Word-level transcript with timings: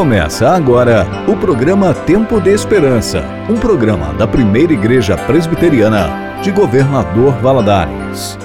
Começa 0.00 0.48
agora 0.48 1.06
o 1.28 1.36
programa 1.36 1.92
Tempo 1.92 2.40
de 2.40 2.48
Esperança, 2.48 3.22
um 3.50 3.56
programa 3.58 4.14
da 4.14 4.26
primeira 4.26 4.72
igreja 4.72 5.14
presbiteriana 5.14 6.40
de 6.42 6.50
Governador 6.50 7.34
Valadares. 7.34 8.38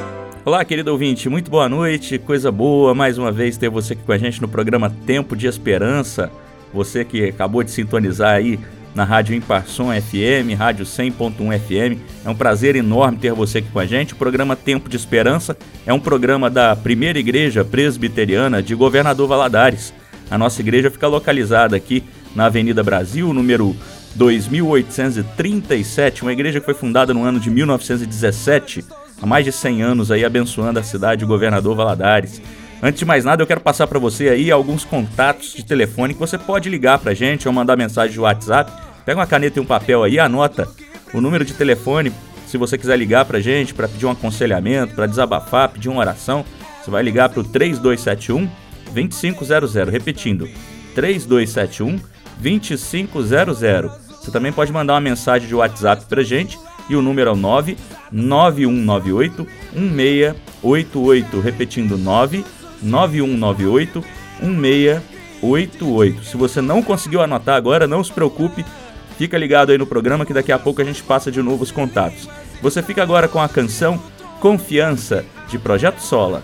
Olá, 0.44 0.66
querido 0.66 0.92
ouvinte, 0.92 1.30
muito 1.30 1.50
boa 1.50 1.70
noite, 1.70 2.20
coisa 2.20 2.52
boa 2.52 2.94
mais 2.94 3.18
uma 3.18 3.32
vez 3.32 3.56
ter 3.56 3.70
você 3.70 3.94
aqui 3.94 4.02
com 4.04 4.12
a 4.12 4.18
gente 4.18 4.42
no 4.42 4.50
programa 4.50 4.94
Tempo 5.06 5.34
de 5.34 5.48
Esperança. 5.48 6.30
Você 6.74 7.06
que 7.06 7.24
acabou 7.24 7.64
de 7.64 7.72
sintonizar 7.72 8.32
aí 8.32 8.60
na 8.94 9.06
Rádio 9.06 9.34
Imparson 9.34 9.94
FM, 9.94 10.58
Rádio 10.58 10.86
100.1 10.86 11.58
FM. 11.58 12.02
É 12.26 12.30
um 12.30 12.36
prazer 12.36 12.76
enorme 12.76 13.18
ter 13.18 13.32
você 13.32 13.60
aqui 13.60 13.70
com 13.72 13.80
a 13.80 13.86
gente. 13.86 14.14
O 14.14 14.18
programa 14.18 14.58
Tempo 14.58 14.90
de 14.90 14.98
Esperança 14.98 15.56
é 15.86 15.94
um 15.94 16.02
programa 16.02 16.50
da 16.50 16.76
Primeira 16.76 17.18
Igreja 17.18 17.64
Presbiteriana 17.64 18.62
de 18.62 18.76
Governador 18.76 19.30
Valadares. 19.30 19.94
A 20.30 20.38
nossa 20.38 20.62
igreja 20.62 20.90
fica 20.90 21.08
localizada 21.08 21.76
aqui 21.76 22.04
na 22.36 22.46
Avenida 22.46 22.84
Brasil, 22.84 23.34
número 23.34 23.76
2837, 24.16 26.24
uma 26.24 26.34
igreja 26.34 26.60
que 26.60 26.66
foi 26.66 26.74
fundada 26.74 27.14
no 27.14 27.24
ano 27.24 27.40
de 27.40 27.50
1917, 27.50 28.84
há 29.22 29.26
mais 29.26 29.46
de 29.46 29.52
100 29.52 29.84
anos 29.84 30.12
aí 30.12 30.26
abençoando 30.26 30.80
a 30.80 30.84
cidade 30.84 31.20
de 31.20 31.26
Governador 31.26 31.76
Valadares. 31.76 32.42
Antes 32.82 33.00
de 33.00 33.06
mais 33.06 33.24
nada, 33.24 33.42
eu 33.42 33.48
quero 33.48 33.62
passar 33.62 33.88
para 33.88 34.00
você 34.00 34.30
aí 34.30 34.52
alguns 34.52 34.84
contatos 34.84 35.54
de 35.54 35.64
telefone 35.64 36.14
que 36.14 36.20
você 36.20 36.38
pode 36.38 36.70
ligar 36.70 37.00
para 37.00 37.12
a 37.12 37.16
gente 37.16 37.48
ou 37.48 37.54
mandar 37.54 37.78
mensagem 37.78 38.14
de 38.14 38.20
WhatsApp. 38.20 38.72
Pega 39.06 39.20
uma 39.20 39.28
caneta 39.28 39.60
e 39.60 39.62
um 39.62 39.66
papel 39.66 40.04
aí, 40.04 40.20
anota 40.20 40.68
o 41.14 41.22
número 41.22 41.46
de 41.46 41.54
telefone 41.54 42.12
se 42.46 42.58
você 42.58 42.78
quiser 42.78 42.98
ligar 42.98 43.26
para 43.26 43.38
a 43.38 43.42
gente 43.42 43.74
para 43.74 43.88
pedir 43.88 44.06
um 44.06 44.12
aconselhamento, 44.12 44.96
para 44.96 45.08
desabafar, 45.08 45.70
pedir 45.70 45.90
uma 45.90 46.00
oração. 46.00 46.46
Você 46.84 46.92
vai 46.92 47.02
ligar 47.02 47.30
para 47.30 47.40
o 47.40 47.44
3271 47.44 48.48
2500, 48.92 49.74
repetindo, 49.90 50.48
3271 50.94 52.00
2500. 52.38 53.60
Você 54.22 54.32
também 54.32 54.52
pode 54.52 54.72
mandar 54.72 54.94
uma 54.94 55.02
mensagem 55.02 55.48
de 55.48 55.56
WhatsApp 55.56 56.06
pra 56.06 56.22
gente 56.24 56.60
e 56.90 56.96
o 56.96 57.02
número 57.02 57.30
é 57.30 57.34
o 57.34 57.36
99198 57.36 59.48
1688, 59.74 61.40
repetindo 61.40 61.98
99198 61.98 64.04
1688. 64.42 66.26
Se 66.26 66.36
você 66.38 66.62
não 66.62 66.82
conseguiu 66.82 67.22
anotar 67.22 67.56
agora, 67.56 67.86
não 67.88 68.04
se 68.04 68.12
preocupe, 68.12 68.66
fica 69.18 69.38
ligado 69.38 69.72
aí 69.72 69.78
no 69.78 69.86
programa 69.86 70.26
que 70.26 70.34
daqui 70.34 70.52
a 70.52 70.60
pouco 70.60 70.82
a 70.82 70.86
gente 70.86 71.04
passa 71.04 71.32
de 71.32 71.42
novo 71.42 71.64
os 71.64 71.72
contatos. 71.72 72.28
Você 72.62 72.82
fica 72.82 73.04
agora 73.04 73.28
com 73.28 73.42
a 73.42 73.50
canção 73.50 74.02
Confiança 74.40 75.26
de 75.48 75.58
Projeto 75.58 76.00
Sola. 76.00 76.44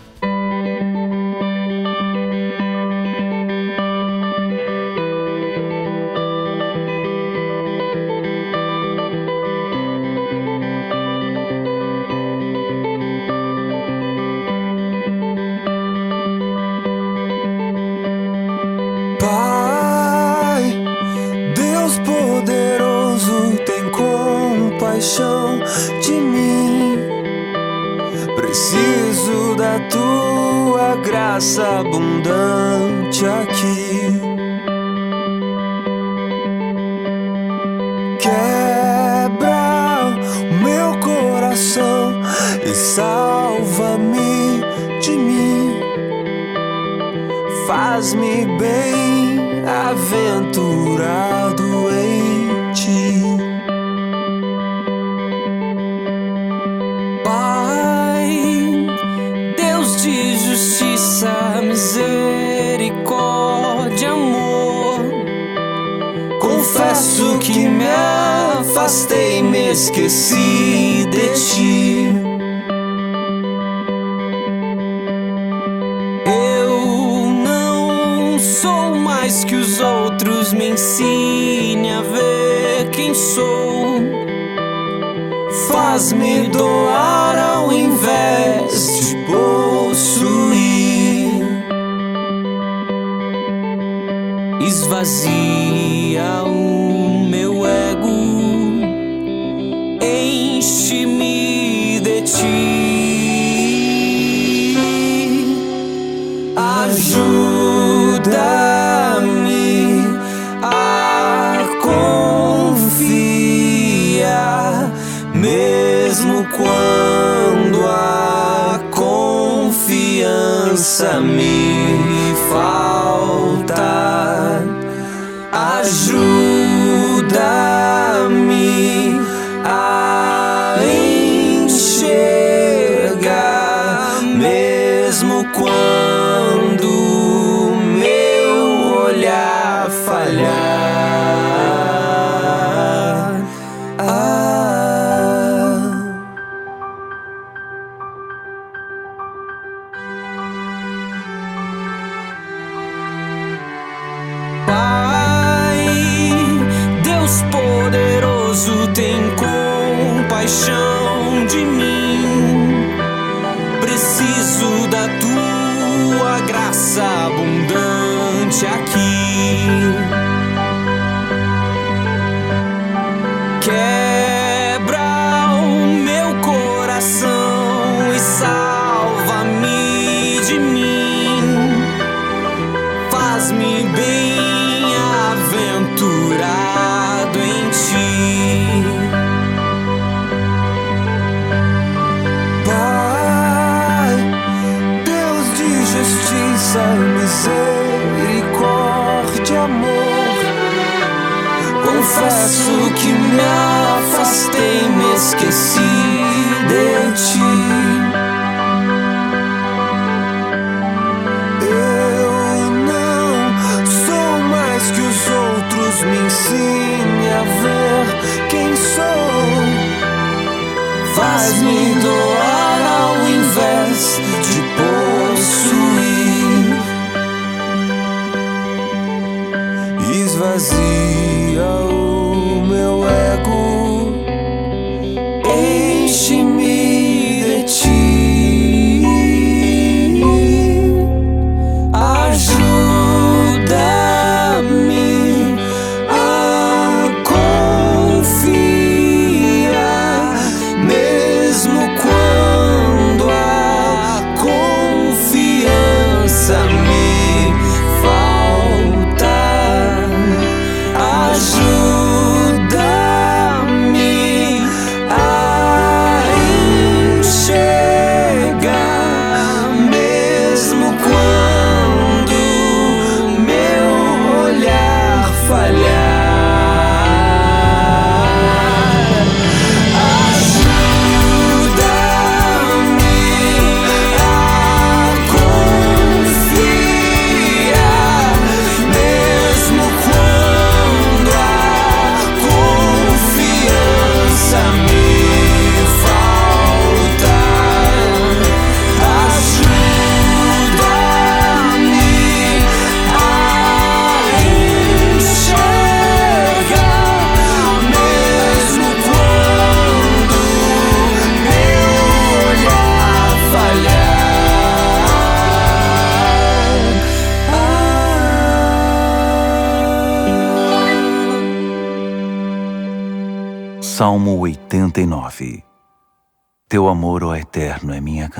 Esvazia 83.12 84.02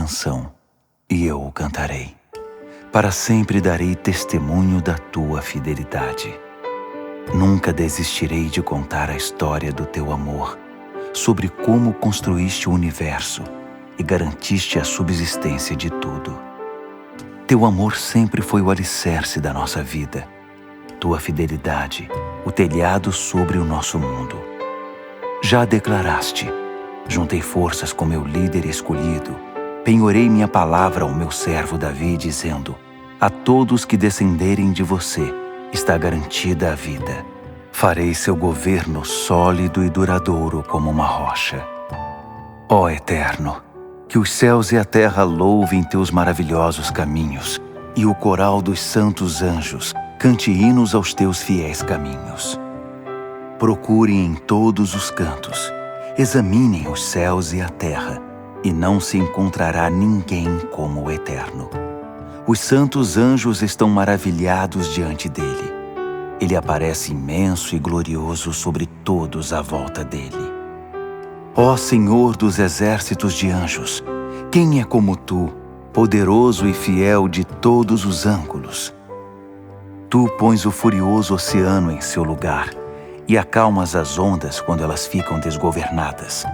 canção, 0.02 0.52
e 1.08 1.28
eu 1.28 1.40
o 1.40 1.52
cantarei. 1.52 2.16
Para 2.92 3.12
sempre 3.12 3.62
darei 3.62 3.94
testemunho 3.94 4.82
da 4.82 4.96
tua 4.96 5.44
fidelidade. 5.44 6.34
Nunca 7.36 7.72
desistirei 7.72 8.46
de 8.46 8.64
contar 8.64 9.12
a 9.12 9.16
história 9.16 9.72
do 9.72 9.86
teu 9.86 10.12
amor, 10.12 10.58
sobre 11.14 11.50
como 11.50 11.94
construíste 11.94 12.68
o 12.68 12.72
universo 12.72 13.44
e 14.00 14.02
garantiste 14.02 14.80
a 14.80 14.84
subsistência 14.84 15.76
de 15.76 15.92
tudo. 15.92 16.36
Teu 17.46 17.64
amor 17.64 17.96
sempre 17.96 18.42
foi 18.42 18.60
o 18.60 18.72
alicerce 18.72 19.40
da 19.40 19.54
nossa 19.54 19.84
vida, 19.84 20.28
tua 21.00 21.20
fidelidade, 21.20 22.10
o 22.44 22.52
telhado 22.52 23.12
sobre 23.12 23.60
o 23.60 23.64
nosso 23.64 24.00
mundo. 24.00 24.36
Já 25.44 25.64
declaraste: 25.64 26.52
juntei 27.08 27.42
forças 27.42 27.94
com 27.94 28.04
meu 28.04 28.24
líder 28.24 28.66
escolhido, 28.66 29.51
penhorei 29.84 30.30
minha 30.30 30.48
palavra 30.48 31.04
ao 31.04 31.14
meu 31.14 31.32
servo 31.32 31.78
Davi, 31.78 32.18
dizendo: 32.18 32.76
A 33.20 33.30
todos 33.30 33.86
que 33.86 33.98
descenderem 33.98 34.72
de 34.72 34.84
você 34.84 35.34
está 35.72 35.98
garantida 35.98 36.72
a 36.72 36.76
vida. 36.76 37.26
Farei 37.72 38.14
seu 38.14 38.36
governo 38.36 39.04
sólido 39.06 39.84
e 39.84 39.90
duradouro 39.90 40.64
como 40.68 40.90
uma 40.90 41.06
rocha. 41.06 41.66
Ó 42.70 42.90
Eterno, 42.90 43.62
que 44.08 44.20
os 44.20 44.32
céus 44.32 44.72
e 44.72 44.78
a 44.78 44.86
terra 44.86 45.24
louvem 45.24 45.84
teus 45.84 46.12
maravilhosos 46.12 46.92
caminhos, 46.92 47.60
e 47.96 48.06
o 48.06 48.14
coral 48.14 48.62
dos 48.62 48.80
santos 48.80 49.42
anjos 49.42 49.94
cante 50.20 50.52
hinos 50.52 50.94
aos 50.94 51.14
teus 51.14 51.42
fiéis 51.42 51.82
caminhos. 51.82 52.60
Procurem 53.58 54.26
em 54.26 54.36
todos 54.36 54.94
os 54.96 55.10
cantos, 55.10 55.72
examinem 56.18 56.88
os 56.88 57.04
céus 57.04 57.54
e 57.54 57.62
a 57.62 57.70
terra, 57.70 58.22
e 58.64 58.72
não 58.72 59.00
se 59.00 59.18
encontrará 59.18 59.90
ninguém 59.90 60.60
como 60.72 61.04
o 61.04 61.12
Eterno. 61.12 61.70
Os 62.48 62.60
santos 62.60 63.18
anjos 63.18 63.62
estão 63.62 63.90
maravilhados 63.90 64.94
diante 64.94 65.30
dele. 65.30 65.72
Ele 66.40 66.56
aparece 66.56 67.12
imenso 67.12 67.76
e 67.76 67.80
glorioso 67.80 68.52
sobre 68.52 68.88
todos 69.04 69.54
à 69.54 69.62
volta 69.62 70.04
dele. 70.04 70.52
Ó 71.56 71.76
Senhor 71.78 72.36
dos 72.36 72.58
exércitos 72.60 73.34
de 73.34 73.50
anjos, 73.50 74.04
quem 74.52 74.82
é 74.82 74.84
como 74.84 75.16
tu, 75.16 75.54
poderoso 75.94 76.68
e 76.68 76.74
fiel 76.74 77.28
de 77.28 77.44
todos 77.44 78.06
os 78.06 78.26
ângulos? 78.26 78.94
Tu 80.10 80.28
pões 80.38 80.66
o 80.66 80.72
furioso 80.72 81.36
oceano 81.36 81.92
em 81.92 82.02
seu 82.02 82.24
lugar 82.24 82.70
e 83.28 83.38
acalmas 83.38 83.96
as 83.96 84.18
ondas 84.18 84.60
quando 84.60 84.84
elas 84.84 85.08
ficam 85.08 85.40
desgovernadas. 85.40 86.46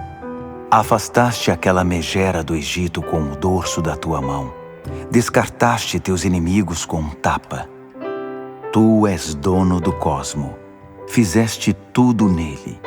Afastaste 0.70 1.50
aquela 1.50 1.82
megera 1.82 2.44
do 2.44 2.54
Egito 2.54 3.00
com 3.00 3.22
o 3.22 3.34
dorso 3.34 3.80
da 3.80 3.96
tua 3.96 4.20
mão. 4.20 4.52
Descartaste 5.10 5.98
teus 5.98 6.26
inimigos 6.26 6.84
com 6.84 6.98
um 6.98 7.08
tapa. 7.08 7.66
Tu 8.70 9.06
és 9.06 9.34
dono 9.34 9.80
do 9.80 9.94
cosmo. 9.94 10.54
Fizeste 11.08 11.72
tudo 11.72 12.28
nele, 12.28 12.78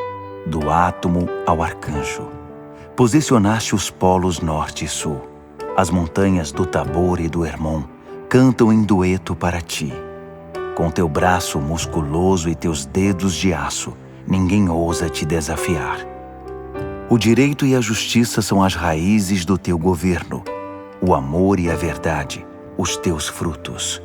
do 0.46 0.70
átomo 0.70 1.28
ao 1.48 1.64
arcanjo. 1.64 2.30
Posicionaste 2.96 3.74
os 3.74 3.90
polos 3.90 4.42
norte 4.42 4.86
e 4.86 4.88
sul. 4.88 5.20
As 5.76 5.90
montanhas 5.90 6.52
do 6.52 6.68
Tabor 6.68 7.20
e 7.20 7.28
do 7.28 7.44
Hermon 7.44 7.82
cantam 8.30 8.72
em 8.72 8.84
dueto 8.84 9.36
para 9.36 9.60
ti. 9.60 9.92
Com 10.76 10.92
teu 10.92 11.10
braço 11.10 11.58
musculoso 11.60 12.48
e 12.48 12.54
teus 12.54 12.86
dedos 12.86 13.34
de 13.34 13.52
aço, 13.56 13.98
ninguém 14.28 14.70
ousa 14.70 15.10
te 15.10 15.26
desafiar. 15.26 16.11
O 17.12 17.18
direito 17.18 17.66
e 17.66 17.76
a 17.76 17.82
justiça 17.82 18.42
são 18.42 18.64
as 18.64 18.74
raízes 18.74 19.44
do 19.44 19.58
teu 19.58 19.78
governo, 19.78 20.46
o 21.02 21.14
amor 21.14 21.60
e 21.60 21.70
a 21.70 21.76
verdade, 21.76 22.48
os 22.78 22.96
teus 22.96 23.28
frutos. 23.28 24.02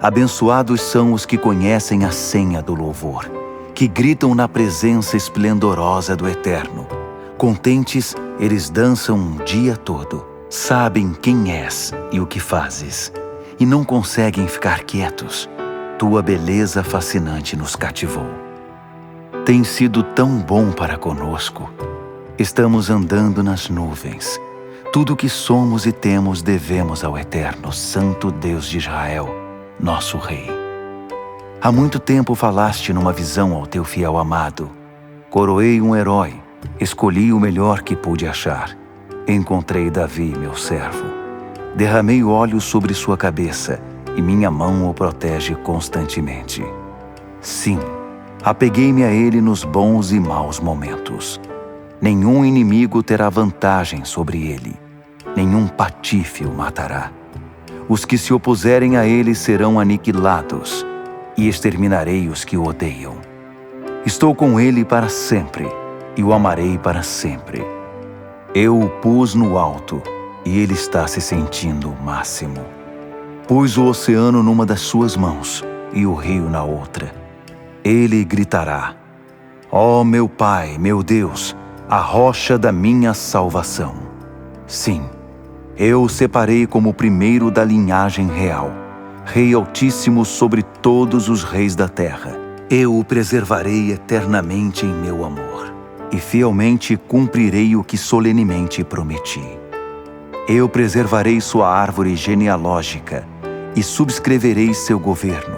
Abençoados 0.00 0.80
são 0.80 1.12
os 1.12 1.26
que 1.26 1.36
conhecem 1.36 2.06
a 2.06 2.10
senha 2.10 2.62
do 2.62 2.74
louvor, 2.74 3.30
que 3.74 3.86
gritam 3.86 4.34
na 4.34 4.48
presença 4.48 5.14
esplendorosa 5.14 6.16
do 6.16 6.26
Eterno. 6.26 6.86
Contentes, 7.36 8.14
eles 8.40 8.70
dançam 8.70 9.18
um 9.18 9.44
dia 9.44 9.76
todo, 9.76 10.24
sabem 10.48 11.12
quem 11.12 11.52
és 11.52 11.92
e 12.10 12.18
o 12.18 12.26
que 12.26 12.40
fazes, 12.40 13.12
e 13.60 13.66
não 13.66 13.84
conseguem 13.84 14.48
ficar 14.48 14.84
quietos. 14.84 15.50
Tua 15.98 16.22
beleza 16.22 16.82
fascinante 16.82 17.54
nos 17.54 17.76
cativou. 17.76 18.30
Tem 19.44 19.62
sido 19.64 20.02
tão 20.02 20.38
bom 20.38 20.72
para 20.72 20.96
conosco. 20.96 21.70
Estamos 22.38 22.88
andando 22.88 23.42
nas 23.42 23.68
nuvens. 23.68 24.40
Tudo 24.92 25.14
o 25.14 25.16
que 25.16 25.28
somos 25.28 25.86
e 25.86 25.90
temos 25.90 26.40
devemos 26.40 27.02
ao 27.02 27.18
Eterno, 27.18 27.72
Santo 27.72 28.30
Deus 28.30 28.68
de 28.68 28.78
Israel, 28.78 29.28
nosso 29.80 30.18
Rei. 30.18 30.46
Há 31.60 31.72
muito 31.72 31.98
tempo 31.98 32.36
falaste 32.36 32.92
numa 32.92 33.12
visão 33.12 33.54
ao 33.54 33.66
teu 33.66 33.82
fiel 33.82 34.16
amado. 34.16 34.70
Coroei 35.28 35.80
um 35.80 35.96
herói, 35.96 36.40
escolhi 36.78 37.32
o 37.32 37.40
melhor 37.40 37.82
que 37.82 37.96
pude 37.96 38.24
achar. 38.24 38.78
Encontrei 39.26 39.90
Davi, 39.90 40.32
meu 40.38 40.54
servo. 40.54 41.06
Derramei 41.74 42.22
óleo 42.22 42.60
sobre 42.60 42.94
sua 42.94 43.16
cabeça 43.16 43.80
e 44.16 44.22
minha 44.22 44.48
mão 44.48 44.88
o 44.88 44.94
protege 44.94 45.56
constantemente. 45.56 46.64
Sim, 47.40 47.80
apeguei-me 48.44 49.02
a 49.02 49.10
ele 49.10 49.40
nos 49.40 49.64
bons 49.64 50.12
e 50.12 50.20
maus 50.20 50.60
momentos. 50.60 51.40
Nenhum 52.00 52.44
inimigo 52.44 53.02
terá 53.02 53.28
vantagem 53.28 54.04
sobre 54.04 54.46
ele, 54.46 54.76
nenhum 55.34 55.66
patife 55.66 56.44
o 56.44 56.52
matará. 56.52 57.10
Os 57.88 58.04
que 58.04 58.16
se 58.16 58.32
opuserem 58.32 58.96
a 58.96 59.06
ele 59.06 59.34
serão 59.34 59.80
aniquilados, 59.80 60.86
e 61.36 61.48
exterminarei 61.48 62.28
os 62.28 62.44
que 62.44 62.56
o 62.56 62.64
odeiam. 62.64 63.16
Estou 64.04 64.34
com 64.34 64.58
ele 64.58 64.84
para 64.84 65.08
sempre 65.08 65.68
e 66.16 66.22
o 66.22 66.32
amarei 66.32 66.76
para 66.76 67.02
sempre. 67.02 67.64
Eu 68.54 68.80
o 68.80 68.88
pus 68.88 69.34
no 69.34 69.56
alto 69.56 70.02
e 70.44 70.58
ele 70.58 70.74
está 70.74 71.06
se 71.06 71.20
sentindo 71.20 71.90
o 71.90 72.02
máximo. 72.02 72.64
Pus 73.46 73.76
o 73.76 73.84
oceano 73.84 74.42
numa 74.42 74.66
das 74.66 74.80
suas 74.80 75.16
mãos 75.16 75.64
e 75.92 76.04
o 76.04 76.14
rio 76.14 76.50
na 76.50 76.64
outra. 76.64 77.12
Ele 77.84 78.24
gritará: 78.24 78.94
Ó 79.70 80.00
oh, 80.00 80.04
meu 80.04 80.28
Pai, 80.28 80.76
meu 80.78 81.02
Deus, 81.02 81.56
a 81.90 82.00
rocha 82.00 82.58
da 82.58 82.70
minha 82.70 83.14
salvação. 83.14 83.94
Sim, 84.66 85.04
eu 85.74 86.02
o 86.02 86.08
separei 86.08 86.66
como 86.66 86.90
o 86.90 86.94
primeiro 86.94 87.50
da 87.50 87.64
linhagem 87.64 88.28
real, 88.28 88.70
Rei 89.24 89.54
Altíssimo 89.54 90.22
sobre 90.22 90.62
todos 90.62 91.30
os 91.30 91.42
reis 91.42 91.74
da 91.74 91.88
terra. 91.88 92.36
Eu 92.68 92.98
o 92.98 93.02
preservarei 93.02 93.90
eternamente 93.90 94.84
em 94.84 94.92
meu 94.92 95.24
amor, 95.24 95.72
e 96.12 96.18
fielmente 96.18 96.94
cumprirei 96.94 97.74
o 97.74 97.82
que 97.82 97.96
solenemente 97.96 98.84
prometi. 98.84 99.58
Eu 100.46 100.68
preservarei 100.68 101.40
sua 101.40 101.70
árvore 101.70 102.14
genealógica 102.16 103.26
e 103.74 103.82
subscreverei 103.82 104.74
seu 104.74 104.98
governo. 104.98 105.56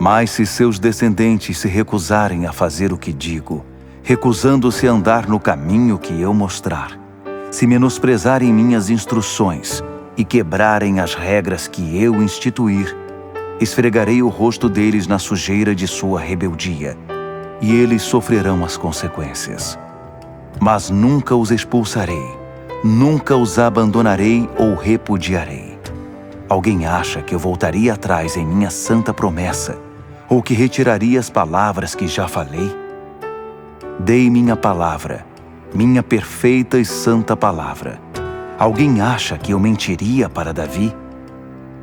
Mas 0.00 0.30
se 0.30 0.46
seus 0.46 0.78
descendentes 0.78 1.58
se 1.58 1.68
recusarem 1.68 2.46
a 2.46 2.52
fazer 2.52 2.94
o 2.94 2.98
que 2.98 3.12
digo, 3.12 3.62
recusando-se 4.06 4.86
a 4.86 4.92
andar 4.92 5.28
no 5.28 5.40
caminho 5.40 5.98
que 5.98 6.20
eu 6.20 6.32
mostrar, 6.32 6.96
se 7.50 7.66
menosprezarem 7.66 8.52
minhas 8.52 8.88
instruções 8.88 9.82
e 10.16 10.24
quebrarem 10.24 11.00
as 11.00 11.14
regras 11.14 11.66
que 11.66 12.00
eu 12.00 12.22
instituir, 12.22 12.96
esfregarei 13.60 14.22
o 14.22 14.28
rosto 14.28 14.68
deles 14.68 15.08
na 15.08 15.18
sujeira 15.18 15.74
de 15.74 15.88
sua 15.88 16.20
rebeldia, 16.20 16.96
e 17.60 17.74
eles 17.74 18.02
sofrerão 18.02 18.64
as 18.64 18.76
consequências. 18.76 19.76
Mas 20.60 20.88
nunca 20.88 21.34
os 21.34 21.50
expulsarei, 21.50 22.30
nunca 22.84 23.34
os 23.34 23.58
abandonarei 23.58 24.48
ou 24.56 24.76
repudiarei. 24.76 25.76
Alguém 26.48 26.86
acha 26.86 27.22
que 27.22 27.34
eu 27.34 27.40
voltaria 27.40 27.94
atrás 27.94 28.36
em 28.36 28.46
minha 28.46 28.70
santa 28.70 29.12
promessa, 29.12 29.76
ou 30.28 30.40
que 30.40 30.54
retiraria 30.54 31.18
as 31.18 31.28
palavras 31.28 31.92
que 31.92 32.06
já 32.06 32.28
falei? 32.28 32.85
Dei 33.98 34.28
minha 34.28 34.54
palavra, 34.54 35.26
minha 35.74 36.02
perfeita 36.02 36.78
e 36.78 36.84
santa 36.84 37.34
palavra. 37.34 37.98
Alguém 38.58 39.00
acha 39.00 39.38
que 39.38 39.52
eu 39.52 39.58
mentiria 39.58 40.28
para 40.28 40.52
Davi? 40.52 40.94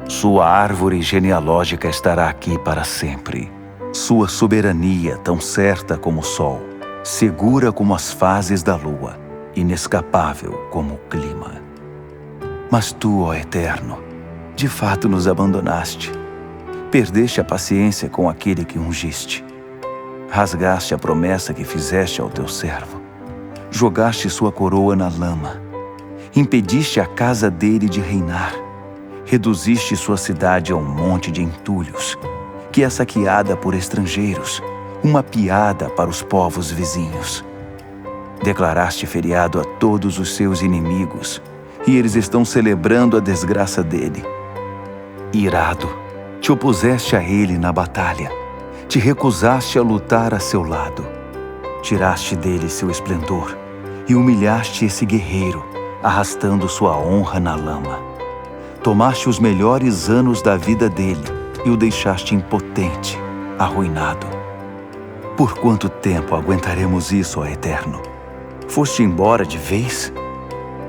Sua 0.07 0.47
árvore 0.47 1.01
genealógica 1.01 1.89
estará 1.89 2.29
aqui 2.29 2.59
para 2.59 2.83
sempre. 2.83 3.51
Sua 3.91 4.27
soberania, 4.27 5.17
tão 5.17 5.41
certa 5.41 5.97
como 5.97 6.21
o 6.21 6.23
sol, 6.23 6.61
segura 7.03 7.71
como 7.71 7.95
as 7.95 8.11
fases 8.11 8.61
da 8.61 8.75
lua, 8.75 9.17
inescapável 9.55 10.67
como 10.69 10.93
o 10.93 10.99
clima. 11.09 11.63
Mas 12.69 12.91
tu, 12.91 13.23
ó 13.23 13.33
Eterno, 13.33 13.97
de 14.55 14.67
fato 14.67 15.09
nos 15.09 15.27
abandonaste. 15.27 16.11
Perdeste 16.91 17.41
a 17.41 17.43
paciência 17.43 18.07
com 18.07 18.29
aquele 18.29 18.63
que 18.63 18.77
ungiste. 18.77 19.43
Rasgaste 20.33 20.95
a 20.95 20.97
promessa 20.97 21.53
que 21.53 21.63
fizeste 21.63 22.19
ao 22.19 22.29
teu 22.29 22.47
servo. 22.47 22.99
Jogaste 23.69 24.29
sua 24.29 24.51
coroa 24.51 24.95
na 24.95 25.07
lama. 25.07 25.61
Impediste 26.35 26.99
a 26.99 27.05
casa 27.05 27.51
dele 27.51 27.87
de 27.87 28.01
reinar 28.01 28.63
reduziste 29.25 29.95
sua 29.95 30.17
cidade 30.17 30.71
a 30.71 30.75
um 30.75 30.83
monte 30.83 31.31
de 31.31 31.41
entulhos, 31.41 32.17
que 32.71 32.83
é 32.83 32.89
saqueada 32.89 33.55
por 33.55 33.73
estrangeiros, 33.73 34.61
uma 35.03 35.23
piada 35.23 35.89
para 35.89 36.09
os 36.09 36.21
povos 36.21 36.71
vizinhos. 36.71 37.43
Declaraste 38.43 39.05
feriado 39.05 39.59
a 39.59 39.63
todos 39.63 40.19
os 40.19 40.35
seus 40.35 40.61
inimigos, 40.61 41.41
e 41.87 41.97
eles 41.97 42.15
estão 42.15 42.45
celebrando 42.45 43.17
a 43.17 43.19
desgraça 43.19 43.83
dele. 43.83 44.23
Irado, 45.33 45.89
te 46.39 46.51
opuseste 46.51 47.15
a 47.15 47.23
ele 47.23 47.57
na 47.57 47.71
batalha, 47.71 48.29
te 48.87 48.99
recusaste 48.99 49.79
a 49.79 49.81
lutar 49.81 50.33
a 50.33 50.39
seu 50.39 50.63
lado. 50.63 51.05
Tiraste 51.81 52.35
dele 52.35 52.69
seu 52.69 52.89
esplendor 52.89 53.57
e 54.07 54.15
humilhaste 54.15 54.85
esse 54.85 55.05
guerreiro, 55.05 55.65
arrastando 56.01 56.67
sua 56.69 56.97
honra 56.97 57.39
na 57.39 57.55
lama. 57.55 57.99
Tomaste 58.83 59.29
os 59.29 59.39
melhores 59.39 60.09
anos 60.09 60.41
da 60.41 60.57
vida 60.57 60.89
dele 60.89 61.23
e 61.65 61.69
o 61.69 61.77
deixaste 61.77 62.35
impotente, 62.35 63.17
arruinado. 63.57 64.27
Por 65.37 65.55
quanto 65.55 65.89
tempo 65.89 66.35
aguentaremos 66.35 67.11
isso, 67.11 67.39
ó 67.39 67.45
Eterno? 67.45 68.01
Foste 68.67 69.01
embora 69.01 69.45
de 69.45 69.57
vez? 69.57 70.13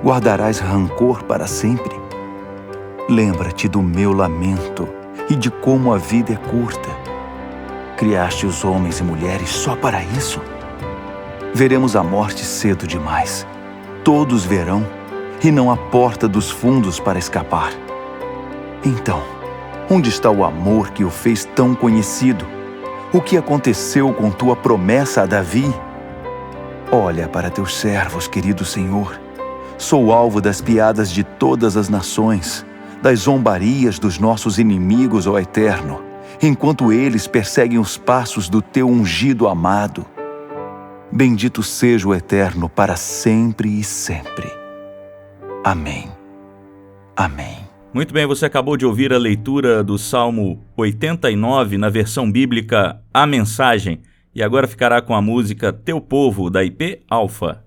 Guardarás 0.02 0.58
rancor 0.58 1.22
para 1.22 1.46
sempre? 1.46 1.94
Lembra-te 3.08 3.68
do 3.68 3.82
meu 3.82 4.12
lamento 4.12 4.88
e 5.30 5.36
de 5.36 5.50
como 5.50 5.92
a 5.92 5.98
vida 5.98 6.32
é 6.32 6.36
curta. 6.36 7.03
Criaste 8.04 8.44
os 8.44 8.66
homens 8.66 9.00
e 9.00 9.02
mulheres 9.02 9.48
só 9.48 9.74
para 9.74 10.02
isso? 10.02 10.38
Veremos 11.54 11.96
a 11.96 12.02
morte 12.02 12.44
cedo 12.44 12.86
demais. 12.86 13.46
Todos 14.04 14.44
verão, 14.44 14.86
e 15.42 15.50
não 15.50 15.70
há 15.70 15.76
porta 15.78 16.28
dos 16.28 16.50
fundos 16.50 17.00
para 17.00 17.18
escapar. 17.18 17.72
Então, 18.84 19.22
onde 19.88 20.10
está 20.10 20.30
o 20.30 20.44
amor 20.44 20.90
que 20.90 21.02
o 21.02 21.08
fez 21.08 21.46
tão 21.56 21.74
conhecido? 21.74 22.44
O 23.10 23.22
que 23.22 23.38
aconteceu 23.38 24.12
com 24.12 24.30
tua 24.30 24.54
promessa 24.54 25.22
a 25.22 25.26
Davi? 25.26 25.74
Olha 26.92 27.26
para 27.26 27.48
teus 27.48 27.74
servos, 27.74 28.28
querido 28.28 28.66
Senhor. 28.66 29.18
Sou 29.78 30.12
alvo 30.12 30.42
das 30.42 30.60
piadas 30.60 31.10
de 31.10 31.24
todas 31.24 31.74
as 31.74 31.88
nações, 31.88 32.66
das 33.00 33.20
zombarias 33.20 33.98
dos 33.98 34.18
nossos 34.18 34.58
inimigos, 34.58 35.26
ó 35.26 35.38
Eterno, 35.38 36.03
enquanto 36.42 36.92
eles 36.92 37.26
perseguem 37.26 37.78
os 37.78 37.96
passos 37.96 38.48
do 38.48 38.60
teu 38.60 38.88
ungido 38.88 39.48
amado. 39.48 40.06
Bendito 41.10 41.62
seja 41.62 42.08
o 42.08 42.14
Eterno 42.14 42.68
para 42.68 42.96
sempre 42.96 43.68
e 43.78 43.84
sempre. 43.84 44.50
Amém. 45.64 46.08
Amém. 47.16 47.58
Muito 47.92 48.12
bem, 48.12 48.26
você 48.26 48.46
acabou 48.46 48.76
de 48.76 48.84
ouvir 48.84 49.12
a 49.12 49.18
leitura 49.18 49.84
do 49.84 49.96
Salmo 49.96 50.64
89 50.76 51.78
na 51.78 51.88
versão 51.88 52.30
bíblica 52.30 53.00
A 53.14 53.24
Mensagem 53.24 54.00
e 54.34 54.42
agora 54.42 54.66
ficará 54.66 55.00
com 55.00 55.14
a 55.14 55.22
música 55.22 55.72
Teu 55.72 56.00
Povo 56.00 56.50
da 56.50 56.64
IP 56.64 57.02
Alfa. 57.08 57.63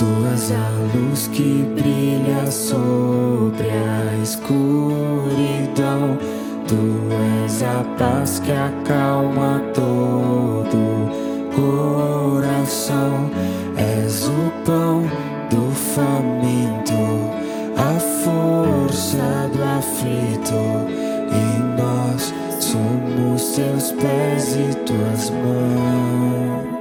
Tu 0.00 0.06
és 0.32 0.50
a 0.52 0.70
luz 0.94 1.28
que 1.28 1.62
brilha 1.76 2.50
sobre 2.50 3.68
a 3.68 4.16
escuridão. 4.22 6.16
Tu 6.66 6.74
és 7.44 7.62
a 7.62 7.84
paz 7.98 8.40
que 8.40 8.50
acalma 8.50 9.60
todo 9.74 11.10
coração 11.54 13.30
És 13.76 14.26
o 14.26 14.50
pão 14.64 15.02
do 15.50 15.70
faminto, 15.74 16.94
a 17.76 18.00
força 18.24 19.50
do 19.52 19.62
aflito, 19.62 20.62
e 21.30 21.80
nós 21.80 22.32
somos 22.58 23.54
teus 23.54 23.92
pés 23.92 24.56
e 24.56 24.74
tuas 24.86 25.28
mãos. 25.28 26.79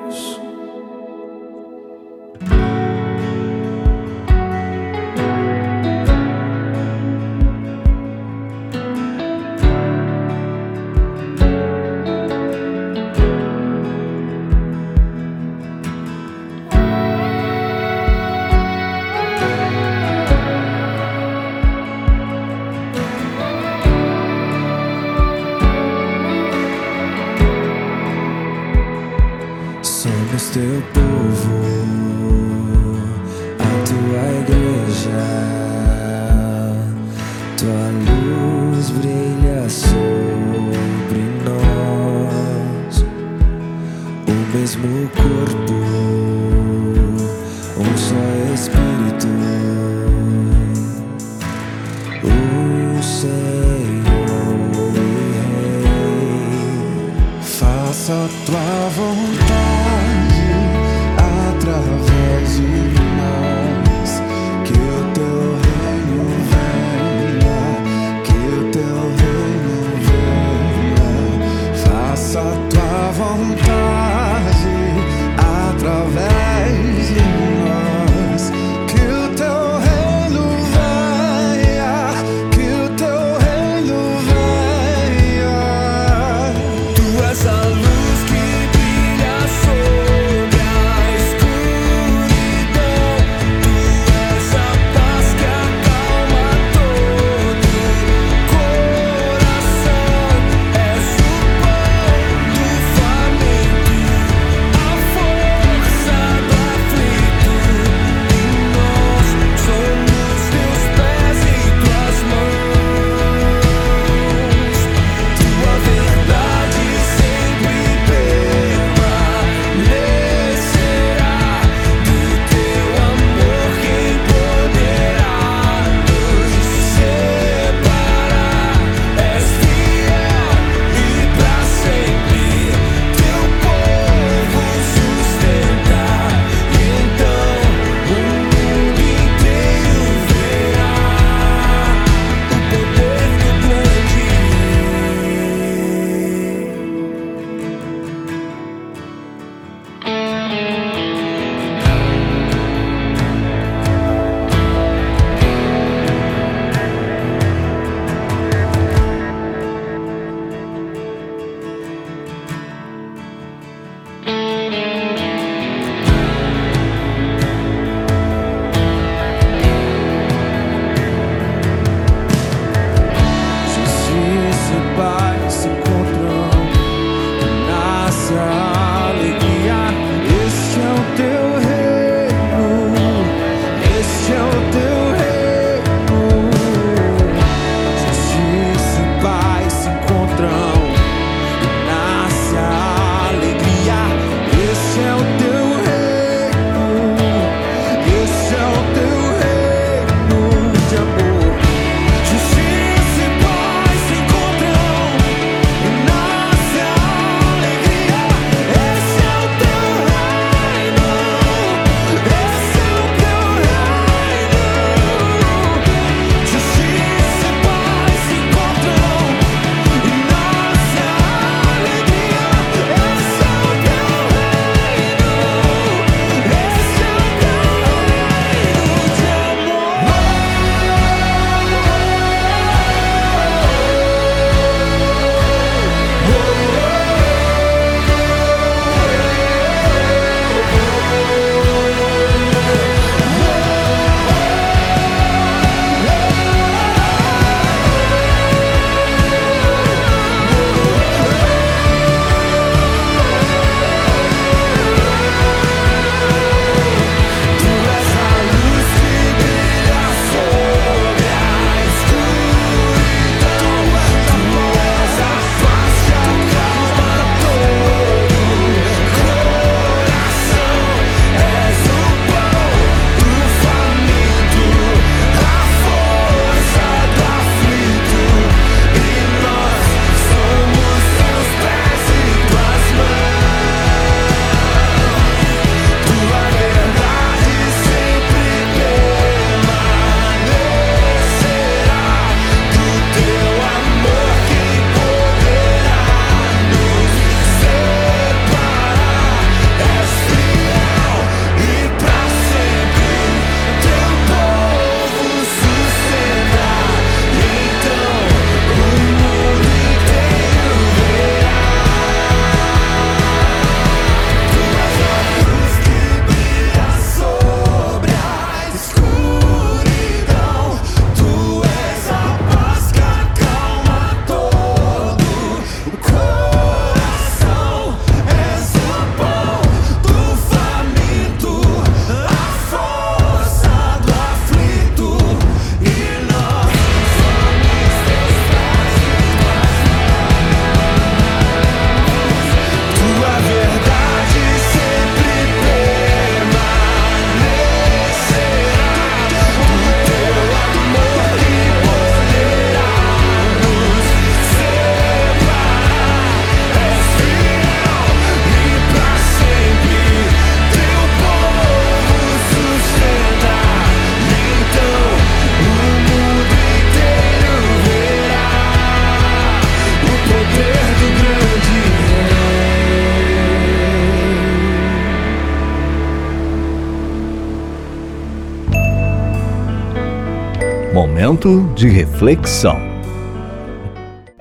Momento 381.40 381.74
de 381.74 381.88
reflexão. 381.88 382.76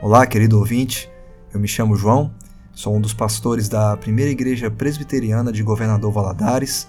Olá, 0.02 0.26
querido 0.26 0.58
ouvinte. 0.58 1.08
Eu 1.54 1.60
me 1.60 1.68
chamo 1.68 1.94
João, 1.94 2.34
sou 2.72 2.96
um 2.96 3.00
dos 3.00 3.14
pastores 3.14 3.68
da 3.68 3.96
Primeira 3.96 4.32
Igreja 4.32 4.68
Presbiteriana 4.68 5.52
de 5.52 5.62
Governador 5.62 6.10
Valadares 6.10 6.88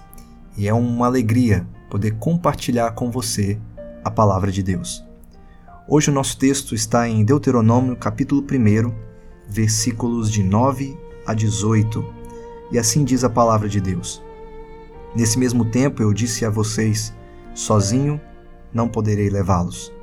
e 0.56 0.66
é 0.66 0.74
uma 0.74 1.06
alegria 1.06 1.64
poder 1.88 2.16
compartilhar 2.16 2.90
com 2.90 3.08
você 3.08 3.56
a 4.02 4.10
palavra 4.10 4.50
de 4.50 4.64
Deus. 4.64 5.04
Hoje 5.86 6.10
o 6.10 6.14
nosso 6.14 6.36
texto 6.36 6.74
está 6.74 7.08
em 7.08 7.24
Deuteronômio, 7.24 7.94
capítulo 7.94 8.42
1, 8.42 8.92
versículos 9.48 10.28
de 10.28 10.42
9 10.42 10.98
a 11.24 11.34
18, 11.34 12.04
e 12.72 12.80
assim 12.80 13.04
diz 13.04 13.22
a 13.22 13.30
palavra 13.30 13.68
de 13.68 13.80
Deus. 13.80 14.20
Nesse 15.14 15.38
mesmo 15.38 15.66
tempo 15.66 16.02
eu 16.02 16.12
disse 16.12 16.44
a 16.44 16.50
vocês: 16.50 17.14
sozinho 17.54 18.20
não 18.74 18.88
poderei 18.88 19.30
levá-los. 19.30 19.99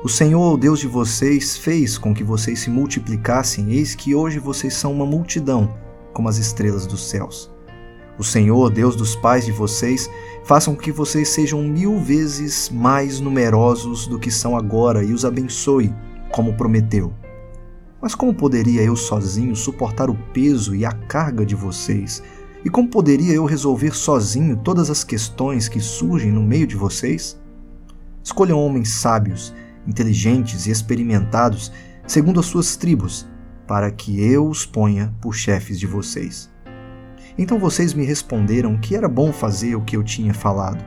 O 0.00 0.08
Senhor, 0.08 0.54
o 0.54 0.56
Deus 0.56 0.78
de 0.78 0.86
vocês, 0.86 1.56
fez 1.56 1.98
com 1.98 2.14
que 2.14 2.22
vocês 2.22 2.60
se 2.60 2.70
multiplicassem, 2.70 3.72
eis 3.72 3.96
que 3.96 4.14
hoje 4.14 4.38
vocês 4.38 4.74
são 4.74 4.92
uma 4.92 5.04
multidão, 5.04 5.74
como 6.12 6.28
as 6.28 6.38
estrelas 6.38 6.86
dos 6.86 7.10
céus. 7.10 7.50
O 8.16 8.22
Senhor, 8.22 8.70
Deus 8.70 8.94
dos 8.94 9.16
pais 9.16 9.44
de 9.44 9.50
vocês, 9.50 10.08
faça 10.44 10.70
com 10.70 10.76
que 10.76 10.92
vocês 10.92 11.28
sejam 11.30 11.64
mil 11.64 11.98
vezes 11.98 12.70
mais 12.72 13.18
numerosos 13.18 14.06
do 14.06 14.20
que 14.20 14.30
são 14.30 14.56
agora 14.56 15.02
e 15.02 15.12
os 15.12 15.24
abençoe, 15.24 15.92
como 16.30 16.54
prometeu. 16.54 17.12
Mas 18.00 18.14
como 18.14 18.32
poderia 18.32 18.82
eu 18.82 18.94
sozinho 18.94 19.56
suportar 19.56 20.08
o 20.08 20.14
peso 20.32 20.76
e 20.76 20.84
a 20.84 20.92
carga 20.92 21.44
de 21.44 21.56
vocês? 21.56 22.22
E 22.64 22.70
como 22.70 22.86
poderia 22.86 23.34
eu 23.34 23.44
resolver 23.44 23.96
sozinho 23.96 24.56
todas 24.58 24.90
as 24.90 25.02
questões 25.02 25.68
que 25.68 25.80
surgem 25.80 26.30
no 26.30 26.42
meio 26.42 26.68
de 26.68 26.76
vocês? 26.76 27.36
Escolham 28.22 28.60
homens 28.60 28.90
sábios, 28.90 29.52
inteligentes 29.88 30.66
e 30.66 30.70
experimentados, 30.70 31.72
segundo 32.06 32.38
as 32.38 32.46
suas 32.46 32.76
tribos, 32.76 33.26
para 33.66 33.90
que 33.90 34.20
eu 34.20 34.46
os 34.46 34.64
ponha 34.64 35.14
por 35.20 35.34
chefes 35.34 35.80
de 35.80 35.86
vocês. 35.86 36.50
Então 37.36 37.58
vocês 37.58 37.94
me 37.94 38.04
responderam 38.04 38.76
que 38.76 38.94
era 38.94 39.08
bom 39.08 39.32
fazer 39.32 39.74
o 39.74 39.82
que 39.82 39.96
eu 39.96 40.04
tinha 40.04 40.34
falado. 40.34 40.84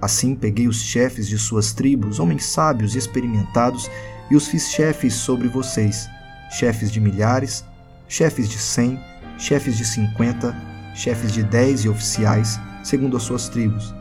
Assim 0.00 0.34
peguei 0.34 0.66
os 0.66 0.82
chefes 0.82 1.28
de 1.28 1.38
suas 1.38 1.72
tribos, 1.72 2.18
homens 2.18 2.44
sábios 2.44 2.94
e 2.94 2.98
experimentados, 2.98 3.88
e 4.30 4.36
os 4.36 4.48
fiz 4.48 4.70
chefes 4.70 5.14
sobre 5.14 5.46
vocês, 5.48 6.08
chefes 6.50 6.90
de 6.90 7.00
milhares, 7.00 7.64
chefes 8.08 8.48
de 8.48 8.58
cem, 8.58 8.98
chefes 9.38 9.76
de 9.76 9.84
cinquenta, 9.84 10.56
chefes 10.94 11.32
de 11.32 11.42
dez 11.42 11.84
e 11.84 11.88
oficiais, 11.88 12.58
segundo 12.82 13.16
as 13.16 13.22
suas 13.22 13.48
tribos. 13.48 13.94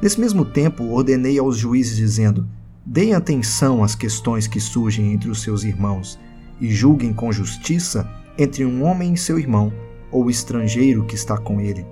Nesse 0.00 0.20
mesmo 0.20 0.44
tempo, 0.44 0.84
ordenei 0.84 1.38
aos 1.38 1.56
juízes, 1.56 1.96
dizendo: 1.96 2.46
Deem 2.86 3.14
atenção 3.14 3.82
às 3.82 3.94
questões 3.94 4.46
que 4.46 4.60
surgem 4.60 5.12
entre 5.12 5.30
os 5.30 5.40
seus 5.40 5.64
irmãos, 5.64 6.18
e 6.60 6.70
julguem 6.70 7.12
com 7.12 7.32
justiça 7.32 8.08
entre 8.38 8.64
um 8.64 8.84
homem 8.84 9.14
e 9.14 9.16
seu 9.16 9.38
irmão, 9.38 9.72
ou 10.10 10.26
o 10.26 10.30
estrangeiro 10.30 11.04
que 11.04 11.14
está 11.14 11.38
com 11.38 11.60
ele. 11.60 11.86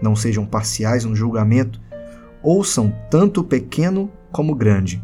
Não 0.00 0.16
sejam 0.16 0.44
parciais 0.44 1.04
no 1.04 1.14
julgamento, 1.14 1.80
ouçam 2.42 2.92
tanto 3.08 3.40
o 3.40 3.44
pequeno 3.44 4.10
como 4.32 4.52
o 4.52 4.56
grande. 4.56 5.02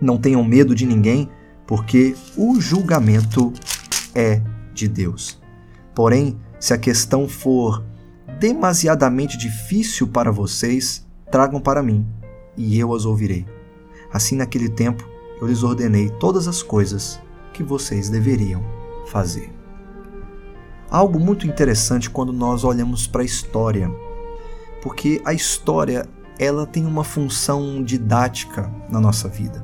Não 0.00 0.18
tenham 0.18 0.42
medo 0.42 0.74
de 0.74 0.84
ninguém, 0.84 1.28
porque 1.66 2.16
o 2.36 2.60
julgamento 2.60 3.52
é 4.14 4.42
de 4.74 4.88
Deus. 4.88 5.40
Porém, 5.94 6.36
se 6.58 6.74
a 6.74 6.78
questão 6.78 7.28
for 7.28 7.84
demasiadamente 8.40 9.38
difícil 9.38 10.08
para 10.08 10.30
vocês, 10.30 11.06
tragam 11.30 11.60
para 11.60 11.82
mim, 11.82 12.04
e 12.56 12.78
eu 12.78 12.92
as 12.92 13.04
ouvirei. 13.04 13.55
Assim, 14.16 14.34
naquele 14.34 14.70
tempo, 14.70 15.06
eu 15.42 15.46
lhes 15.46 15.62
ordenei 15.62 16.08
todas 16.08 16.48
as 16.48 16.62
coisas 16.62 17.20
que 17.52 17.62
vocês 17.62 18.08
deveriam 18.08 18.64
fazer. 19.08 19.52
Algo 20.90 21.20
muito 21.20 21.46
interessante 21.46 22.08
quando 22.08 22.32
nós 22.32 22.64
olhamos 22.64 23.06
para 23.06 23.20
a 23.20 23.24
história, 23.26 23.94
porque 24.82 25.20
a 25.22 25.34
história 25.34 26.08
ela 26.38 26.66
tem 26.66 26.86
uma 26.86 27.04
função 27.04 27.84
didática 27.84 28.72
na 28.88 28.98
nossa 28.98 29.28
vida. 29.28 29.62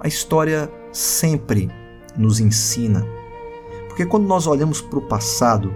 A 0.00 0.08
história 0.08 0.68
sempre 0.90 1.70
nos 2.16 2.40
ensina, 2.40 3.06
porque 3.86 4.04
quando 4.04 4.26
nós 4.26 4.48
olhamos 4.48 4.80
para 4.80 4.98
o 4.98 5.02
passado, 5.02 5.72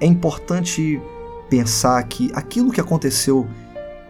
é 0.00 0.06
importante 0.06 1.00
pensar 1.48 2.02
que 2.08 2.32
aquilo 2.34 2.72
que 2.72 2.80
aconteceu 2.80 3.46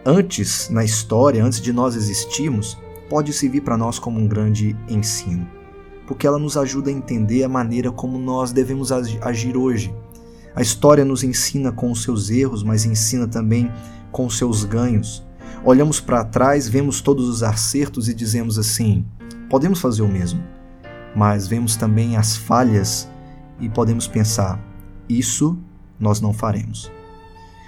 antes 0.03 0.71
na 0.71 0.83
história, 0.83 1.45
antes 1.45 1.61
de 1.61 1.71
nós 1.71 1.95
existirmos, 1.95 2.81
pode 3.11 3.33
servir 3.33 3.59
para 3.59 3.75
nós 3.75 3.99
como 3.99 4.17
um 4.17 4.25
grande 4.25 4.73
ensino, 4.87 5.45
porque 6.07 6.25
ela 6.25 6.39
nos 6.39 6.55
ajuda 6.55 6.89
a 6.89 6.93
entender 6.93 7.43
a 7.43 7.49
maneira 7.49 7.91
como 7.91 8.17
nós 8.17 8.53
devemos 8.53 8.89
agir 8.89 9.57
hoje. 9.57 9.93
A 10.55 10.61
história 10.61 11.03
nos 11.03 11.21
ensina 11.21 11.73
com 11.73 11.91
os 11.91 12.03
seus 12.03 12.29
erros, 12.29 12.63
mas 12.63 12.85
ensina 12.85 13.27
também 13.27 13.69
com 14.13 14.25
os 14.25 14.37
seus 14.37 14.63
ganhos. 14.63 15.27
Olhamos 15.65 15.99
para 15.99 16.23
trás, 16.23 16.69
vemos 16.69 17.01
todos 17.01 17.27
os 17.27 17.43
acertos 17.43 18.07
e 18.07 18.13
dizemos 18.13 18.57
assim: 18.57 19.05
podemos 19.49 19.81
fazer 19.81 20.03
o 20.03 20.07
mesmo. 20.07 20.41
Mas 21.13 21.49
vemos 21.49 21.75
também 21.75 22.15
as 22.15 22.37
falhas 22.37 23.09
e 23.59 23.67
podemos 23.67 24.07
pensar: 24.07 24.57
isso 25.09 25.59
nós 25.99 26.21
não 26.21 26.31
faremos. 26.31 26.89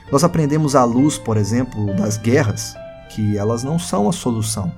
Nós 0.10 0.24
aprendemos 0.24 0.74
à 0.74 0.86
luz, 0.86 1.18
por 1.18 1.36
exemplo, 1.36 1.94
das 1.98 2.16
guerras, 2.16 2.76
que 3.10 3.38
elas 3.38 3.62
não 3.62 3.78
são 3.78 4.08
a 4.08 4.14
solução. 4.14 4.72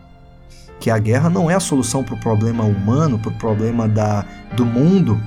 Que 0.86 0.92
a 0.92 1.00
guerra 1.00 1.32
não 1.32 1.50
é 1.50 1.56
a 1.56 1.60
solução 1.60 2.04
para 2.04 2.14
o 2.14 2.20
problema 2.20 2.64
humano, 2.64 3.18
para 3.18 3.32
o 3.32 3.38
problema 3.40 3.88
da, 3.88 4.24
do 4.56 4.64
mundo, 4.64 5.20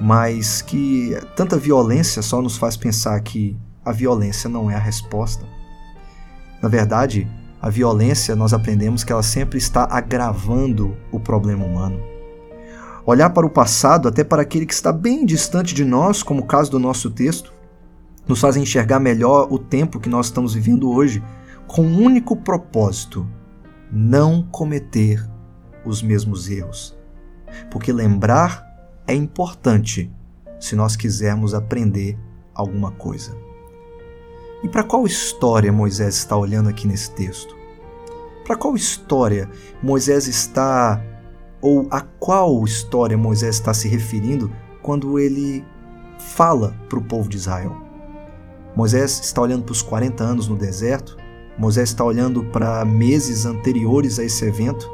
mas 0.00 0.60
que 0.60 1.16
tanta 1.36 1.56
violência 1.56 2.20
só 2.20 2.42
nos 2.42 2.56
faz 2.56 2.76
pensar 2.76 3.20
que 3.20 3.56
a 3.84 3.92
violência 3.92 4.50
não 4.50 4.68
é 4.68 4.74
a 4.74 4.80
resposta. 4.80 5.46
Na 6.60 6.68
verdade, 6.68 7.28
a 7.60 7.70
violência 7.70 8.34
nós 8.34 8.52
aprendemos 8.52 9.04
que 9.04 9.12
ela 9.12 9.22
sempre 9.22 9.56
está 9.56 9.86
agravando 9.88 10.96
o 11.12 11.20
problema 11.20 11.64
humano. 11.64 12.00
Olhar 13.06 13.30
para 13.30 13.46
o 13.46 13.50
passado, 13.50 14.08
até 14.08 14.24
para 14.24 14.42
aquele 14.42 14.66
que 14.66 14.74
está 14.74 14.92
bem 14.92 15.24
distante 15.24 15.76
de 15.76 15.84
nós, 15.84 16.24
como 16.24 16.40
o 16.40 16.46
caso 16.46 16.72
do 16.72 16.80
nosso 16.80 17.08
texto, 17.08 17.52
nos 18.26 18.40
fazem 18.40 18.64
enxergar 18.64 18.98
melhor 18.98 19.46
o 19.48 19.60
tempo 19.60 20.00
que 20.00 20.08
nós 20.08 20.26
estamos 20.26 20.54
vivendo 20.54 20.90
hoje, 20.90 21.22
com 21.68 21.82
um 21.82 22.02
único 22.02 22.34
propósito: 22.34 23.24
não 23.92 24.42
cometer 24.42 25.22
os 25.84 26.02
mesmos 26.02 26.48
erros. 26.48 26.96
Porque 27.70 27.92
lembrar 27.92 28.66
é 29.06 29.14
importante 29.14 30.10
se 30.58 30.74
nós 30.74 30.96
quisermos 30.96 31.52
aprender 31.52 32.18
alguma 32.54 32.90
coisa. 32.92 33.36
E 34.62 34.68
para 34.68 34.84
qual 34.84 35.04
história 35.04 35.72
Moisés 35.72 36.16
está 36.16 36.36
olhando 36.36 36.68
aqui 36.68 36.86
nesse 36.86 37.10
texto? 37.10 37.54
Para 38.46 38.56
qual 38.56 38.74
história 38.74 39.50
Moisés 39.82 40.26
está, 40.26 41.02
ou 41.60 41.86
a 41.90 42.00
qual 42.00 42.64
história 42.64 43.18
Moisés 43.18 43.56
está 43.56 43.74
se 43.74 43.88
referindo 43.88 44.50
quando 44.80 45.18
ele 45.18 45.64
fala 46.18 46.74
para 46.88 46.98
o 46.98 47.04
povo 47.04 47.28
de 47.28 47.36
Israel? 47.36 47.76
Moisés 48.74 49.20
está 49.20 49.42
olhando 49.42 49.64
para 49.64 49.72
os 49.72 49.82
40 49.82 50.24
anos 50.24 50.48
no 50.48 50.56
deserto? 50.56 51.16
Moisés 51.58 51.90
está 51.90 52.04
olhando 52.04 52.44
para 52.44 52.84
meses 52.84 53.44
anteriores 53.44 54.18
a 54.18 54.24
esse 54.24 54.44
evento? 54.44 54.90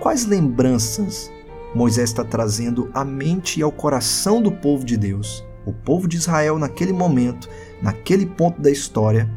Quais 0.00 0.26
lembranças 0.26 1.30
Moisés 1.74 2.10
está 2.10 2.24
trazendo 2.24 2.90
à 2.92 3.04
mente 3.04 3.60
e 3.60 3.62
ao 3.62 3.72
coração 3.72 4.42
do 4.42 4.52
povo 4.52 4.84
de 4.84 4.96
Deus, 4.96 5.44
o 5.64 5.72
povo 5.72 6.08
de 6.08 6.16
Israel 6.16 6.58
naquele 6.58 6.92
momento, 6.92 7.48
naquele 7.80 8.26
ponto 8.26 8.60
da 8.60 8.70
história, 8.70 9.30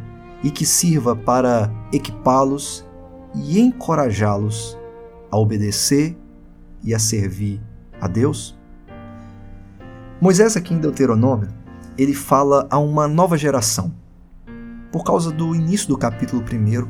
e 0.44 0.52
que 0.52 0.66
sirva 0.66 1.16
para 1.16 1.72
equipá-los 1.94 2.86
e 3.34 3.60
encorajá-los 3.60 4.78
a 5.32 5.38
obedecer 5.38 6.18
e 6.84 6.94
a 6.94 7.00
servir 7.00 7.62
a 8.02 8.08
Deus? 8.08 8.58
Moisés, 10.20 10.58
aqui 10.58 10.74
em 10.74 10.80
Deuteronômio, 10.80 11.50
ele 11.98 12.14
fala 12.14 12.68
a 12.70 12.78
uma 12.78 13.08
nova 13.08 13.38
geração. 13.38 13.94
Por 14.92 15.04
causa 15.04 15.32
do 15.32 15.56
início 15.56 15.88
do 15.88 15.98
capítulo 15.98 16.42
1, 16.42 16.88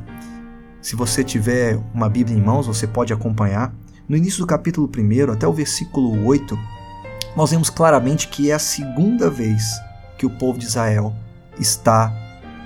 se 0.80 0.94
você 0.94 1.24
tiver 1.24 1.80
uma 1.92 2.08
Bíblia 2.08 2.36
em 2.36 2.40
mãos, 2.40 2.66
você 2.66 2.86
pode 2.86 3.12
acompanhar. 3.12 3.74
No 4.08 4.16
início 4.16 4.40
do 4.40 4.46
capítulo 4.46 4.88
1 4.88 5.32
até 5.32 5.46
o 5.48 5.52
versículo 5.52 6.24
8, 6.24 6.56
nós 7.36 7.50
vemos 7.50 7.68
claramente 7.68 8.28
que 8.28 8.50
é 8.50 8.54
a 8.54 8.58
segunda 8.58 9.28
vez 9.28 9.64
que 10.16 10.24
o 10.24 10.30
povo 10.30 10.58
de 10.58 10.64
Israel 10.64 11.12
está 11.58 12.12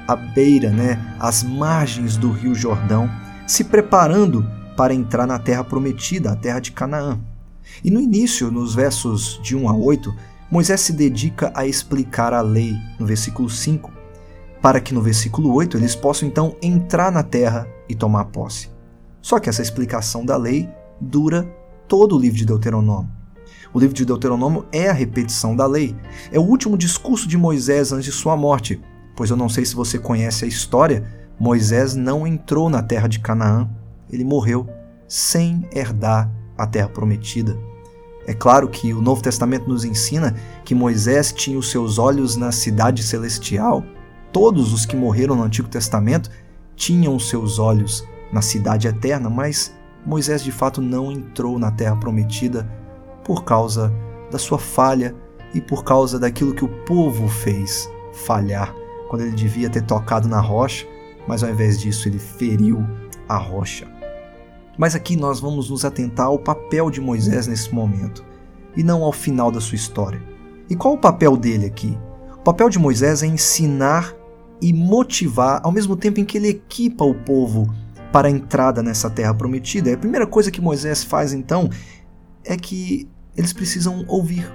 à 0.07 0.15
beira, 0.15 0.71
né, 0.71 1.17
às 1.19 1.43
margens 1.43 2.17
do 2.17 2.31
rio 2.31 2.55
Jordão, 2.55 3.11
se 3.47 3.65
preparando 3.65 4.47
para 4.77 4.95
entrar 4.95 5.27
na 5.27 5.39
terra 5.39 5.65
prometida, 5.65 6.33
a 6.33 6.37
terra 6.37 6.61
de 6.61 6.73
Canaã. 6.73 7.19
E 7.83 7.91
no 7.91 8.01
início, 8.01 8.51
nos 8.51 8.75
versos 8.75 9.41
de 9.43 9.57
1 9.57 9.69
a 9.69 9.75
8, 9.75 10.15
Moisés 10.51 10.81
se 10.81 10.93
dedica 10.93 11.53
a 11.55 11.67
explicar 11.67 12.35
a 12.35 12.41
lei 12.41 12.75
no 12.99 13.07
versículo 13.07 13.49
5, 13.49 14.00
para 14.61 14.81
que 14.81 14.95
no 14.95 15.03
versículo 15.03 15.53
8 15.55 15.77
eles 15.77 15.95
possam 15.95 16.29
então 16.29 16.57
entrar 16.63 17.11
na 17.11 17.23
terra 17.23 17.67
e 17.89 17.95
tomar 17.95 18.27
posse. 18.27 18.71
Só 19.21 19.39
que 19.39 19.49
essa 19.49 19.63
explicação 19.63 20.25
da 20.25 20.37
lei 20.37 20.69
dura 21.01 21.51
todo 21.89 22.17
o 22.17 22.19
livro 22.19 22.39
de 22.39 22.47
Deuteronômio. 22.47 23.11
O 23.73 23.79
livro 23.79 23.95
de 23.95 24.05
Deuteronômio 24.05 24.67
é 24.73 24.89
a 24.89 24.93
repetição 24.93 25.55
da 25.55 25.67
lei. 25.67 25.97
É 26.33 26.39
o 26.39 26.43
último 26.43 26.77
discurso 26.77 27.29
de 27.29 27.39
Moisés 27.39 27.93
antes 27.93 28.07
de 28.07 28.13
sua 28.13 28.37
morte, 28.37 28.81
pois 29.17 29.31
eu 29.31 29.37
não 29.37 29.49
sei 29.49 29.65
se 29.65 29.75
você 29.75 29.99
conhece 29.99 30.45
a 30.45 30.49
história, 30.49 31.05
Moisés 31.39 31.95
não 31.95 32.27
entrou 32.27 32.69
na 32.69 32.83
terra 32.83 33.09
de 33.09 33.21
Canaã. 33.21 33.69
Ele 34.11 34.25
morreu 34.25 34.69
sem 35.09 35.67
herdar 35.73 36.31
a 36.57 36.67
terra 36.67 36.89
prometida. 36.89 37.57
É 38.27 38.35
claro 38.35 38.69
que 38.69 38.93
o 38.93 39.01
Novo 39.01 39.23
Testamento 39.23 39.69
nos 39.69 39.85
ensina 39.85 40.35
que 40.65 40.75
Moisés 40.75 41.33
tinha 41.33 41.59
os 41.59 41.71
seus 41.71 41.99
olhos 41.99 42.37
na 42.37 42.53
cidade 42.53 43.03
celestial. 43.03 43.83
Todos 44.33 44.73
os 44.73 44.87
que 44.87 44.97
morreram 44.97 45.35
no 45.35 45.43
Antigo 45.43 45.69
Testamento 45.69 46.31
tinham 46.77 47.19
seus 47.19 47.59
olhos 47.59 48.07
na 48.33 48.41
cidade 48.41 48.87
eterna, 48.87 49.29
mas 49.29 49.75
Moisés 50.07 50.43
de 50.43 50.53
fato 50.53 50.81
não 50.81 51.11
entrou 51.11 51.59
na 51.59 51.71
terra 51.71 51.97
prometida 51.97 52.71
por 53.25 53.45
causa 53.45 53.93
da 54.31 54.39
sua 54.39 54.59
falha 54.59 55.15
e 55.53 55.61
por 55.61 55.85
causa 55.85 56.19
daquilo 56.19 56.55
que 56.55 56.65
o 56.65 56.85
povo 56.85 57.29
fez 57.29 57.91
falhar, 58.13 58.75
quando 59.09 59.23
ele 59.23 59.33
devia 59.35 59.69
ter 59.69 59.83
tocado 59.83 60.29
na 60.29 60.41
rocha, 60.41 60.87
mas 61.27 61.43
ao 61.43 61.51
invés 61.51 61.79
disso 61.79 62.09
ele 62.09 62.19
feriu 62.19 62.87
a 63.29 63.37
rocha. 63.37 63.87
Mas 64.79 64.95
aqui 64.95 65.17
nós 65.17 65.41
vamos 65.41 65.69
nos 65.69 65.85
atentar 65.85 66.27
ao 66.27 66.39
papel 66.39 66.91
de 66.91 67.01
Moisés 67.01 67.47
nesse 67.47 67.75
momento 67.75 68.25
e 68.77 68.83
não 68.83 69.03
ao 69.03 69.13
final 69.13 69.51
da 69.51 69.61
sua 69.61 69.75
história. 69.75 70.23
E 70.69 70.77
qual 70.77 70.95
o 70.95 70.99
papel 70.99 71.37
dele 71.37 71.67
aqui? 71.67 71.99
O 72.35 72.43
papel 72.43 72.71
de 72.71 72.79
Moisés 72.79 73.23
é 73.23 73.27
ensinar 73.27 74.15
e 74.61 74.73
motivar 74.73 75.61
ao 75.65 75.73
mesmo 75.73 75.97
tempo 75.97 76.21
em 76.21 76.25
que 76.25 76.39
ele 76.39 76.49
equipa 76.49 77.05
o 77.05 77.15
povo 77.15 77.73
para 78.13 78.29
a 78.29 78.31
entrada 78.31 78.83
nessa 78.83 79.09
terra 79.09 79.35
prometida. 79.35 79.91
E 79.91 79.95
a 79.95 79.99
primeira 79.99 80.27
coisa 80.27 80.51
que 80.51 80.61
Moisés 80.61 81.05
faz 81.05 81.33
então 81.33 81.71
é 82.45 82.57
que 82.57 83.09
eles 83.37 83.53
precisam 83.53 84.05
ouvir. 84.09 84.51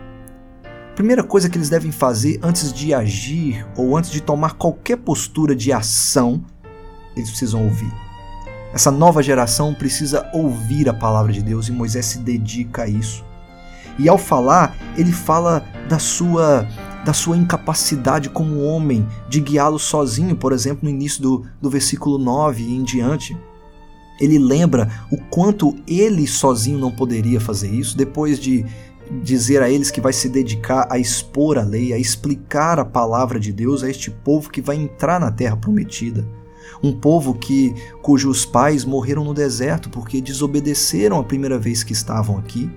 A 0.63 0.95
primeira 0.95 1.23
coisa 1.23 1.49
que 1.49 1.57
eles 1.57 1.69
devem 1.69 1.91
fazer 1.91 2.39
antes 2.41 2.71
de 2.71 2.93
agir 2.93 3.65
ou 3.75 3.97
antes 3.97 4.11
de 4.11 4.21
tomar 4.21 4.53
qualquer 4.53 4.97
postura 4.97 5.55
de 5.55 5.71
ação, 5.71 6.43
eles 7.15 7.29
precisam 7.29 7.63
ouvir. 7.63 7.91
Essa 8.73 8.91
nova 8.91 9.23
geração 9.23 9.73
precisa 9.73 10.29
ouvir 10.33 10.89
a 10.89 10.93
palavra 10.93 11.31
de 11.31 11.41
Deus 11.41 11.67
e 11.67 11.71
Moisés 11.71 12.05
se 12.05 12.19
dedica 12.19 12.83
a 12.83 12.87
isso. 12.87 13.25
E 13.97 14.09
ao 14.09 14.17
falar, 14.17 14.75
ele 14.97 15.11
fala 15.11 15.65
da 15.87 15.97
sua 15.97 16.67
da 17.05 17.13
sua 17.13 17.37
incapacidade 17.37 18.29
como 18.29 18.63
homem 18.63 19.07
de 19.29 19.39
guiá-lo 19.39 19.77
sozinho, 19.77 20.35
por 20.35 20.51
exemplo, 20.51 20.79
no 20.83 20.89
início 20.89 21.21
do, 21.21 21.45
do 21.61 21.69
versículo 21.69 22.17
9 22.17 22.63
e 22.63 22.75
em 22.75 22.83
diante. 22.83 23.37
Ele 24.19 24.39
lembra 24.39 24.89
o 25.11 25.17
quanto 25.29 25.75
ele 25.87 26.25
sozinho 26.25 26.79
não 26.79 26.91
poderia 26.91 27.39
fazer 27.39 27.69
isso, 27.69 27.95
depois 27.95 28.39
de 28.39 28.65
dizer 29.21 29.61
a 29.61 29.69
eles 29.69 29.91
que 29.91 30.01
vai 30.01 30.11
se 30.11 30.27
dedicar 30.27 30.87
a 30.89 30.97
expor 30.97 31.59
a 31.59 31.63
lei, 31.63 31.93
a 31.93 31.97
explicar 31.97 32.79
a 32.79 32.85
palavra 32.85 33.39
de 33.39 33.53
Deus 33.53 33.83
a 33.83 33.89
este 33.89 34.09
povo 34.09 34.49
que 34.49 34.61
vai 34.61 34.75
entrar 34.75 35.19
na 35.19 35.31
terra 35.31 35.55
prometida. 35.55 36.27
Um 36.81 36.91
povo 36.91 37.35
que 37.35 37.75
cujos 38.01 38.45
pais 38.45 38.83
morreram 38.83 39.23
no 39.23 39.33
deserto 39.33 39.91
porque 39.91 40.19
desobedeceram 40.21 41.19
a 41.19 41.23
primeira 41.23 41.59
vez 41.59 41.83
que 41.83 41.93
estavam 41.93 42.37
aqui. 42.37 42.67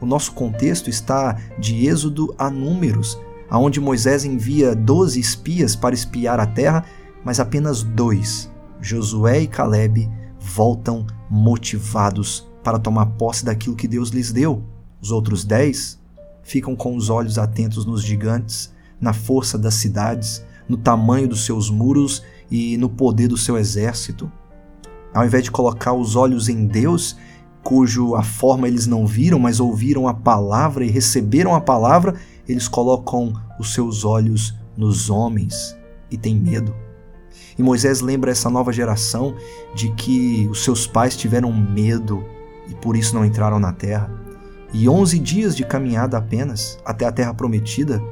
O 0.00 0.06
nosso 0.06 0.32
contexto 0.32 0.88
está 0.88 1.38
de 1.58 1.86
Êxodo 1.86 2.34
a 2.38 2.50
Números, 2.50 3.18
aonde 3.48 3.80
Moisés 3.80 4.24
envia 4.24 4.74
doze 4.74 5.20
espias 5.20 5.76
para 5.76 5.94
espiar 5.94 6.40
a 6.40 6.46
terra, 6.46 6.84
mas 7.24 7.40
apenas 7.40 7.82
dois, 7.82 8.50
Josué 8.80 9.42
e 9.42 9.46
Caleb, 9.46 10.10
voltam 10.38 11.06
motivados 11.30 12.46
para 12.62 12.78
tomar 12.78 13.06
posse 13.06 13.44
daquilo 13.44 13.76
que 13.76 13.88
Deus 13.88 14.10
lhes 14.10 14.32
deu. 14.32 14.62
Os 15.00 15.10
outros 15.10 15.44
dez 15.44 15.98
ficam 16.42 16.76
com 16.76 16.94
os 16.96 17.10
olhos 17.10 17.38
atentos 17.38 17.84
nos 17.86 18.02
gigantes, 18.02 18.72
na 19.00 19.12
força 19.12 19.58
das 19.58 19.74
cidades, 19.74 20.44
no 20.68 20.76
tamanho 20.76 21.28
dos 21.28 21.44
seus 21.44 21.70
muros 21.70 22.22
e 22.50 22.76
no 22.76 22.88
poder 22.88 23.28
do 23.28 23.36
seu 23.36 23.58
exército. 23.58 24.30
Ao 25.12 25.24
invés 25.24 25.44
de 25.44 25.50
colocar 25.50 25.92
os 25.92 26.16
olhos 26.16 26.48
em 26.48 26.66
Deus, 26.66 27.16
cujo 27.62 28.14
a 28.14 28.22
forma 28.22 28.68
eles 28.68 28.86
não 28.86 29.06
viram, 29.06 29.38
mas 29.38 29.60
ouviram 29.60 30.06
a 30.06 30.14
palavra 30.14 30.84
e 30.84 30.90
receberam 30.90 31.54
a 31.54 31.60
palavra, 31.60 32.14
eles 32.48 32.68
colocam 32.68 33.32
os 33.58 33.72
seus 33.72 34.04
olhos 34.04 34.54
nos 34.76 35.08
homens 35.08 35.76
e 36.10 36.16
têm 36.16 36.36
medo. 36.36 36.74
E 37.58 37.62
Moisés 37.62 38.00
lembra 38.00 38.30
essa 38.30 38.50
nova 38.50 38.72
geração 38.72 39.34
de 39.74 39.90
que 39.92 40.48
os 40.50 40.64
seus 40.64 40.86
pais 40.86 41.16
tiveram 41.16 41.52
medo 41.52 42.24
e 42.68 42.74
por 42.74 42.96
isso 42.96 43.14
não 43.14 43.24
entraram 43.24 43.58
na 43.58 43.72
terra. 43.72 44.10
E 44.72 44.88
11 44.88 45.18
dias 45.20 45.56
de 45.56 45.64
caminhada 45.64 46.18
apenas 46.18 46.78
até 46.84 47.06
a 47.06 47.12
terra 47.12 47.32
prometida, 47.32 48.02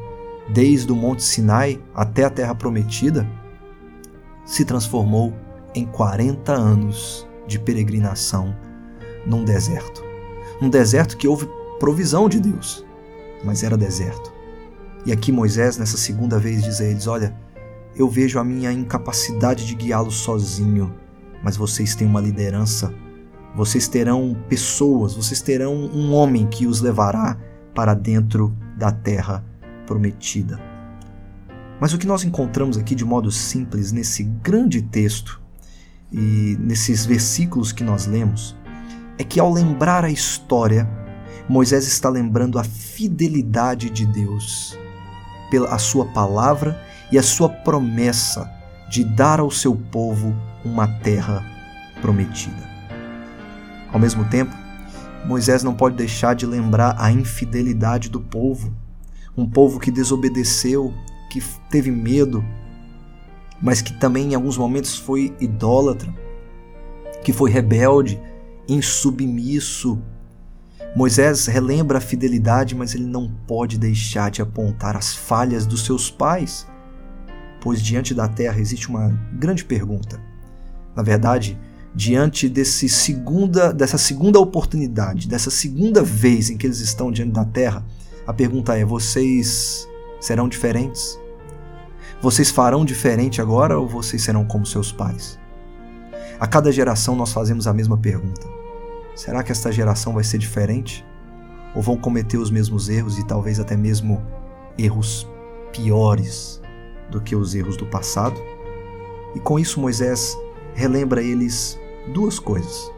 desde 0.49 0.93
o 0.93 0.97
Monte 0.97 1.23
Sinai 1.23 1.81
até 1.95 2.25
a 2.25 2.31
terra 2.31 2.55
prometida, 2.55 3.29
se 4.45 4.65
transformou 4.65 5.33
em 5.75 5.85
40 5.87 6.53
anos 6.53 7.27
de 7.47 7.59
peregrinação 7.59 8.55
num 9.27 9.45
deserto. 9.45 10.03
Um 10.61 10.69
deserto 10.69 11.17
que 11.17 11.27
houve 11.27 11.49
provisão 11.81 12.29
de 12.29 12.39
Deus, 12.39 12.85
mas 13.45 13.63
era 13.63 13.77
deserto. 13.77 14.33
E 15.05 15.13
aqui 15.13 15.33
Moisés, 15.33 15.77
nessa 15.79 15.97
segunda 15.97 16.39
vez, 16.39 16.63
diz 16.63 16.81
a 16.81 16.85
eles: 16.85 17.07
Olha, 17.07 17.35
eu 17.97 18.09
vejo 18.09 18.39
a 18.39 18.45
minha 18.45 18.73
incapacidade 18.73 19.67
de 19.67 19.75
guiá-los 19.75 20.17
sozinho, 20.17 20.95
mas 21.43 21.57
vocês 21.57 21.95
têm 21.95 22.07
uma 22.07 22.21
liderança. 22.21 22.95
Vocês 23.55 23.87
terão 23.87 24.35
pessoas, 24.49 25.15
vocês 25.15 25.43
terão 25.43 25.75
um 25.75 26.15
homem 26.15 26.47
que 26.47 26.67
os 26.67 26.81
levará 26.81 27.37
para 27.75 27.93
dentro 27.93 28.57
da 28.79 28.91
terra 28.91 29.45
prometida. 29.87 30.59
Mas 31.79 31.93
o 31.93 31.99
que 31.99 32.07
nós 32.07 32.25
encontramos 32.25 32.79
aqui 32.79 32.95
de 32.95 33.05
modo 33.05 33.31
simples 33.31 33.93
nesse 33.93 34.23
grande 34.23 34.81
texto 34.81 35.41
e 36.11 36.57
nesses 36.61 37.05
versículos 37.05 37.73
que 37.73 37.83
nós 37.83 38.07
lemos 38.07 38.57
é 39.19 39.25
que 39.25 39.41
ao 39.41 39.53
lembrar 39.53 40.05
a 40.05 40.11
história, 40.11 40.89
Moisés 41.49 41.87
está 41.87 42.09
lembrando 42.09 42.59
a 42.59 42.65
fidelidade 42.65 43.91
de 43.91 44.07
Deus 44.07 44.79
pela 45.51 45.75
a 45.75 45.79
sua 45.79 46.07
palavra 46.07 46.81
e 47.11 47.19
a 47.19 47.23
sua 47.23 47.49
promessa 47.49 48.51
de 48.89 49.05
dar 49.05 49.41
ao 49.41 49.51
seu 49.51 49.75
povo 49.75 50.35
uma 50.65 50.87
terra 50.87 51.45
prometida. 52.01 52.71
Ao 53.93 53.99
mesmo 53.99 54.25
tempo, 54.31 54.55
Moisés 55.27 55.63
não 55.63 55.75
pode 55.75 55.97
deixar 55.97 56.35
de 56.35 56.47
lembrar 56.47 56.97
a 56.99 57.13
infidelidade 57.13 58.09
do 58.09 58.21
povo, 58.21 58.75
um 59.37 59.49
povo 59.49 59.79
que 59.79 59.91
desobedeceu, 59.91 60.93
que 61.31 61.43
teve 61.71 61.91
medo, 61.91 62.45
mas 63.61 63.81
que 63.81 63.93
também 63.93 64.33
em 64.33 64.35
alguns 64.35 64.57
momentos 64.59 64.97
foi 64.97 65.35
idólatra, 65.41 66.13
que 67.23 67.33
foi 67.33 67.51
rebelde, 67.51 68.21
insubmisso. 68.69 70.03
Moisés 70.95 71.47
relembra 71.47 71.99
a 71.99 72.01
fidelidade, 72.01 72.75
mas 72.75 72.95
ele 72.95 73.07
não 73.07 73.31
pode 73.47 73.79
deixar 73.79 74.31
de 74.31 74.43
apontar 74.43 74.97
as 74.97 75.15
falhas 75.15 75.65
dos 75.67 75.85
seus 75.85 76.11
pais 76.11 76.67
pois 77.63 77.81
diante 77.81 78.13
da 78.13 78.29
terra 78.29 78.61
existe 78.61 78.89
uma 78.89 79.09
grande 79.33 79.65
pergunta. 79.65 80.21
Na 80.95 81.03
verdade, 81.03 81.59
diante 81.95 82.49
desse 82.49 82.89
segunda, 82.89 83.73
dessa 83.73 83.97
segunda 83.97 84.39
oportunidade, 84.41 85.29
dessa 85.29 85.51
segunda 85.51 86.03
vez 86.03 86.51
em 86.51 86.57
que 86.57 86.67
eles 86.67 86.81
estão 86.81 87.11
diante 87.13 87.33
da 87.33 87.45
terra, 87.45 87.85
a 88.27 88.33
pergunta 88.33 88.77
é: 88.77 88.85
vocês 88.85 89.89
serão 90.21 90.49
diferentes? 90.49 91.19
Vocês 92.21 92.51
farão 92.51 92.85
diferente 92.85 93.41
agora 93.41 93.79
ou 93.79 93.89
vocês 93.89 94.23
serão 94.23 94.45
como 94.45 94.67
seus 94.67 94.93
pais? 94.93 95.39
A 96.39 96.47
cada 96.47 96.73
geração 96.73 97.15
nós 97.15 97.33
fazemos 97.33 97.67
a 97.69 97.73
mesma 97.73 97.97
pergunta: 97.97 98.47
será 99.15 99.43
que 99.43 99.53
esta 99.53 99.71
geração 99.71 100.15
vai 100.15 100.25
ser 100.25 100.39
diferente? 100.39 101.05
Ou 101.75 101.83
vão 101.83 101.97
cometer 101.97 102.37
os 102.37 102.51
mesmos 102.51 102.89
erros 102.89 103.19
e 103.19 103.27
talvez 103.27 103.59
até 103.59 103.77
mesmo 103.77 104.23
erros 104.79 105.29
piores 105.73 106.61
do 107.11 107.21
que 107.21 107.35
os 107.35 107.55
erros 107.55 107.77
do 107.77 107.87
passado. 107.87 108.41
E 109.35 109.41
com 109.41 109.59
isso, 109.59 109.81
Moisés 109.81 110.37
relembra 110.75 111.23
eles 111.23 111.79
duas 112.13 112.39
coisas. 112.39 112.91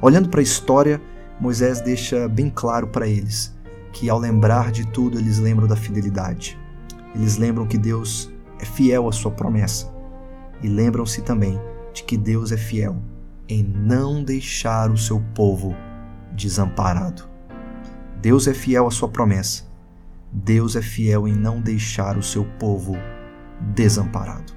Olhando 0.00 0.28
para 0.28 0.40
a 0.40 0.42
história, 0.42 1.00
Moisés 1.40 1.80
deixa 1.80 2.28
bem 2.28 2.50
claro 2.50 2.86
para 2.86 3.06
eles 3.06 3.54
que, 3.92 4.08
ao 4.08 4.18
lembrar 4.18 4.70
de 4.72 4.86
tudo, 4.86 5.18
eles 5.18 5.38
lembram 5.38 5.66
da 5.66 5.76
fidelidade. 5.76 6.58
Eles 7.14 7.36
lembram 7.36 7.66
que 7.66 7.76
Deus 7.76 8.32
é 8.58 8.64
fiel 8.64 9.08
à 9.08 9.12
sua 9.12 9.30
promessa. 9.30 9.92
E 10.62 10.68
lembram-se 10.68 11.20
também 11.22 11.60
de 11.92 12.04
que 12.04 12.16
Deus 12.16 12.52
é 12.52 12.56
fiel 12.56 12.96
em 13.52 13.62
não 13.62 14.22
deixar 14.22 14.90
o 14.90 14.96
seu 14.96 15.22
povo 15.34 15.76
desamparado. 16.32 17.28
Deus 18.20 18.46
é 18.46 18.54
fiel 18.54 18.86
à 18.86 18.90
sua 18.90 19.08
promessa. 19.08 19.64
Deus 20.32 20.76
é 20.76 20.82
fiel 20.82 21.28
em 21.28 21.34
não 21.34 21.60
deixar 21.60 22.16
o 22.16 22.22
seu 22.22 22.44
povo 22.58 22.96
desamparado. 23.74 24.52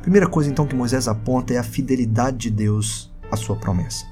Primeira 0.00 0.28
coisa 0.28 0.50
então 0.50 0.66
que 0.66 0.74
Moisés 0.74 1.08
aponta 1.08 1.54
é 1.54 1.58
a 1.58 1.62
fidelidade 1.62 2.38
de 2.38 2.50
Deus 2.50 3.12
à 3.30 3.36
sua 3.36 3.56
promessa. 3.56 4.04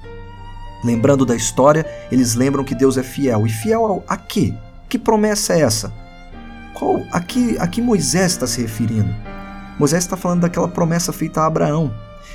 Lembrando 0.83 1.25
da 1.25 1.35
história, 1.35 1.85
eles 2.11 2.33
lembram 2.33 2.63
que 2.63 2.75
Deus 2.75 2.97
é 2.97 3.03
fiel. 3.03 3.45
E 3.45 3.49
fiel 3.49 4.03
a 4.07 4.17
quê? 4.17 4.53
Que 4.89 4.97
promessa 4.97 5.53
é 5.53 5.61
essa? 5.61 5.93
Qual, 6.73 7.01
a, 7.11 7.21
que, 7.21 7.57
a 7.59 7.67
que 7.67 7.81
Moisés 7.81 8.31
está 8.31 8.47
se 8.47 8.61
referindo? 8.61 9.13
Moisés 9.77 10.03
está 10.03 10.17
falando 10.17 10.41
daquela 10.41 10.67
promessa 10.67 11.13
feita 11.13 11.41
a 11.41 11.45
Abraão, 11.45 11.93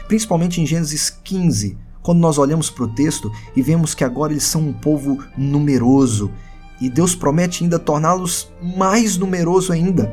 principalmente 0.09 0.61
em 0.61 0.67
Gênesis 0.67 1.11
15, 1.11 1.79
quando 2.03 2.21
nós 2.21 2.39
olhamos 2.39 2.71
para 2.71 2.85
o 2.85 2.89
texto 2.89 3.33
e 3.57 3.63
vemos 3.63 3.95
que 3.95 4.05
agora 4.05 4.33
eles 4.33 4.45
são 4.45 4.61
um 4.61 4.73
povo 4.73 5.19
numeroso 5.37 6.31
e 6.81 6.89
Deus 6.89 7.15
promete 7.15 7.65
ainda 7.65 7.79
torná-los 7.79 8.53
mais 8.77 9.17
numeroso 9.17 9.73
ainda. 9.73 10.13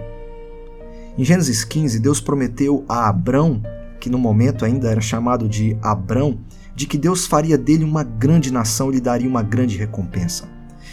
Em 1.17 1.23
Gênesis 1.23 1.63
15, 1.63 1.99
Deus 1.99 2.19
prometeu 2.19 2.83
a 2.89 3.07
Abrão, 3.07 3.61
que 3.99 4.09
no 4.09 4.17
momento 4.17 4.65
ainda 4.65 4.89
era 4.89 5.01
chamado 5.01 5.47
de 5.47 5.77
Abrão, 5.81 6.39
de 6.75 6.87
que 6.87 6.97
Deus 6.97 7.27
faria 7.27 7.57
dele 7.57 7.83
uma 7.83 8.03
grande 8.03 8.51
nação 8.51 8.89
e 8.89 8.95
lhe 8.95 9.01
daria 9.01 9.29
uma 9.29 9.43
grande 9.43 9.77
recompensa. 9.77 10.49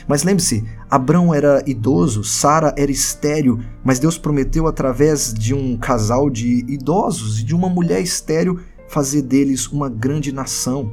Mas 0.06 0.22
lembre-se, 0.22 0.64
Abrão 0.90 1.32
era 1.32 1.62
idoso, 1.66 2.24
Sara 2.24 2.74
era 2.76 2.90
estéril, 2.90 3.60
mas 3.84 3.98
Deus 3.98 4.18
prometeu 4.18 4.66
através 4.66 5.32
de 5.32 5.54
um 5.54 5.76
casal 5.76 6.28
de 6.28 6.64
idosos 6.68 7.40
e 7.40 7.44
de 7.44 7.54
uma 7.54 7.68
mulher 7.68 8.00
estéril 8.00 8.60
fazer 8.90 9.22
deles 9.22 9.68
uma 9.68 9.88
grande 9.88 10.32
nação. 10.32 10.92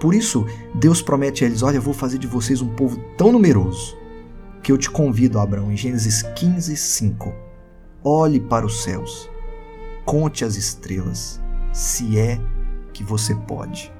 Por 0.00 0.14
isso, 0.14 0.46
Deus 0.74 1.02
promete 1.02 1.44
a 1.44 1.46
eles: 1.48 1.62
Olha, 1.62 1.76
eu 1.76 1.82
vou 1.82 1.92
fazer 1.92 2.18
de 2.18 2.26
vocês 2.26 2.62
um 2.62 2.74
povo 2.74 2.98
tão 3.16 3.32
numeroso 3.32 3.98
que 4.62 4.72
eu 4.72 4.78
te 4.78 4.90
convido, 4.90 5.38
Abraão, 5.38 5.72
em 5.72 5.76
Gênesis 5.76 6.22
15, 6.22 6.76
5. 6.76 7.34
Olhe 8.02 8.40
para 8.40 8.64
os 8.64 8.82
céus, 8.82 9.28
conte 10.06 10.44
as 10.44 10.56
estrelas, 10.56 11.40
se 11.72 12.18
é 12.18 12.40
que 12.92 13.04
você 13.04 13.34
pode. 13.34 13.92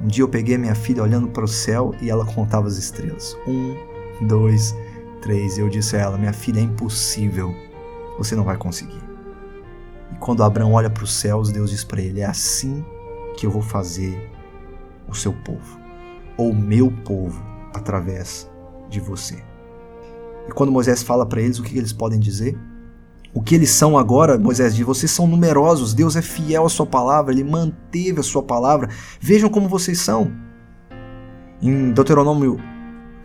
Um 0.00 0.06
dia 0.06 0.22
eu 0.22 0.28
peguei 0.28 0.56
minha 0.56 0.74
filha 0.74 1.02
olhando 1.02 1.28
para 1.28 1.44
o 1.44 1.48
céu 1.48 1.92
e 2.00 2.08
ela 2.08 2.24
contava 2.24 2.68
as 2.68 2.76
estrelas. 2.76 3.36
Um, 3.46 4.26
dois, 4.26 4.76
três. 5.20 5.58
Eu 5.58 5.68
disse 5.68 5.96
a 5.96 6.00
ela: 6.00 6.18
Minha 6.18 6.32
filha, 6.32 6.60
é 6.60 6.62
impossível. 6.62 7.52
Você 8.18 8.36
não 8.36 8.44
vai 8.44 8.56
conseguir. 8.56 9.07
E 10.12 10.16
quando 10.16 10.42
Abraão 10.42 10.72
olha 10.72 10.90
para 10.90 11.04
os 11.04 11.12
céus, 11.12 11.50
Deus 11.50 11.70
diz 11.70 11.84
para 11.84 12.00
ele: 12.00 12.20
É 12.20 12.26
assim 12.26 12.84
que 13.36 13.46
eu 13.46 13.50
vou 13.50 13.62
fazer 13.62 14.30
o 15.08 15.14
seu 15.14 15.32
povo, 15.32 15.78
ou 16.36 16.50
o 16.50 16.56
meu 16.56 16.90
povo, 17.04 17.42
através 17.74 18.50
de 18.88 19.00
você. 19.00 19.42
E 20.48 20.52
quando 20.52 20.72
Moisés 20.72 21.02
fala 21.02 21.26
para 21.26 21.40
eles, 21.40 21.58
o 21.58 21.62
que 21.62 21.76
eles 21.76 21.92
podem 21.92 22.18
dizer? 22.18 22.58
O 23.34 23.42
que 23.42 23.54
eles 23.54 23.70
são 23.70 23.98
agora, 23.98 24.38
Moisés 24.38 24.74
diz: 24.74 24.84
vocês 24.84 25.10
são 25.10 25.26
numerosos, 25.26 25.94
Deus 25.94 26.16
é 26.16 26.22
fiel 26.22 26.64
à 26.64 26.68
sua 26.68 26.86
palavra, 26.86 27.32
ele 27.32 27.44
manteve 27.44 28.20
a 28.20 28.22
sua 28.22 28.42
palavra. 28.42 28.88
Vejam 29.20 29.50
como 29.50 29.68
vocês 29.68 30.00
são. 30.00 30.32
Em 31.60 31.92
Deuteronômio 31.92 32.58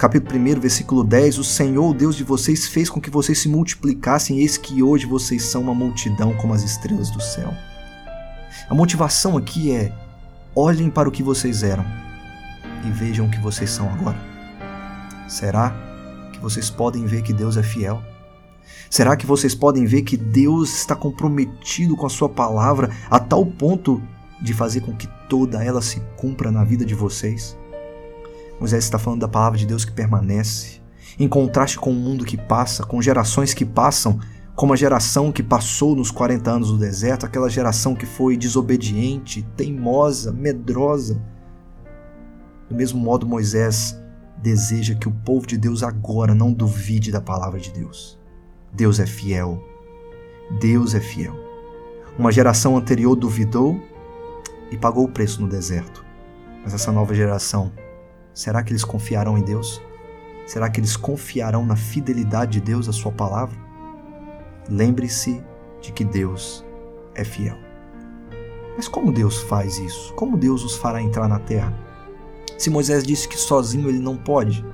capítulo 0.04 0.38
1, 0.38 0.60
versículo 0.60 1.02
10, 1.02 1.38
o 1.38 1.46
Senhor, 1.46 1.89
o 1.89 1.94
Deus 1.94 2.18
de 2.18 2.26
vocês, 2.26 2.68
fez 2.68 2.89
com 2.89 3.00
que 3.00 3.10
vocês 3.10 3.39
se 3.39 3.48
multiplicassem, 3.48 4.39
eis 4.39 4.58
que 4.58 4.84
hoje 4.84 5.06
vocês 5.06 5.44
são 5.44 5.62
uma 5.62 5.74
multidão 5.74 6.34
como 6.34 6.54
as 6.54 6.62
estrelas 6.62 7.10
do 7.10 7.22
céu. 7.22 7.54
A 8.70 8.76
motivação 8.76 9.38
aqui 9.38 9.72
é: 9.72 9.94
olhem 10.54 10.89
para 10.89 11.08
o 11.08 11.12
que 11.12 11.24
vocês 11.24 11.63
eram 11.63 11.86
e 12.86 12.92
vejam 12.92 13.28
o 13.28 13.32
que 13.32 13.39
vocês 13.39 13.70
são 13.70 13.89
agora. 13.94 14.18
Será 15.30 15.74
que 16.34 16.39
vocês 16.42 16.70
podem 16.70 17.06
ver 17.06 17.22
que 17.22 17.32
Deus 17.32 17.56
é 17.56 17.63
fiel? 17.63 18.04
Será 18.89 19.16
que 19.16 19.26
vocês 19.26 19.56
podem 19.56 19.86
ver 19.86 20.02
que 20.02 20.18
Deus 20.18 20.80
está 20.80 20.98
comprometido 20.98 21.96
com 21.96 22.06
a 22.06 22.10
sua 22.10 22.28
palavra 22.28 22.89
a 23.10 23.22
tal 23.22 23.46
ponto 23.46 24.04
de 24.42 24.54
fazer 24.54 24.82
com 24.82 24.94
que 24.94 25.08
toda 25.30 25.63
ela 25.63 25.82
se 25.82 26.02
cumpra 26.18 26.52
na 26.52 26.66
vida 26.66 26.84
de 26.84 26.94
vocês? 26.94 27.58
Moisés 28.63 28.86
está 28.86 28.97
falando 28.97 29.19
da 29.19 29.28
palavra 29.28 29.60
de 29.60 29.65
Deus 29.65 29.84
que 29.84 29.91
permanece, 29.91 30.80
em 31.19 31.28
contraste 31.28 31.78
com 31.78 31.91
o 31.91 31.93
mundo 31.93 32.23
que 32.23 32.38
passa, 32.38 32.86
com 32.86 33.02
gerações 33.02 33.54
que 33.54 33.65
passam, 33.65 34.17
como 34.56 34.71
a 34.71 34.78
geração 34.78 35.34
que 35.34 35.43
passou 35.43 35.93
nos 35.93 36.10
40 36.10 36.49
anos 36.49 36.71
do 36.71 36.78
deserto, 36.78 37.26
aquela 37.26 37.49
geração 37.49 37.93
que 37.93 38.06
foi 38.06 38.38
desobediente, 38.38 39.45
teimosa, 39.58 40.32
medrosa. 40.32 41.21
Do 42.69 42.76
mesmo 42.76 43.02
modo, 43.02 43.28
Moisés 43.28 44.02
deseja 44.41 44.95
que 44.95 45.10
o 45.10 45.12
povo 45.12 45.45
de 45.45 45.58
Deus 45.58 45.84
agora 45.84 46.34
não 46.34 46.54
duvide 46.54 47.12
da 47.12 47.19
palavra 47.19 47.60
de 47.60 47.69
Deus. 47.69 48.17
Deus 48.71 48.97
é 48.97 49.06
fiel. 49.06 49.62
Deus 50.62 50.95
é 50.95 51.02
fiel. 51.02 51.36
Uma 52.17 52.32
geração 52.32 52.78
anterior 52.78 53.13
duvidou 53.13 53.78
e 54.71 54.78
pagou 54.78 55.04
o 55.04 55.12
preço 55.12 55.41
no 55.41 55.49
deserto. 55.49 56.06
Mas 56.63 56.73
essa 56.73 56.93
nova 56.93 57.13
geração, 57.13 57.69
será 58.34 58.63
que 58.63 58.72
eles 58.72 58.84
confiarão 58.84 59.38
em 59.38 59.43
Deus? 59.43 59.82
Será 60.46 60.69
que 60.69 60.80
eles 60.80 60.98
confiarão 60.98 61.65
na 61.65 61.76
fidelidade 61.76 62.54
de 62.54 62.62
Deus 62.62 62.89
à 62.89 62.91
sua 62.91 63.12
palavra? 63.12 63.58
Lembre-se 64.69 65.43
de 65.82 65.91
que 65.91 66.04
Deus 66.04 66.65
é 67.15 67.24
fiel. 67.24 67.58
Mas 68.76 68.88
como 68.88 69.12
Deus 69.12 69.41
faz 69.43 69.78
isso? 69.78 70.13
Como 70.15 70.38
Deus 70.38 70.63
os 70.63 70.76
fará 70.76 71.02
entrar 71.02 71.28
na 71.28 71.39
terra? 71.39 71.74
Se 72.58 72.69
Moisés 72.69 73.04
disse 73.04 73.28
que 73.28 73.38
sozinho 73.38 73.89
ele 73.89 74.00
não 74.00 74.17
pode, 74.17 74.65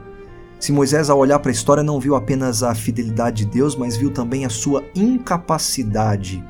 se 0.60 0.74
Moisés, 0.74 1.10
ao 1.10 1.18
olhar 1.18 1.40
para 1.40 1.52
a 1.52 1.54
história, 1.54 1.82
não 1.82 2.02
viu 2.02 2.16
apenas 2.16 2.64
a 2.64 2.76
fidelidade 2.76 3.46
de 3.46 3.52
Deus, 3.52 3.78
mas 3.78 3.96
viu 3.96 4.12
também 4.12 4.46
a 4.46 4.50
sua 4.50 4.84
incapacidade 4.94 6.44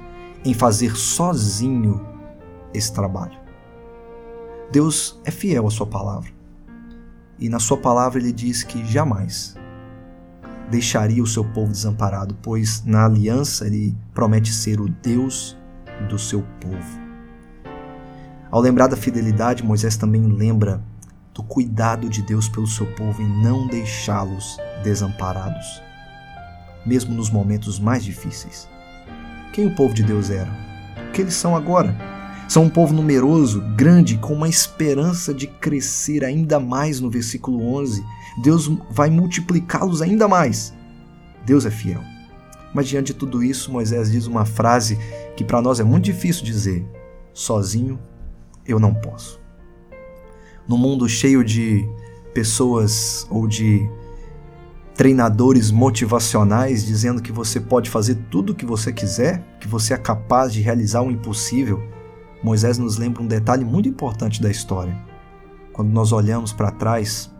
em 0.43 0.51
fazer 0.51 0.97
sozinho 0.97 2.03
esse 2.73 2.91
trabalho. 2.91 3.37
Deus 4.71 5.21
é 5.25 5.29
fiel 5.29 5.67
à 5.67 5.69
sua 5.69 5.85
palavra. 5.85 6.38
E 7.39 7.47
na 7.47 7.59
sua 7.59 7.77
palavra 7.77 8.19
ele 8.19 8.33
diz 8.33 8.63
que 8.63 8.85
jamais 8.85 9.55
deixaria 10.69 11.23
o 11.23 11.27
seu 11.27 11.43
povo 11.43 11.71
desamparado, 11.71 12.37
pois 12.41 12.83
na 12.85 13.05
aliança 13.05 13.65
ele 13.65 13.95
promete 14.13 14.53
ser 14.53 14.79
o 14.79 14.87
Deus 14.87 15.57
do 16.07 16.19
seu 16.19 16.43
povo. 16.61 16.99
Ao 18.51 18.61
lembrar 18.61 18.87
da 18.87 18.97
fidelidade, 18.97 19.63
Moisés 19.63 19.97
também 19.97 20.21
lembra 20.21 20.81
do 21.33 21.43
cuidado 21.43 22.09
de 22.09 22.21
Deus 22.21 22.49
pelo 22.49 22.67
seu 22.67 22.85
povo 22.93 23.21
em 23.21 23.43
não 23.43 23.67
deixá-los 23.67 24.57
desamparados, 24.83 25.81
mesmo 26.85 27.13
nos 27.13 27.29
momentos 27.29 27.79
mais 27.79 28.03
difíceis. 28.03 28.67
Quem 29.53 29.67
o 29.67 29.75
povo 29.75 29.93
de 29.93 30.03
Deus 30.03 30.29
era? 30.29 30.51
O 31.07 31.11
que 31.11 31.21
eles 31.21 31.33
são 31.33 31.55
agora? 31.55 31.95
São 32.49 32.63
um 32.63 32.69
povo 32.69 32.93
numeroso, 32.93 33.61
grande, 33.77 34.17
com 34.17 34.33
uma 34.33 34.49
esperança 34.49 35.33
de 35.33 35.47
crescer 35.47 36.25
ainda 36.25 36.59
mais 36.59 36.99
no 36.99 37.09
versículo 37.09 37.63
11. 37.75 38.03
Deus 38.43 38.69
vai 38.89 39.09
multiplicá-los 39.09 40.01
ainda 40.01 40.27
mais. 40.27 40.73
Deus 41.45 41.65
é 41.65 41.71
fiel. 41.71 42.01
Mas 42.73 42.87
diante 42.87 43.13
de 43.13 43.13
tudo 43.13 43.41
isso, 43.41 43.71
Moisés 43.71 44.11
diz 44.11 44.25
uma 44.25 44.45
frase 44.45 44.97
que 45.37 45.45
para 45.45 45.61
nós 45.61 45.79
é 45.79 45.83
muito 45.83 46.05
difícil 46.05 46.43
dizer: 46.43 46.85
sozinho 47.33 47.97
eu 48.65 48.79
não 48.79 48.93
posso 48.93 49.39
no 50.69 50.77
mundo 50.77 51.09
cheio 51.09 51.43
de 51.43 51.83
pessoas 52.31 53.25
ou 53.31 53.47
de 53.47 53.89
treinadores 54.93 55.71
motivacionais 55.71 56.85
dizendo 56.85 57.23
que 57.23 57.31
você 57.31 57.59
pode 57.59 57.89
fazer 57.89 58.15
tudo 58.29 58.51
o 58.51 58.55
que 58.55 58.67
você 58.67 58.93
quiser, 58.93 59.43
que 59.59 59.67
você 59.67 59.95
é 59.95 59.97
capaz 59.97 60.53
de 60.53 60.61
realizar 60.61 61.01
o 61.01 61.09
impossível, 61.09 61.81
Moisés 62.43 62.77
nos 62.77 62.97
lembra 62.97 63.21
um 63.21 63.27
detalhe 63.27 63.65
muito 63.65 63.89
importante 63.89 64.41
da 64.41 64.49
história. 64.49 64.97
Quando 65.73 65.89
nós 65.89 66.11
olhamos 66.11 66.53
para 66.53 66.71
trás, 66.71 67.31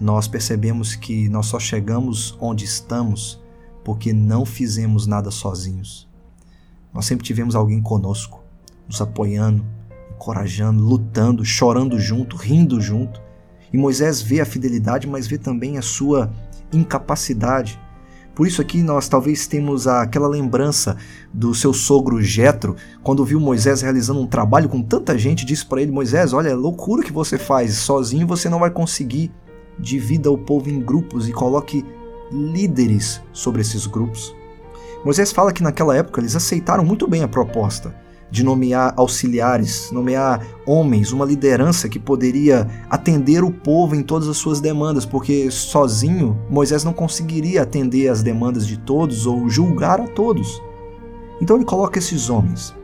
nós 0.00 0.26
percebemos 0.26 0.94
que 0.96 1.28
nós 1.28 1.46
só 1.46 1.58
chegamos 1.58 2.36
onde 2.40 2.64
estamos 2.64 3.42
porque 3.84 4.12
não 4.12 4.44
fizemos 4.44 5.06
nada 5.06 5.30
sozinhos. 5.30 6.08
Nós 6.92 7.04
sempre 7.04 7.24
tivemos 7.24 7.54
alguém 7.54 7.82
conosco, 7.82 8.42
nos 8.88 9.00
apoiando, 9.00 9.64
encorajando, 10.14 10.82
lutando, 10.82 11.44
chorando 11.44 11.98
junto, 11.98 12.36
rindo 12.36 12.80
junto. 12.80 13.20
E 13.72 13.76
Moisés 13.76 14.22
vê 14.22 14.40
a 14.40 14.46
fidelidade, 14.46 15.06
mas 15.06 15.26
vê 15.26 15.36
também 15.36 15.76
a 15.76 15.82
sua 15.82 16.32
incapacidade. 16.72 17.78
Por 18.34 18.46
isso 18.46 18.60
aqui 18.60 18.82
nós 18.82 19.08
talvez 19.08 19.46
temos 19.46 19.86
aquela 19.86 20.26
lembrança 20.26 20.96
do 21.32 21.54
seu 21.54 21.72
sogro 21.72 22.20
Jetro, 22.20 22.74
quando 23.02 23.24
viu 23.24 23.38
Moisés 23.38 23.80
realizando 23.80 24.20
um 24.20 24.26
trabalho 24.26 24.68
com 24.68 24.82
tanta 24.82 25.16
gente, 25.16 25.46
disse 25.46 25.64
para 25.64 25.80
ele: 25.80 25.92
"Moisés, 25.92 26.32
olha, 26.32 26.48
é 26.48 26.54
loucura 26.54 27.02
que 27.02 27.12
você 27.12 27.38
faz, 27.38 27.74
sozinho 27.74 28.26
você 28.26 28.48
não 28.48 28.58
vai 28.58 28.70
conseguir. 28.70 29.30
Divida 29.78 30.30
o 30.30 30.38
povo 30.38 30.70
em 30.70 30.80
grupos 30.80 31.28
e 31.28 31.32
coloque 31.32 31.84
líderes 32.30 33.20
sobre 33.32 33.60
esses 33.60 33.86
grupos." 33.86 34.34
Moisés 35.04 35.30
fala 35.32 35.52
que 35.52 35.62
naquela 35.62 35.96
época 35.96 36.20
eles 36.20 36.34
aceitaram 36.34 36.84
muito 36.84 37.06
bem 37.06 37.22
a 37.22 37.28
proposta 37.28 38.03
de 38.34 38.42
nomear 38.42 38.92
auxiliares, 38.96 39.92
nomear 39.92 40.44
homens, 40.66 41.12
uma 41.12 41.24
liderança 41.24 41.88
que 41.88 42.00
poderia 42.00 42.68
atender 42.90 43.44
o 43.44 43.50
povo 43.52 43.94
em 43.94 44.02
todas 44.02 44.26
as 44.26 44.36
suas 44.36 44.60
demandas, 44.60 45.06
porque 45.06 45.48
sozinho 45.52 46.36
Moisés 46.50 46.82
não 46.82 46.92
conseguiria 46.92 47.62
atender 47.62 48.08
as 48.08 48.24
demandas 48.24 48.66
de 48.66 48.76
todos 48.76 49.24
ou 49.24 49.48
julgar 49.48 50.00
a 50.00 50.08
todos. 50.08 50.60
Então 51.40 51.54
ele 51.54 51.64
coloca 51.64 52.00
esses 52.00 52.28
homens. 52.28 52.74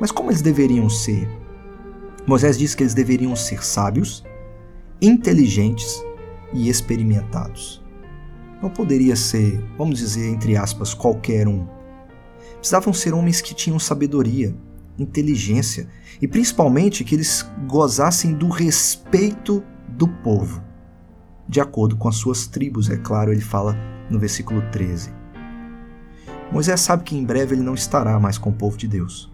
Mas 0.00 0.10
como 0.10 0.30
eles 0.30 0.40
deveriam 0.40 0.88
ser? 0.88 1.28
Moisés 2.26 2.56
diz 2.56 2.74
que 2.74 2.82
eles 2.82 2.94
deveriam 2.94 3.36
ser 3.36 3.62
sábios, 3.62 4.24
inteligentes 5.02 6.02
e 6.50 6.70
experimentados. 6.70 7.84
Não 8.62 8.70
poderia 8.70 9.16
ser, 9.16 9.62
vamos 9.76 9.98
dizer, 9.98 10.30
entre 10.30 10.56
aspas, 10.56 10.94
qualquer 10.94 11.46
um. 11.46 11.66
Precisavam 12.56 12.94
ser 12.94 13.12
homens 13.12 13.42
que 13.42 13.54
tinham 13.54 13.78
sabedoria, 13.78 14.56
inteligência 14.98 15.88
e 16.20 16.28
principalmente 16.28 17.04
que 17.04 17.14
eles 17.14 17.46
gozassem 17.66 18.34
do 18.34 18.48
respeito 18.48 19.62
do 19.88 20.08
povo. 20.08 20.62
De 21.48 21.60
acordo 21.60 21.96
com 21.96 22.08
as 22.08 22.16
suas 22.16 22.46
tribos, 22.46 22.88
é 22.88 22.96
claro, 22.96 23.32
ele 23.32 23.40
fala 23.40 23.76
no 24.10 24.18
versículo 24.18 24.62
13. 24.70 25.12
Moisés 26.50 26.80
sabe 26.80 27.04
que 27.04 27.16
em 27.16 27.24
breve 27.24 27.54
ele 27.54 27.62
não 27.62 27.74
estará 27.74 28.18
mais 28.18 28.38
com 28.38 28.50
o 28.50 28.54
povo 28.54 28.76
de 28.76 28.86
Deus. 28.86 29.32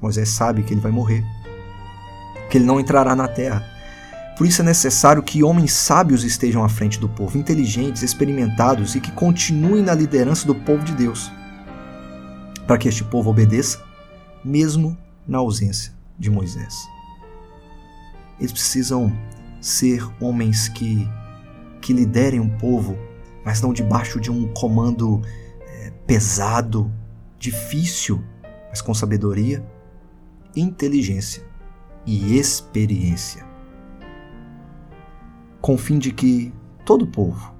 Moisés 0.00 0.28
sabe 0.28 0.62
que 0.62 0.74
ele 0.74 0.80
vai 0.80 0.92
morrer, 0.92 1.24
que 2.50 2.58
ele 2.58 2.64
não 2.64 2.80
entrará 2.80 3.14
na 3.14 3.28
terra. 3.28 3.64
Por 4.36 4.46
isso 4.46 4.62
é 4.62 4.64
necessário 4.64 5.22
que 5.22 5.42
homens 5.42 5.72
sábios 5.72 6.22
estejam 6.22 6.62
à 6.62 6.68
frente 6.68 7.00
do 7.00 7.08
povo, 7.08 7.36
inteligentes, 7.36 8.02
experimentados 8.02 8.94
e 8.94 9.00
que 9.00 9.10
continuem 9.12 9.82
na 9.82 9.94
liderança 9.94 10.46
do 10.46 10.54
povo 10.54 10.84
de 10.84 10.92
Deus, 10.92 11.30
para 12.66 12.78
que 12.78 12.88
este 12.88 13.02
povo 13.02 13.30
obedeça, 13.30 13.82
mesmo 14.44 14.96
na 15.26 15.38
ausência 15.38 15.92
de 16.18 16.30
Moisés. 16.30 16.74
Eles 18.38 18.52
precisam 18.52 19.12
ser 19.60 20.06
homens 20.20 20.68
que, 20.68 21.08
que 21.80 21.92
liderem 21.92 22.40
um 22.40 22.56
povo, 22.58 22.96
mas 23.44 23.60
não 23.60 23.72
debaixo 23.72 24.20
de 24.20 24.30
um 24.30 24.52
comando 24.54 25.20
é, 25.66 25.90
pesado, 26.06 26.92
difícil, 27.38 28.22
mas 28.68 28.80
com 28.80 28.94
sabedoria, 28.94 29.64
inteligência 30.54 31.44
e 32.06 32.38
experiência 32.38 33.48
com 35.60 35.74
o 35.74 35.78
fim 35.78 35.98
de 35.98 36.12
que 36.12 36.52
todo 36.84 37.02
o 37.02 37.06
povo 37.06 37.54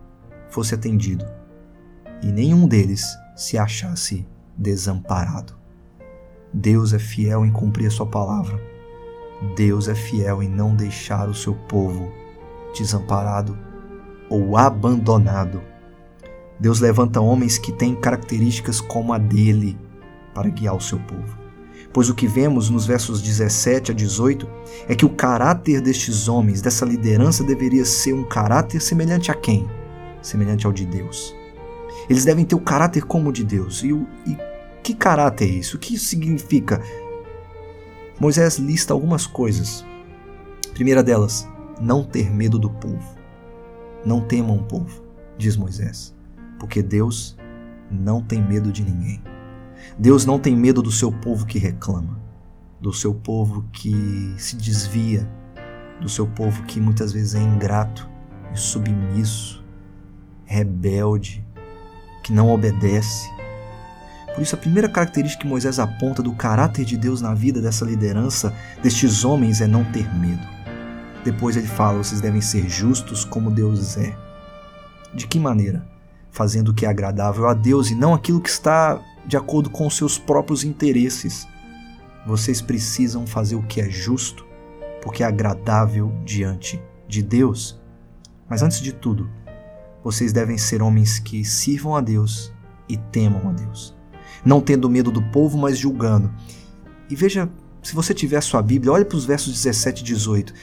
fosse 0.49 0.74
atendido 0.74 1.26
e 2.22 2.33
nenhum 2.33 2.66
deles 2.66 3.07
se 3.37 3.59
achasse 3.59 4.26
desamparado. 4.57 5.57
Deus 6.53 6.92
é 6.92 6.99
fiel 6.99 7.44
em 7.44 7.51
cumprir 7.51 7.86
a 7.86 7.90
sua 7.90 8.07
palavra. 8.07 8.61
Deus 9.57 9.88
é 9.88 9.94
fiel 9.94 10.42
em 10.42 10.49
não 10.49 10.74
deixar 10.74 11.28
o 11.28 11.34
seu 11.34 11.55
povo 11.55 12.11
desamparado 12.76 13.57
ou 14.28 14.57
abandonado. 14.57 15.62
Deus 16.59 16.80
levanta 16.80 17.20
homens 17.20 17.57
que 17.59 17.72
têm 17.72 17.94
características 17.94 18.80
como 18.80 19.12
a 19.12 19.18
dele 19.18 19.78
para 20.34 20.49
guiar 20.49 20.74
o 20.74 20.80
seu 20.80 20.99
povo 20.99 21.49
pois 21.92 22.09
o 22.09 22.14
que 22.14 22.26
vemos 22.26 22.70
nos 22.70 22.86
versos 22.86 23.20
17 23.20 23.92
a 23.92 23.94
18 23.94 24.49
é 24.88 24.94
que 24.94 25.05
o 25.05 25.11
caráter 25.11 25.80
destes 25.80 26.28
homens, 26.28 26.61
dessa 26.61 26.84
liderança, 26.84 27.42
deveria 27.42 27.84
ser 27.84 28.12
um 28.12 28.24
caráter 28.24 28.80
semelhante 28.80 29.30
a 29.30 29.34
quem? 29.34 29.68
Semelhante 30.22 30.66
ao 30.66 30.72
de 30.72 30.84
Deus. 30.86 31.34
Eles 32.09 32.24
devem 32.24 32.44
ter 32.44 32.55
o 32.55 32.61
caráter 32.61 33.05
como 33.05 33.30
o 33.30 33.32
de 33.32 33.44
Deus. 33.44 33.82
E, 33.82 33.88
e 33.88 34.36
que 34.83 34.95
caráter 34.95 35.45
é 35.45 35.53
isso? 35.53 35.76
O 35.76 35.81
que 35.81 35.95
isso 35.95 36.07
significa? 36.07 36.83
Moisés 38.20 38.59
lista 38.59 38.93
algumas 38.93 39.26
coisas. 39.26 39.85
primeira 40.74 41.03
delas, 41.03 41.49
não 41.81 42.05
ter 42.05 42.31
medo 42.31 42.59
do 42.59 42.70
povo. 42.70 43.18
Não 44.05 44.20
temam 44.20 44.57
o 44.57 44.62
povo, 44.64 45.03
diz 45.37 45.57
Moisés, 45.57 46.14
porque 46.59 46.83
Deus 46.83 47.37
não 47.91 48.22
tem 48.22 48.41
medo 48.41 48.72
de 48.72 48.83
ninguém. 48.85 49.22
Deus 49.99 50.24
não 50.24 50.39
tem 50.39 50.57
medo 50.57 50.83
do 50.83 50.91
seu 50.91 51.11
povo 51.11 51.47
que 51.47 51.59
reclama, 51.59 52.20
do 52.81 52.93
seu 52.93 53.14
povo 53.14 53.64
que 53.72 54.35
se 54.37 54.57
desvia, 54.57 55.29
do 56.01 56.09
seu 56.09 56.26
povo 56.26 56.62
que 56.64 56.81
muitas 56.81 57.12
vezes 57.12 57.35
é 57.35 57.41
ingrato 57.41 58.09
submisso, 58.55 59.64
rebelde, 60.45 61.45
que 62.22 62.33
não 62.33 62.51
obedece. 62.51 63.31
Por 64.35 64.43
isso, 64.43 64.55
a 64.55 64.59
primeira 64.59 64.89
característica 64.89 65.43
que 65.43 65.49
Moisés 65.49 65.79
aponta 65.79 66.22
do 66.22 66.33
caráter 66.33 66.85
de 66.85 66.97
Deus 66.97 67.20
na 67.20 67.35
vida 67.35 67.61
dessa 67.61 67.85
liderança, 67.85 68.55
destes 68.83 69.24
homens, 69.24 69.61
é 69.61 69.66
não 69.66 69.85
ter 69.85 70.12
medo. 70.14 70.47
Depois 71.24 71.57
ele 71.57 71.66
fala: 71.66 71.99
vocês 71.99 72.20
devem 72.20 72.41
ser 72.41 72.68
justos 72.68 73.24
como 73.24 73.51
Deus 73.51 73.97
é. 73.97 74.16
De 75.12 75.26
que 75.26 75.39
maneira? 75.39 75.87
Fazendo 76.31 76.68
o 76.68 76.74
que 76.74 76.87
é 76.87 76.89
agradável 76.89 77.49
a 77.49 77.55
Deus 77.55 77.91
e 77.91 77.95
não 77.95 78.14
aquilo 78.14 78.41
que 78.41 78.49
está 78.49 79.01
de 79.26 79.37
acordo 79.37 79.70
com 79.70 79.91
seus 79.91 80.18
próprios 80.18 80.64
interesses. 80.64 81.47
Vocês 82.26 82.61
precisam 82.61 83.26
fazer 83.26 83.57
o 83.57 83.62
que 83.62 83.81
é 83.81 83.89
justo, 83.91 84.47
porque 85.03 85.22
é 85.22 85.26
agradável 85.26 86.12
diante 86.24 86.81
de 87.09 87.22
Deus. 87.22 87.81
Mas 88.49 88.62
antes 88.62 88.81
de 88.81 88.93
tudo, 88.93 89.29
vocês 90.03 90.33
devem 90.33 90.57
ser 90.57 90.83
homens 90.83 91.18
que 91.18 91.45
sirvam 91.45 91.95
a 91.95 92.01
Deus 92.01 92.53
e 92.89 92.97
temam 92.97 93.51
a 93.51 93.53
Deus, 93.53 93.97
não 94.49 94.62
tendo 94.62 94.88
medo 94.88 95.11
do 95.11 95.20
povo, 95.24 95.59
mas 95.59 95.76
julgando. 95.76 96.32
E 97.11 97.14
veja, 97.14 97.51
se 97.82 97.94
você 97.94 98.14
tiver 98.14 98.40
sua 98.40 98.62
Bíblia, 98.62 98.90
olhe 98.90 99.05
para 99.05 99.18
os 99.18 99.26
versos 99.26 99.53
17 99.53 100.01
e 100.01 100.05
18. 100.05 100.55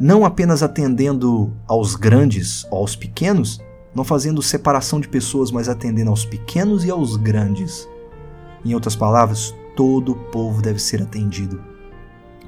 Não 0.00 0.24
apenas 0.24 0.62
atendendo 0.62 1.52
aos 1.68 1.94
grandes 1.94 2.66
ou 2.70 2.78
aos 2.78 2.96
pequenos, 2.96 3.60
não 3.94 4.02
fazendo 4.02 4.40
separação 4.40 4.98
de 4.98 5.08
pessoas, 5.08 5.50
mas 5.50 5.68
atendendo 5.68 6.08
aos 6.08 6.24
pequenos 6.24 6.86
e 6.86 6.90
aos 6.90 7.18
grandes. 7.18 7.86
Em 8.64 8.72
outras 8.72 8.96
palavras, 8.96 9.54
todo 9.76 10.12
o 10.12 10.16
povo 10.30 10.62
deve 10.62 10.78
ser 10.78 11.02
atendido, 11.02 11.62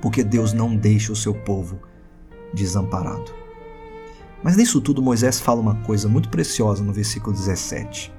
porque 0.01 0.25
Deus 0.25 0.55
não 0.55 0.75
deixa 0.75 1.13
o 1.13 1.17
seu 1.17 1.35
povo 1.35 1.79
desamparado. 2.55 3.35
Mas 4.43 4.57
nisso 4.57 4.81
tudo, 4.81 5.03
Moisés 5.03 5.39
fala 5.41 5.61
uma 5.61 5.75
coisa 5.83 6.09
muito 6.09 6.31
preciosa 6.31 6.83
no 6.83 6.93
versículo 6.93 7.37
17. 7.37 8.16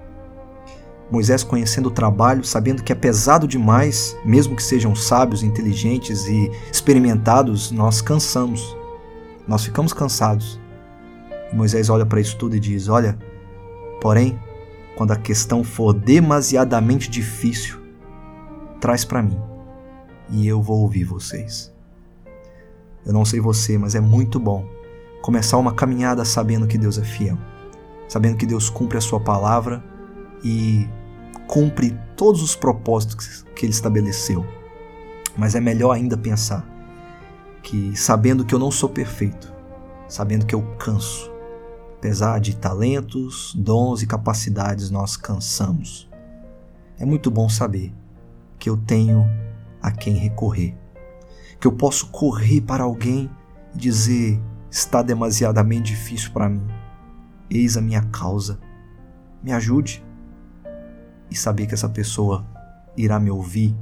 Moisés, 1.10 1.44
conhecendo 1.44 1.88
o 1.88 1.92
trabalho, 1.92 2.44
sabendo 2.44 2.84
que 2.84 2.92
é 2.92 2.96
pesado 2.96 3.48
demais, 3.48 4.18
mesmo 4.26 4.56
que 4.56 4.64
sejam 4.64 4.94
sábios, 4.94 5.42
inteligentes 5.42 6.26
e 6.28 6.52
experimentados, 6.72 7.72
nós 7.72 8.02
cansamos. 8.02 8.76
Nós 9.48 9.64
ficamos 9.64 9.94
cansados. 9.94 10.60
E 11.52 11.56
Moisés 11.56 11.90
olha 11.90 12.06
para 12.06 12.20
isso 12.20 12.38
tudo 12.38 12.56
e 12.56 12.60
diz: 12.60 12.90
Olha, 12.90 13.18
porém, 14.02 14.38
quando 14.98 15.12
a 15.12 15.16
questão 15.16 15.64
for 15.64 15.94
demasiadamente 15.94 17.10
difícil, 17.10 17.80
traz 18.82 19.06
para 19.06 19.24
mim 19.24 19.40
e 20.30 20.48
eu 20.48 20.62
vou 20.62 20.82
ouvir 20.82 21.06
vocês. 21.06 21.74
Eu 23.06 23.14
não 23.14 23.24
sei 23.24 23.40
você, 23.40 23.78
mas 23.78 23.96
é 23.96 24.02
muito 24.02 24.40
bom 24.40 24.68
começar 25.22 25.58
uma 25.58 25.74
caminhada 25.74 26.26
sabendo 26.26 26.68
que 26.68 26.78
Deus 26.78 26.98
é 26.98 27.04
fiel, 27.04 27.38
sabendo 28.10 28.38
que 28.38 28.46
Deus 28.46 28.70
cumpre 28.70 28.98
a 28.98 29.02
sua 29.02 29.20
palavra 29.20 29.84
e 30.44 30.88
cumpre 31.48 31.98
todos 32.16 32.42
os 32.42 32.56
propósitos 32.56 33.46
que 33.56 33.66
ele 33.66 33.74
estabeleceu. 33.74 34.46
Mas 35.38 35.56
é 35.56 35.60
melhor 35.60 35.92
ainda 35.92 36.18
pensar 36.18 36.68
que 37.64 37.96
sabendo 37.96 38.46
que 38.46 38.54
eu 38.54 38.60
não 38.60 38.72
sou 38.72 38.90
perfeito, 38.90 39.54
sabendo 40.08 40.46
que 40.46 40.56
eu 40.56 40.62
canso, 40.78 41.32
apesar 41.98 42.40
de 42.40 42.56
talentos, 42.56 43.54
dons 43.56 44.02
e 44.02 44.08
capacidades 44.08 44.90
nós 44.90 45.18
cansamos. 45.18 46.10
É 47.00 47.06
muito 47.06 47.30
bom 47.30 47.50
saber 47.50 47.94
que 48.58 48.70
eu 48.70 48.78
tenho 48.78 49.26
a 49.82 49.92
quem 49.92 50.16
recorrer. 50.16 50.76
Que 51.60 51.68
eu 51.68 51.72
posso 51.72 52.08
correr 52.08 52.62
para 52.62 52.84
alguém 52.84 53.30
e 53.74 53.78
dizer: 53.78 54.42
está 54.72 55.02
demasiadamente 55.02 55.92
difícil 55.94 56.32
para 56.32 56.50
mim. 56.50 56.66
Eis 57.50 57.78
a 57.78 57.82
minha 57.82 58.04
causa. 58.04 58.60
Me 59.44 59.52
ajude. 59.52 60.07
E 61.30 61.36
saber 61.36 61.68
que 61.68 61.74
essa 61.74 61.90
pessoa 61.90 62.46
irá 62.96 63.20
me 63.20 63.30
ouvir 63.30 63.76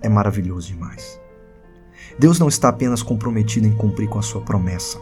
é 0.00 0.08
maravilhoso 0.08 0.68
demais. 0.68 1.20
Deus 2.18 2.38
não 2.38 2.48
está 2.48 2.68
apenas 2.68 3.02
comprometido 3.02 3.66
em 3.66 3.72
cumprir 3.72 4.08
com 4.08 4.18
a 4.18 4.22
sua 4.22 4.40
promessa, 4.40 5.00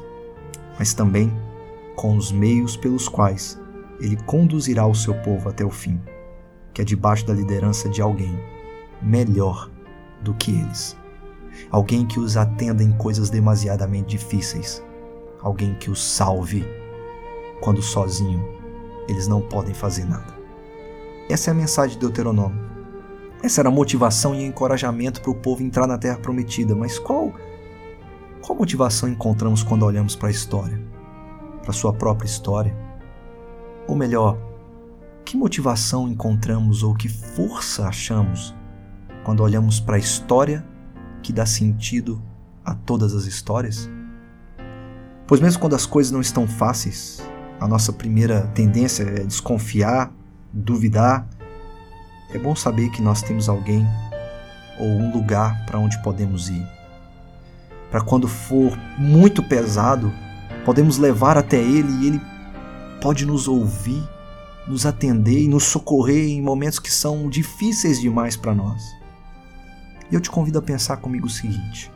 mas 0.79 0.93
também 0.95 1.33
com 1.97 2.17
os 2.17 2.31
meios 2.31 2.77
pelos 2.77 3.09
quais 3.09 3.59
ele 4.01 4.17
conduzirá 4.25 4.87
o 4.87 4.95
seu 4.95 5.15
povo 5.23 5.49
até 5.49 5.65
o 5.65 5.71
fim, 5.71 6.01
que 6.73 6.81
é 6.81 6.85
debaixo 6.85 7.27
da 7.27 7.35
liderança 7.35 7.89
de 7.89 8.01
alguém 8.01 8.39
melhor 9.03 9.71
do 10.23 10.35
que 10.35 10.53
eles. 10.53 10.97
Alguém 11.71 12.07
que 12.07 12.19
os 12.19 12.37
atenda 12.37 12.83
em 12.83 12.93
coisas 12.93 13.29
demasiadamente 13.29 14.17
difíceis. 14.17 14.83
Alguém 15.43 15.75
que 15.75 15.91
os 15.91 16.03
salve 16.03 16.65
quando 17.61 17.83
sozinho 17.83 18.43
eles 19.09 19.27
não 19.27 19.41
podem 19.41 19.75
fazer 19.75 20.05
nada. 20.05 20.40
Essa 21.31 21.51
é 21.51 21.53
a 21.53 21.55
mensagem 21.55 21.95
de 21.95 22.01
Deuteronômio. 22.01 22.59
Essa 23.41 23.61
era 23.61 23.69
a 23.69 23.73
motivação 23.73 24.35
e 24.35 24.45
encorajamento 24.45 25.21
para 25.21 25.31
o 25.31 25.35
povo 25.35 25.63
entrar 25.63 25.87
na 25.87 25.97
terra 25.97 26.19
prometida. 26.19 26.75
Mas 26.75 26.99
qual 26.99 27.33
qual 28.43 28.59
motivação 28.59 29.09
encontramos 29.09 29.63
quando 29.63 29.85
olhamos 29.85 30.17
para 30.17 30.27
a 30.27 30.31
história? 30.33 30.81
Para 31.63 31.71
a 31.71 31.73
sua 31.73 31.93
própria 31.93 32.27
história? 32.27 32.77
Ou 33.87 33.95
melhor, 33.95 34.37
que 35.25 35.37
motivação 35.37 36.09
encontramos 36.09 36.83
ou 36.83 36.97
que 36.97 37.09
força 37.09 37.87
achamos 37.87 38.53
quando 39.25 39.41
olhamos 39.41 39.79
para 39.79 39.95
a 39.95 40.01
história 40.01 40.67
que 41.23 41.33
dá 41.33 41.47
sentido 41.47 42.21
a 42.65 42.75
todas 42.75 43.15
as 43.15 43.27
histórias? 43.27 43.89
Pois 45.29 45.41
mesmo 45.41 45.61
quando 45.61 45.77
as 45.77 45.87
coisas 45.87 46.11
não 46.11 46.21
estão 46.21 46.49
fáceis, 46.49 47.23
a 47.61 47.69
nossa 47.69 47.93
primeira 47.93 48.49
tendência 48.49 49.05
é 49.05 49.23
desconfiar, 49.23 50.13
duvidar. 50.53 51.27
É 52.33 52.39
bom 52.39 52.55
saber 52.55 52.91
que 52.91 53.03
nós 53.03 53.23
temos 53.23 53.49
alguém 53.49 53.87
ou 54.79 54.87
um 54.87 55.13
lugar 55.13 55.65
para 55.67 55.79
onde 55.79 56.01
podemos 56.03 56.49
ir. 56.49 56.67
Para 57.91 58.01
quando 58.01 58.29
for 58.29 58.77
muito 58.97 59.43
pesado, 59.43 60.13
podemos 60.65 60.97
levar 60.97 61.37
até 61.37 61.59
Ele 61.59 61.93
e 62.01 62.07
Ele 62.07 62.21
pode 63.01 63.27
nos 63.27 63.49
ouvir, 63.49 64.03
nos 64.67 64.87
atender 64.87 65.43
e 65.43 65.49
nos 65.49 65.65
socorrer 65.65 66.29
em 66.29 66.41
momentos 66.41 66.79
que 66.79 66.93
são 66.93 67.29
difíceis 67.29 68.01
demais 68.01 68.37
para 68.37 68.55
nós. 68.55 68.83
E 70.11 70.15
eu 70.15 70.21
te 70.21 70.31
convido 70.31 70.59
a 70.59 70.63
pensar 70.63 70.99
comigo 70.99 71.27
o 71.27 71.31
seguinte: 71.31 71.91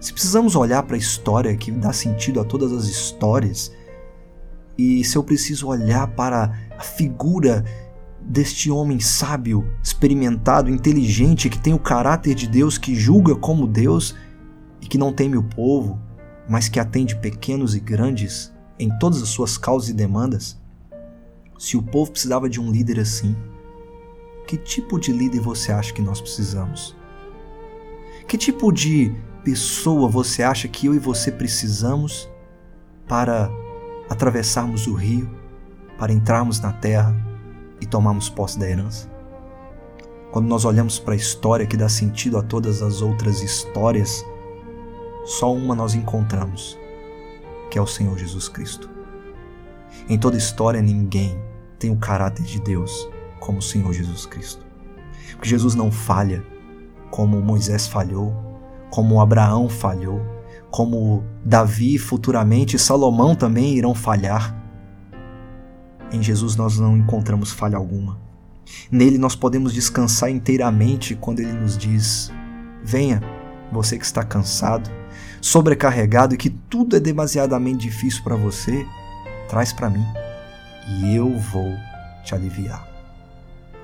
se 0.00 0.12
precisamos 0.12 0.56
olhar 0.56 0.82
para 0.82 0.96
a 0.96 0.98
história 0.98 1.56
que 1.56 1.70
dá 1.70 1.92
sentido 1.92 2.40
a 2.40 2.44
todas 2.44 2.72
as 2.72 2.84
histórias, 2.84 3.72
e 4.76 5.04
se 5.04 5.16
eu 5.16 5.22
preciso 5.22 5.68
olhar 5.68 6.06
para 6.08 6.52
a 6.80 6.82
figura 6.82 7.62
deste 8.22 8.70
homem 8.70 8.98
sábio, 8.98 9.70
experimentado, 9.82 10.70
inteligente, 10.70 11.50
que 11.50 11.58
tem 11.58 11.74
o 11.74 11.78
caráter 11.78 12.34
de 12.34 12.48
Deus, 12.48 12.78
que 12.78 12.94
julga 12.94 13.36
como 13.36 13.66
Deus 13.66 14.16
e 14.80 14.86
que 14.86 14.96
não 14.96 15.12
teme 15.12 15.36
o 15.36 15.42
povo, 15.42 16.00
mas 16.48 16.70
que 16.70 16.80
atende 16.80 17.16
pequenos 17.16 17.74
e 17.74 17.80
grandes 17.80 18.50
em 18.78 18.88
todas 18.98 19.22
as 19.22 19.28
suas 19.28 19.58
causas 19.58 19.90
e 19.90 19.92
demandas? 19.92 20.58
Se 21.58 21.76
o 21.76 21.82
povo 21.82 22.12
precisava 22.12 22.48
de 22.48 22.58
um 22.58 22.72
líder 22.72 22.98
assim, 22.98 23.36
que 24.46 24.56
tipo 24.56 24.98
de 24.98 25.12
líder 25.12 25.40
você 25.40 25.72
acha 25.72 25.92
que 25.92 26.00
nós 26.00 26.18
precisamos? 26.18 26.96
Que 28.26 28.38
tipo 28.38 28.72
de 28.72 29.14
pessoa 29.44 30.08
você 30.08 30.42
acha 30.42 30.66
que 30.66 30.86
eu 30.86 30.94
e 30.94 30.98
você 30.98 31.30
precisamos 31.30 32.26
para 33.06 33.50
atravessarmos 34.08 34.86
o 34.86 34.94
rio, 34.94 35.39
para 36.00 36.12
entrarmos 36.12 36.58
na 36.60 36.72
terra 36.72 37.14
e 37.80 37.86
tomarmos 37.86 38.30
posse 38.30 38.58
da 38.58 38.68
herança? 38.68 39.08
Quando 40.32 40.46
nós 40.46 40.64
olhamos 40.64 40.98
para 40.98 41.12
a 41.12 41.16
história 41.16 41.66
que 41.66 41.76
dá 41.76 41.90
sentido 41.90 42.38
a 42.38 42.42
todas 42.42 42.82
as 42.82 43.02
outras 43.02 43.42
histórias, 43.42 44.24
só 45.26 45.52
uma 45.52 45.74
nós 45.74 45.94
encontramos, 45.94 46.78
que 47.70 47.78
é 47.78 47.82
o 47.82 47.86
Senhor 47.86 48.16
Jesus 48.16 48.48
Cristo. 48.48 48.88
Em 50.08 50.18
toda 50.18 50.38
história, 50.38 50.80
ninguém 50.80 51.38
tem 51.78 51.90
o 51.90 51.96
caráter 51.96 52.44
de 52.44 52.60
Deus 52.60 53.08
como 53.38 53.58
o 53.58 53.62
Senhor 53.62 53.92
Jesus 53.92 54.24
Cristo. 54.24 54.64
Porque 55.32 55.48
Jesus 55.48 55.74
não 55.74 55.90
falha 55.90 56.44
como 57.10 57.40
Moisés 57.40 57.86
falhou, 57.86 58.34
como 58.90 59.20
Abraão 59.20 59.68
falhou, 59.68 60.20
como 60.70 61.24
Davi 61.44 61.98
futuramente 61.98 62.76
e 62.76 62.78
Salomão 62.78 63.34
também 63.34 63.74
irão 63.74 63.94
falhar. 63.94 64.59
Em 66.12 66.22
Jesus 66.22 66.56
nós 66.56 66.78
não 66.78 66.96
encontramos 66.96 67.50
falha 67.50 67.76
alguma. 67.76 68.18
Nele 68.90 69.18
nós 69.18 69.34
podemos 69.34 69.72
descansar 69.72 70.30
inteiramente 70.30 71.14
quando 71.14 71.40
ele 71.40 71.52
nos 71.52 71.76
diz: 71.76 72.32
Venha, 72.82 73.20
você 73.70 73.98
que 73.98 74.04
está 74.04 74.24
cansado, 74.24 74.90
sobrecarregado 75.40 76.34
e 76.34 76.38
que 76.38 76.50
tudo 76.50 76.96
é 76.96 77.00
demasiadamente 77.00 77.88
difícil 77.88 78.22
para 78.22 78.36
você, 78.36 78.86
traz 79.48 79.72
para 79.72 79.90
mim 79.90 80.04
e 80.88 81.14
eu 81.14 81.36
vou 81.38 81.72
te 82.24 82.34
aliviar. 82.34 82.86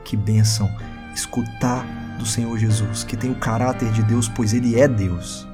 Que 0.05 0.17
bênção 0.17 0.71
escutar 1.15 1.85
do 2.19 2.27
Senhor 2.27 2.57
Jesus, 2.59 3.05
que 3.05 3.17
tem 3.17 3.31
o 3.31 3.39
caráter 3.39 3.91
de 3.93 4.03
Deus, 4.03 4.29
pois 4.29 4.53
ele 4.53 4.79
é 4.79 4.89
Deus, 4.89 5.47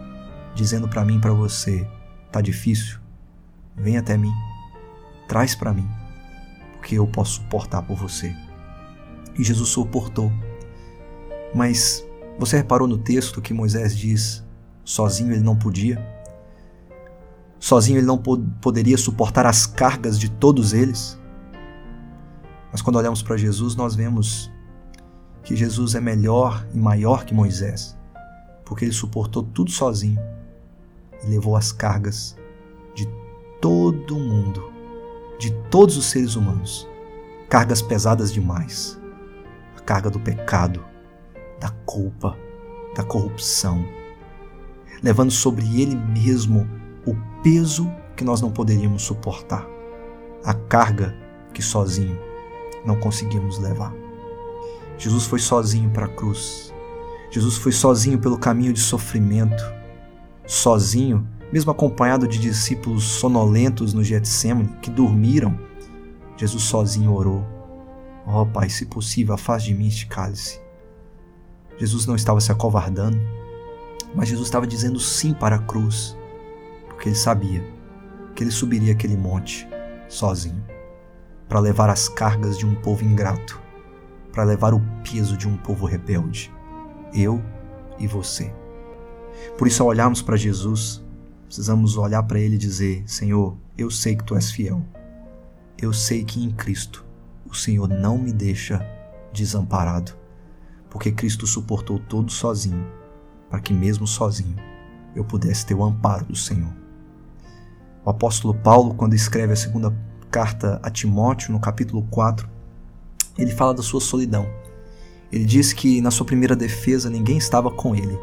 dizendo 0.54 0.88
para 0.88 1.04
mim 1.04 1.20
para 1.20 1.32
você: 1.32 1.86
tá 2.30 2.40
difícil? 2.40 2.98
Vem 3.76 3.96
até 3.96 4.16
mim. 4.16 4.32
Traz 5.28 5.54
para 5.54 5.72
mim, 5.72 5.88
porque 6.82 6.98
eu 6.98 7.06
posso 7.06 7.34
suportar 7.34 7.80
por 7.82 7.96
você. 7.96 8.34
E 9.38 9.44
Jesus 9.44 9.68
suportou. 9.68 10.32
Mas 11.54 12.04
você 12.36 12.56
reparou 12.56 12.88
no 12.88 12.98
texto 12.98 13.40
que 13.40 13.54
Moisés 13.54 13.96
diz: 13.96 14.44
sozinho 14.84 15.32
ele 15.32 15.42
não 15.42 15.56
podia? 15.56 16.04
Sozinho 17.60 17.98
ele 17.98 18.06
não 18.06 18.18
poderia 18.18 18.98
suportar 18.98 19.46
as 19.46 19.64
cargas 19.64 20.18
de 20.18 20.28
todos 20.28 20.72
eles? 20.72 21.16
Mas 22.72 22.82
quando 22.82 22.96
olhamos 22.96 23.22
para 23.22 23.36
Jesus, 23.36 23.76
nós 23.76 23.94
vemos 23.94 24.50
que 25.44 25.54
Jesus 25.54 25.94
é 25.94 26.00
melhor 26.00 26.66
e 26.74 26.78
maior 26.78 27.24
que 27.24 27.32
Moisés, 27.32 27.96
porque 28.64 28.84
ele 28.84 28.92
suportou 28.92 29.44
tudo 29.44 29.70
sozinho 29.70 30.20
e 31.22 31.26
levou 31.28 31.54
as 31.54 31.70
cargas 31.70 32.36
de 32.92 33.06
todo 33.60 34.18
mundo, 34.18 34.71
de 35.42 35.50
todos 35.70 35.96
os 35.96 36.06
seres 36.06 36.36
humanos, 36.36 36.88
cargas 37.48 37.82
pesadas 37.82 38.32
demais, 38.32 38.96
a 39.76 39.80
carga 39.80 40.08
do 40.08 40.20
pecado, 40.20 40.84
da 41.58 41.68
culpa, 41.84 42.38
da 42.94 43.02
corrupção, 43.02 43.84
levando 45.02 45.32
sobre 45.32 45.64
ele 45.82 45.96
mesmo 45.96 46.70
o 47.04 47.16
peso 47.42 47.90
que 48.14 48.22
nós 48.22 48.40
não 48.40 48.52
poderíamos 48.52 49.02
suportar, 49.02 49.66
a 50.44 50.54
carga 50.54 51.12
que 51.52 51.60
sozinho 51.60 52.16
não 52.86 52.94
conseguimos 53.00 53.58
levar. 53.58 53.92
Jesus 54.96 55.26
foi 55.26 55.40
sozinho 55.40 55.90
para 55.90 56.06
a 56.06 56.08
cruz. 56.08 56.72
Jesus 57.32 57.56
foi 57.56 57.72
sozinho 57.72 58.20
pelo 58.20 58.38
caminho 58.38 58.72
de 58.72 58.80
sofrimento. 58.80 59.64
Sozinho, 60.46 61.26
mesmo 61.52 61.70
acompanhado 61.70 62.26
de 62.26 62.38
discípulos 62.38 63.04
sonolentos 63.04 63.92
no 63.92 64.02
Getsemane 64.02 64.68
que 64.80 64.90
dormiram, 64.90 65.58
Jesus 66.36 66.64
sozinho 66.64 67.12
orou: 67.12 67.44
Ó 68.26 68.42
oh, 68.42 68.46
Pai, 68.46 68.68
se 68.68 68.86
possível, 68.86 69.34
afaste 69.34 69.68
de 69.68 69.74
mim 69.74 69.88
este 69.88 70.06
cálice. 70.06 70.60
Jesus 71.78 72.06
não 72.06 72.16
estava 72.16 72.40
se 72.40 72.50
acovardando, 72.50 73.18
mas 74.14 74.28
Jesus 74.28 74.48
estava 74.48 74.66
dizendo 74.66 74.98
sim 74.98 75.32
para 75.32 75.56
a 75.56 75.58
cruz, 75.58 76.16
porque 76.88 77.08
ele 77.08 77.16
sabia 77.16 77.62
que 78.34 78.42
ele 78.42 78.50
subiria 78.50 78.92
aquele 78.92 79.16
monte 79.16 79.68
sozinho 80.08 80.64
para 81.48 81.60
levar 81.60 81.90
as 81.90 82.08
cargas 82.08 82.56
de 82.56 82.64
um 82.64 82.74
povo 82.74 83.04
ingrato 83.04 83.62
para 84.32 84.44
levar 84.44 84.72
o 84.72 84.82
peso 85.04 85.36
de 85.36 85.46
um 85.46 85.56
povo 85.56 85.86
rebelde. 85.86 86.52
Eu 87.12 87.42
e 87.98 88.06
você. 88.06 88.52
Por 89.58 89.68
isso, 89.68 89.82
ao 89.82 89.90
olharmos 89.90 90.22
para 90.22 90.36
Jesus, 90.36 91.01
precisamos 91.52 91.98
olhar 91.98 92.22
para 92.22 92.40
Ele 92.40 92.54
e 92.54 92.58
dizer: 92.58 93.02
Senhor, 93.06 93.54
eu 93.76 93.90
sei 93.90 94.16
que 94.16 94.24
Tu 94.24 94.34
és 94.34 94.50
fiel. 94.50 94.82
Eu 95.76 95.92
sei 95.92 96.24
que 96.24 96.42
em 96.42 96.50
Cristo 96.50 97.04
o 97.46 97.54
Senhor 97.54 97.86
não 97.86 98.16
me 98.16 98.32
deixa 98.32 98.80
desamparado, 99.34 100.12
porque 100.88 101.12
Cristo 101.12 101.46
suportou 101.46 101.98
tudo 101.98 102.32
sozinho, 102.32 102.86
para 103.50 103.60
que 103.60 103.74
mesmo 103.74 104.06
sozinho 104.06 104.56
eu 105.14 105.26
pudesse 105.26 105.66
ter 105.66 105.74
o 105.74 105.84
amparo 105.84 106.24
do 106.24 106.34
Senhor. 106.34 106.72
O 108.02 108.08
apóstolo 108.08 108.54
Paulo, 108.54 108.94
quando 108.94 109.12
escreve 109.12 109.52
a 109.52 109.56
segunda 109.56 109.94
carta 110.30 110.80
a 110.82 110.88
Timóteo, 110.88 111.52
no 111.52 111.60
capítulo 111.60 112.02
4, 112.04 112.48
ele 113.36 113.50
fala 113.50 113.74
da 113.74 113.82
sua 113.82 114.00
solidão. 114.00 114.48
Ele 115.30 115.44
diz 115.44 115.74
que 115.74 116.00
na 116.00 116.10
sua 116.10 116.24
primeira 116.24 116.56
defesa 116.56 117.10
ninguém 117.10 117.36
estava 117.36 117.70
com 117.70 117.94
ele, 117.94 118.18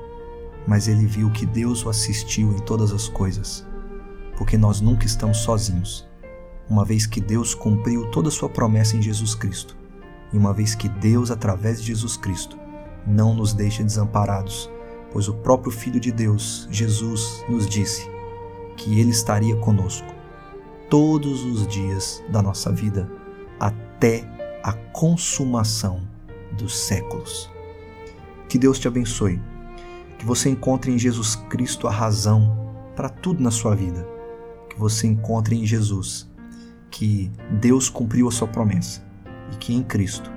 mas 0.70 0.88
ele 0.88 1.08
viu 1.08 1.32
que 1.32 1.48
Deus 1.48 1.84
o 1.84 1.90
assistiu 1.90 2.54
em 2.54 2.60
todas 2.60 2.92
as 2.92 3.10
coisas, 3.10 3.66
porque 4.38 4.56
nós 4.56 4.80
nunca 4.80 5.04
estamos 5.04 5.40
sozinhos, 5.40 6.08
uma 6.70 6.86
vez 6.86 7.08
que 7.08 7.20
Deus 7.20 7.56
cumpriu 7.56 8.12
toda 8.12 8.28
a 8.28 8.32
sua 8.32 8.48
promessa 8.48 8.96
em 8.96 9.02
Jesus 9.02 9.34
Cristo, 9.34 9.76
e 10.32 10.38
uma 10.38 10.54
vez 10.54 10.76
que 10.76 10.88
Deus, 10.88 11.32
através 11.32 11.82
de 11.82 11.88
Jesus 11.88 12.16
Cristo, 12.16 12.56
não 13.08 13.34
nos 13.34 13.52
deixa 13.52 13.84
desamparados, 13.84 14.70
pois 15.12 15.28
o 15.28 15.34
próprio 15.34 15.72
Filho 15.72 16.00
de 16.00 16.12
Deus, 16.12 16.68
Jesus, 16.70 17.44
nos 17.50 17.68
disse 17.68 18.08
que 18.78 19.00
Ele 19.00 19.10
estaria 19.10 19.56
conosco 19.56 20.14
todos 20.88 21.44
os 21.46 21.68
dias 21.68 22.24
da 22.30 22.44
nossa 22.44 22.72
vida, 22.72 23.12
até 23.60 24.24
a 24.62 24.74
consumação 24.94 26.08
dos 26.52 26.78
séculos. 26.78 27.50
Que 28.48 28.60
Deus 28.60 28.78
te 28.78 28.88
abençoe, 28.88 29.42
que 30.20 30.26
você 30.26 30.50
encontre 30.50 30.92
em 30.92 31.00
Jesus 31.00 31.36
Cristo 31.36 31.88
a 31.88 31.92
razão 31.92 32.74
para 32.94 33.08
tudo 33.08 33.42
na 33.42 33.50
sua 33.50 33.74
vida, 33.74 34.06
que 34.70 34.78
você 34.78 35.08
encontre 35.08 35.56
em 35.56 35.66
Jesus 35.66 36.30
que 36.92 37.32
Deus 37.62 37.90
cumpriu 37.90 38.28
a 38.28 38.32
sua 38.32 38.48
promessa 38.48 39.02
e 39.54 39.56
que 39.56 39.74
em 39.74 39.82
Cristo 39.82 40.30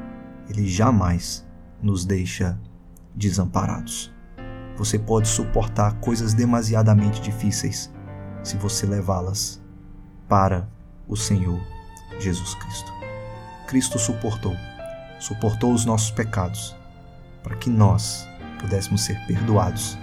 Ele 0.48 0.68
jamais 0.68 1.44
nos 1.82 2.04
deixa 2.04 2.56
desamparados. 3.12 4.12
Você 4.76 4.98
pode 4.98 5.26
suportar 5.26 5.94
coisas 5.94 6.32
demasiadamente 6.32 7.20
difíceis 7.20 7.92
se 8.44 8.56
você 8.56 8.86
levá-las 8.86 9.60
para 10.28 10.68
o 11.08 11.16
Senhor 11.16 11.60
Jesus 12.20 12.54
Cristo. 12.54 12.92
Cristo 13.66 13.98
suportou, 13.98 14.54
suportou 15.18 15.72
os 15.72 15.84
nossos 15.84 16.12
pecados, 16.12 16.76
para 17.42 17.56
que 17.56 17.68
nós 17.68 18.28
pudéssemos 18.62 19.02
ser 19.02 19.18
perdoados 19.26 19.98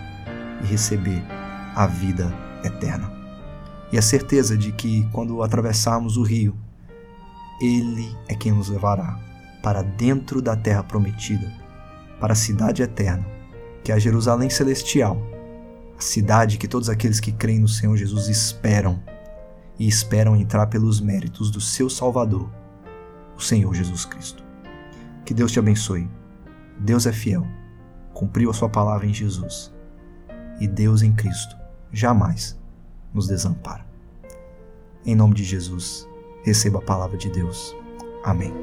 e 0.62 0.68
receber 0.68 1.24
a 1.76 1.88
vida 1.88 2.32
eterna. 2.64 3.18
e 3.92 3.98
a 3.98 4.04
certeza 4.04 4.56
de 4.56 4.72
que 4.72 5.08
quando 5.12 5.42
atravessarmos 5.42 6.16
o 6.16 6.22
rio, 6.22 6.56
Ele 7.60 8.16
é 8.28 8.36
quem 8.36 8.52
nos 8.52 8.70
levará 8.70 9.18
para 9.64 9.82
dentro 9.82 10.44
da 10.44 10.56
terra 10.56 10.84
prometida, 10.84 11.52
para 12.20 12.34
a 12.34 12.36
cidade 12.36 12.84
eterna, 12.84 13.26
que 13.84 13.92
é 13.92 13.96
a 13.96 14.00
Jerusalém 14.00 14.48
celestial, 14.48 15.18
a 15.98 16.02
cidade 16.02 16.60
que 16.60 16.68
todos 16.68 16.88
aqueles 16.88 17.20
que 17.20 17.32
creem 17.32 17.60
no 17.60 17.68
Senhor 17.68 17.98
Jesus 17.98 18.28
esperam 18.28 19.02
e 19.80 19.88
esperam 19.88 20.36
entrar 20.36 20.68
pelos 20.68 21.02
méritos 21.02 21.50
do 21.50 21.60
seu 21.60 21.90
Salvador, 21.90 22.48
o 23.36 23.42
Senhor 23.42 23.74
Jesus 23.74 24.06
Cristo. 24.06 24.44
Que 25.26 25.34
Deus 25.34 25.52
te 25.52 25.58
abençoe. 25.58 26.08
Deus 26.80 27.06
é 27.06 27.12
fiel, 27.12 27.46
cumpriu 28.20 28.50
a 28.50 28.54
sua 28.54 28.68
palavra 28.68 29.08
em 29.08 29.14
Jesus, 29.14 29.74
e 30.60 30.68
Deus 30.68 31.02
em 31.02 31.14
Cristo 31.14 31.56
jamais 31.90 32.60
nos 33.14 33.28
desampara. 33.28 33.86
Em 35.06 35.16
nome 35.16 35.34
de 35.36 35.46
Jesus, 35.46 36.06
receba 36.44 36.80
a 36.80 36.82
palavra 36.82 37.18
de 37.18 37.30
Deus. 37.30 37.74
Amém. 38.26 38.54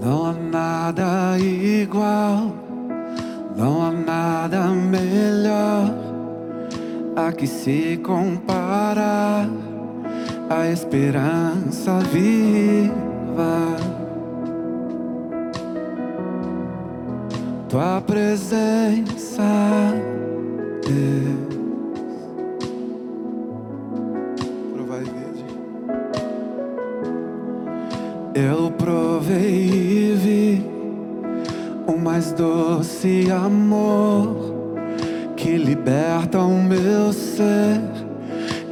Não 0.00 0.26
há 0.26 0.32
nada 0.32 1.38
igual, 1.40 2.52
não 3.56 3.82
há 3.82 3.90
nada 3.90 4.68
melhor 4.68 5.92
a 7.16 7.32
que 7.32 7.48
se 7.48 7.96
comparar 7.96 9.71
a 10.50 10.68
esperança 10.68 11.98
viva. 12.12 13.02
tua 17.72 18.02
presença, 18.02 19.42
Deus. 20.86 21.52
Eu 28.34 28.70
provei 28.72 29.70
e 29.70 30.14
vi 30.14 30.66
o 31.86 31.98
mais 31.98 32.32
doce 32.32 33.30
amor 33.30 34.54
que 35.36 35.56
liberta 35.56 36.40
o 36.40 36.62
meu 36.62 37.12
ser 37.12 38.01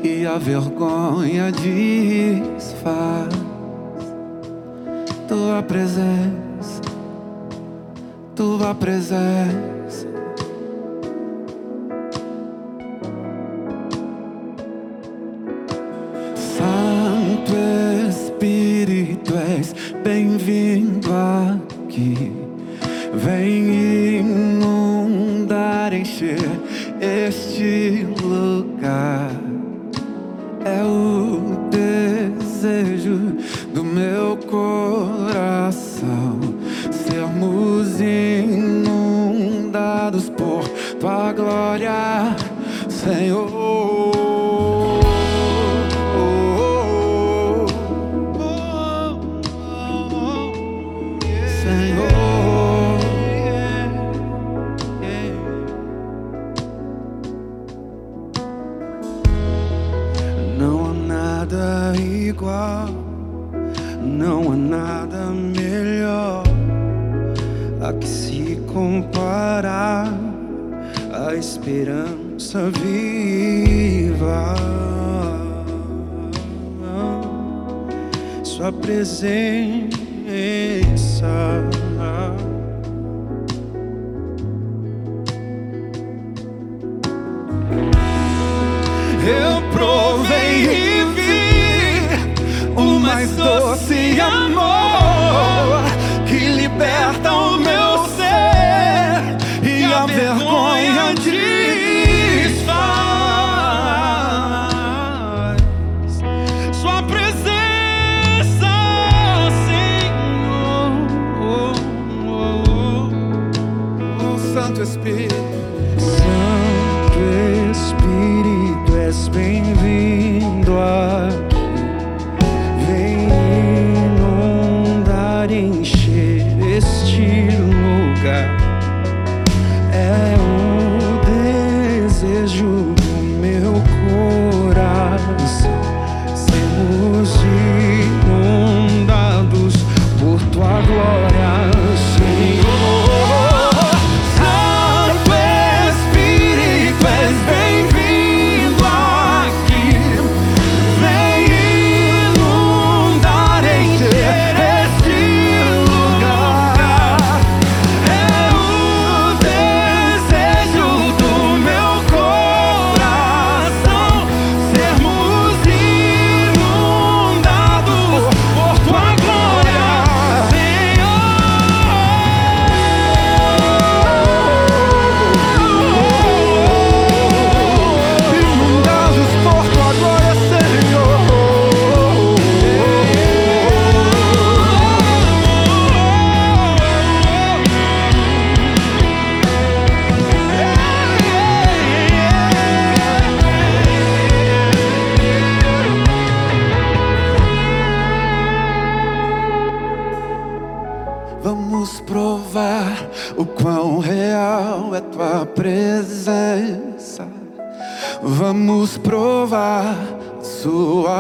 e 0.03 0.27
a 0.27 0.39
vergonha 0.39 1.51
desfaz 1.53 3.29
tua 5.29 5.63
presença 5.63 6.51
tua 8.41 8.75
presença. 8.75 9.80
Igual, 62.31 62.89
não 64.01 64.53
há 64.53 64.57
nada 64.57 65.27
melhor 65.31 66.45
a 67.83 67.93
que 67.93 68.07
se 68.07 68.59
comparar 68.73 70.13
a 71.13 71.35
esperança 71.35 72.71
viva. 72.71 74.55
Sua 78.45 78.73
presença. 78.73 79.91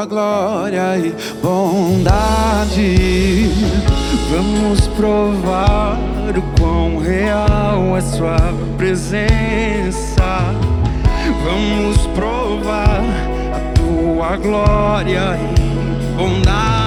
Glória 0.06 0.98
e 0.98 1.14
bondade. 1.42 3.50
Vamos 4.30 4.86
provar 4.88 5.98
o 6.36 6.42
quão 6.58 6.98
real 6.98 7.96
é 7.96 8.00
Sua 8.00 8.36
presença. 8.76 10.54
Vamos 11.44 12.06
provar 12.08 13.04
a 13.54 13.60
Tua 13.74 14.36
glória 14.36 15.36
e 15.36 15.54
bondade. 16.16 16.79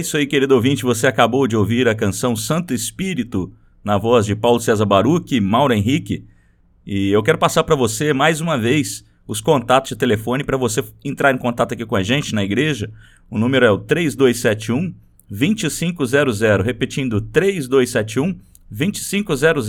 Isso 0.00 0.16
aí, 0.16 0.26
querido 0.26 0.54
ouvinte. 0.54 0.82
Você 0.82 1.06
acabou 1.06 1.46
de 1.46 1.56
ouvir 1.56 1.86
a 1.86 1.94
canção 1.94 2.34
Santo 2.34 2.74
Espírito, 2.74 3.52
na 3.84 3.96
voz 3.98 4.26
de 4.26 4.34
Paulo 4.34 4.60
César 4.60 4.84
Baruch 4.84 5.34
e 5.34 5.40
Mauro 5.40 5.72
Henrique. 5.72 6.26
E 6.86 7.10
eu 7.10 7.22
quero 7.22 7.38
passar 7.38 7.62
para 7.64 7.76
você 7.76 8.12
mais 8.12 8.40
uma 8.40 8.58
vez 8.58 9.04
os 9.26 9.40
contatos 9.40 9.90
de 9.90 9.96
telefone 9.96 10.42
para 10.42 10.56
você 10.56 10.82
entrar 11.04 11.32
em 11.32 11.38
contato 11.38 11.72
aqui 11.72 11.86
com 11.86 11.96
a 11.96 12.02
gente 12.02 12.34
na 12.34 12.42
igreja. 12.42 12.90
O 13.30 13.38
número 13.38 13.64
é 13.64 13.70
o 13.70 13.78
3271 13.78 14.94
2500, 15.30 16.10
repetindo 16.64 17.20
3271 17.20 18.36
2500. 18.70 19.68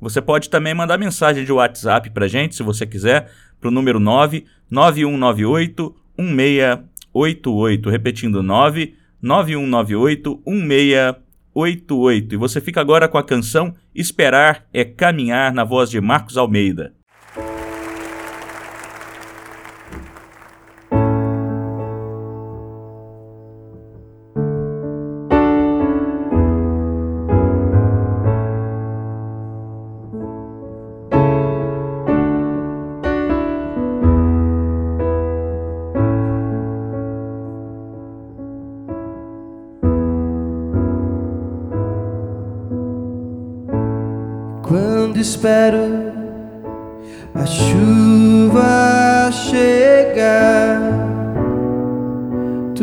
Você 0.00 0.20
pode 0.20 0.48
também 0.50 0.74
mandar 0.74 0.98
mensagem 0.98 1.44
de 1.44 1.52
WhatsApp 1.52 2.10
para 2.10 2.24
a 2.24 2.28
gente, 2.28 2.54
se 2.56 2.62
você 2.62 2.86
quiser, 2.86 3.30
para 3.60 3.68
o 3.68 3.72
número 3.72 4.00
99198 4.00 5.94
1688, 6.18 7.90
repetindo 7.90 8.42
9 8.42 8.94
9198 9.22 10.42
1688. 10.46 12.34
E 12.34 12.36
você 12.36 12.60
fica 12.60 12.80
agora 12.80 13.08
com 13.08 13.18
a 13.18 13.24
canção 13.24 13.74
Esperar 13.94 14.66
é 14.72 14.84
Caminhar, 14.84 15.52
na 15.52 15.64
voz 15.64 15.90
de 15.90 16.00
Marcos 16.00 16.36
Almeida. 16.36 16.97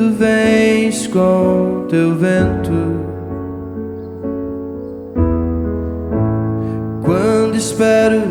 Tu 0.06 0.12
vens 0.12 1.08
com 1.08 1.88
teu 1.90 2.14
vento. 2.14 2.72
Quando 7.04 7.56
espero 7.56 8.22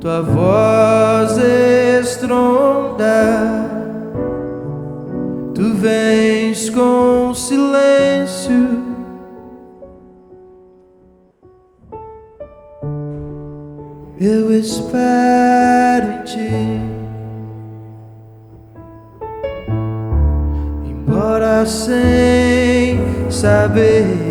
tua 0.00 0.22
voz 0.22 1.36
estronda, 1.38 3.04
tu 5.54 5.74
vens 5.74 6.70
com 6.70 7.34
silêncio. 7.34 8.78
Eu 14.20 14.52
espero 14.52 16.06
em 16.12 16.22
ti, 16.24 16.67
sem 21.68 22.98
saber 23.30 24.27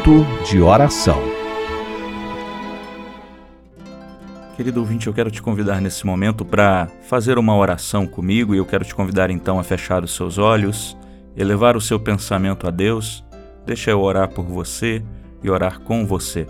Momento 0.00 0.44
de 0.44 0.62
oração. 0.62 1.20
Querido 4.56 4.80
ouvinte, 4.80 5.06
eu 5.06 5.12
quero 5.12 5.30
te 5.30 5.42
convidar 5.42 5.78
nesse 5.78 6.06
momento 6.06 6.42
para 6.42 6.88
fazer 7.02 7.36
uma 7.38 7.54
oração 7.54 8.06
comigo 8.06 8.54
e 8.54 8.58
eu 8.58 8.64
quero 8.64 8.82
te 8.82 8.94
convidar 8.94 9.30
então 9.30 9.58
a 9.58 9.62
fechar 9.62 10.02
os 10.02 10.14
seus 10.14 10.38
olhos, 10.38 10.96
elevar 11.36 11.76
o 11.76 11.82
seu 11.82 12.00
pensamento 12.00 12.66
a 12.66 12.70
Deus. 12.70 13.22
Deixa 13.66 13.90
eu 13.90 14.00
orar 14.00 14.30
por 14.30 14.46
você 14.46 15.02
e 15.42 15.50
orar 15.50 15.80
com 15.80 16.06
você. 16.06 16.46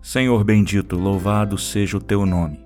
Senhor 0.00 0.42
bendito, 0.42 0.96
louvado 0.96 1.56
seja 1.56 1.96
o 1.96 2.00
teu 2.00 2.26
nome. 2.26 2.58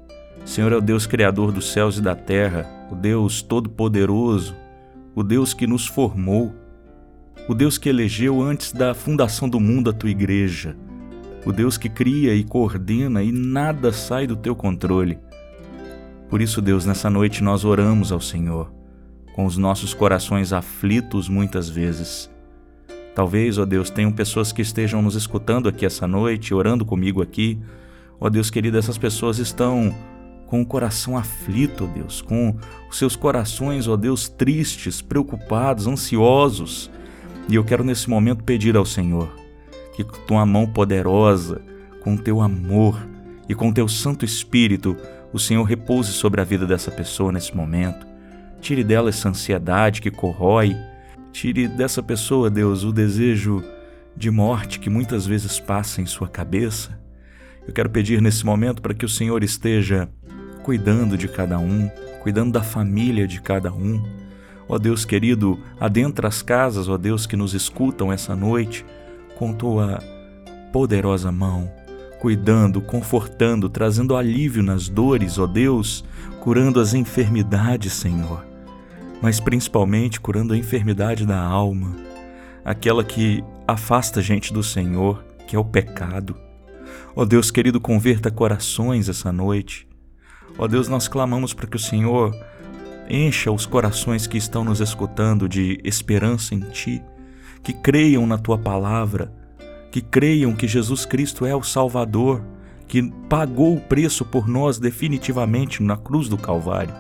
Senhor 0.47 0.73
é 0.73 0.77
o 0.77 0.81
Deus 0.81 1.07
Criador 1.07 1.53
dos 1.53 1.71
céus 1.71 1.99
e 1.99 2.03
da 2.03 2.15
terra, 2.15 2.67
o 2.91 2.95
Deus 2.95 3.43
Todo-Poderoso, 3.43 4.57
o 5.15 5.23
Deus 5.23 5.53
que 5.53 5.67
nos 5.67 5.87
formou 5.87 6.66
o 7.49 7.55
Deus 7.55 7.79
que 7.79 7.89
elegeu 7.89 8.43
antes 8.43 8.73
da 8.73 8.93
fundação 8.93 9.49
do 9.49 9.61
mundo 9.61 9.91
a 9.91 9.93
tua 9.93 10.11
igreja, 10.11 10.77
o 11.45 11.53
Deus 11.53 11.79
que 11.79 11.89
cria 11.89 12.35
e 12.35 12.43
coordena 12.43 13.23
e 13.23 13.31
nada 13.31 13.93
sai 13.93 14.27
do 14.27 14.35
teu 14.35 14.57
controle. 14.57 15.19
Por 16.29 16.43
isso, 16.43 16.61
Deus, 16.61 16.85
nessa 16.85 17.09
noite 17.09 17.45
nós 17.45 17.65
oramos 17.65 18.11
ao 18.11 18.21
Senhor, 18.21 18.73
com 19.33 19.45
os 19.45 19.57
nossos 19.57 19.95
corações 19.95 20.53
aflitos 20.53 21.29
muitas 21.29 21.69
vezes. 21.69 22.29
Talvez, 23.15 23.59
ó 23.59 23.65
Deus, 23.65 23.91
tenham 23.91 24.11
pessoas 24.11 24.51
que 24.51 24.61
estejam 24.61 25.01
nos 25.01 25.15
escutando 25.15 25.69
aqui 25.69 25.87
essa 25.87 26.07
noite, 26.07 26.53
orando 26.53 26.85
comigo 26.85 27.23
aqui. 27.23 27.59
Ó 28.19 28.29
Deus 28.29 28.51
querido, 28.51 28.77
essas 28.77 28.99
pessoas 28.99 29.39
estão 29.39 29.95
com 30.49 30.61
o 30.61 30.67
coração 30.67 31.17
aflito, 31.17 31.85
ó 31.85 31.87
Deus, 31.87 32.21
com 32.21 32.57
os 32.91 32.99
seus 32.99 33.15
corações, 33.15 33.87
ó 33.87 33.97
Deus, 33.97 34.29
tristes, 34.29 35.01
preocupados, 35.01 35.87
ansiosos 35.87 36.91
e 37.49 37.55
eu 37.55 37.65
quero 37.65 37.85
nesse 37.85 38.09
momento 38.11 38.45
pedir 38.45 38.77
ao 38.77 38.85
Senhor 38.85 39.47
que 39.97 40.05
com 40.05 40.19
tua 40.27 40.45
mão 40.45 40.67
poderosa, 40.67 41.63
com 42.03 42.19
teu 42.19 42.43
amor 42.43 43.01
e 43.49 43.55
com 43.55 43.73
teu 43.73 43.89
Santo 43.89 44.27
Espírito, 44.27 44.95
o 45.33 45.39
Senhor 45.39 45.63
repouse 45.63 46.13
sobre 46.13 46.41
a 46.41 46.45
vida 46.45 46.67
dessa 46.67 46.91
pessoa 46.91 47.33
nesse 47.33 47.57
momento. 47.57 48.07
Tire 48.61 48.85
dela 48.85 49.09
essa 49.09 49.31
ansiedade 49.31 50.03
que 50.03 50.11
corrói. 50.11 50.77
Tire 51.33 51.67
dessa 51.67 52.03
pessoa, 52.03 52.51
Deus, 52.51 52.85
o 52.85 52.93
desejo 52.93 53.65
de 54.15 54.31
morte 54.31 54.79
que 54.79 54.91
muitas 54.91 55.27
vezes 55.27 55.59
passa 55.59 56.03
em 56.03 56.07
sua 56.07 56.29
cabeça. 56.29 56.99
Eu 57.67 57.73
quero 57.73 57.89
pedir 57.89 58.21
nesse 58.21 58.45
momento 58.45 58.83
para 58.83 58.95
que 58.95 59.05
o 59.05 59.09
Senhor 59.09 59.43
esteja 59.43 60.09
cuidando 60.63 61.17
de 61.17 61.27
cada 61.27 61.59
um, 61.59 61.89
cuidando 62.23 62.53
da 62.53 62.63
família 62.63 63.27
de 63.27 63.41
cada 63.41 63.73
um 63.73 64.03
Ó 64.69 64.79
Deus 64.79 65.05
querido, 65.05 65.59
adentra 65.79 66.27
as 66.29 66.43
casas, 66.43 66.89
ó 66.89 66.97
Deus 66.97 67.27
que 67.27 67.37
nos 67.37 67.55
escutam 67.55 68.13
essa 68.13 68.35
noite, 68.35 68.85
com 69.37 69.53
tua 69.53 70.03
poderosa 70.73 71.31
mão, 71.31 71.71
cuidando, 72.21 72.81
confortando, 72.81 73.69
trazendo 73.69 74.17
alívio 74.17 74.63
nas 74.63 74.89
dores, 74.89 75.39
ó 75.39 75.47
Deus, 75.47 76.05
curando 76.41 76.81
as 76.81 76.95
enfermidades, 76.95 77.93
Senhor, 77.93 78.45
mas 79.23 79.39
principalmente 79.39 80.21
curando 80.21 80.53
a 80.53 80.59
enfermidade 80.59 81.25
da 81.25 81.41
alma, 81.41 81.95
aquela 82.65 83.05
que 83.05 83.45
afasta 83.69 84.21
a 84.21 84.23
gente 84.23 84.53
do 84.53 84.63
Senhor, 84.63 85.25
que 85.47 85.55
é 85.55 85.59
o 85.59 85.65
pecado. 85.65 86.37
Ó 87.15 87.25
Deus 87.25 87.51
querido, 87.51 87.81
converta 87.81 88.31
corações 88.31 89.09
essa 89.09 89.33
noite. 89.33 89.87
Ó 90.59 90.67
Deus, 90.67 90.89
nós 90.89 91.07
clamamos 91.09 91.55
para 91.55 91.67
que 91.67 91.77
o 91.77 91.81
Senhor 91.81 92.35
Encha 93.09 93.53
os 93.53 93.67
corações 93.67 94.27
que 94.27 94.37
estão 94.37 94.65
nos 94.65 94.81
escutando 94.81 95.49
de 95.49 95.79
esperança 95.85 96.55
em 96.55 96.61
Ti, 96.61 97.03
que 97.63 97.73
creiam 97.73 98.27
na 98.27 98.37
tua 98.37 98.59
palavra, 98.59 99.33
que 99.91 100.01
creiam 100.01 100.55
que 100.55 100.67
Jesus 100.67 101.07
Cristo 101.07 101.47
é 101.47 101.55
o 101.55 101.63
Salvador, 101.63 102.43
que 102.89 103.03
pagou 103.29 103.77
o 103.77 103.81
preço 103.81 104.25
por 104.25 104.49
nós 104.49 104.79
definitivamente 104.79 105.83
na 105.83 105.97
cruz 105.97 106.29
do 106.29 106.37
Calvário. 106.37 106.95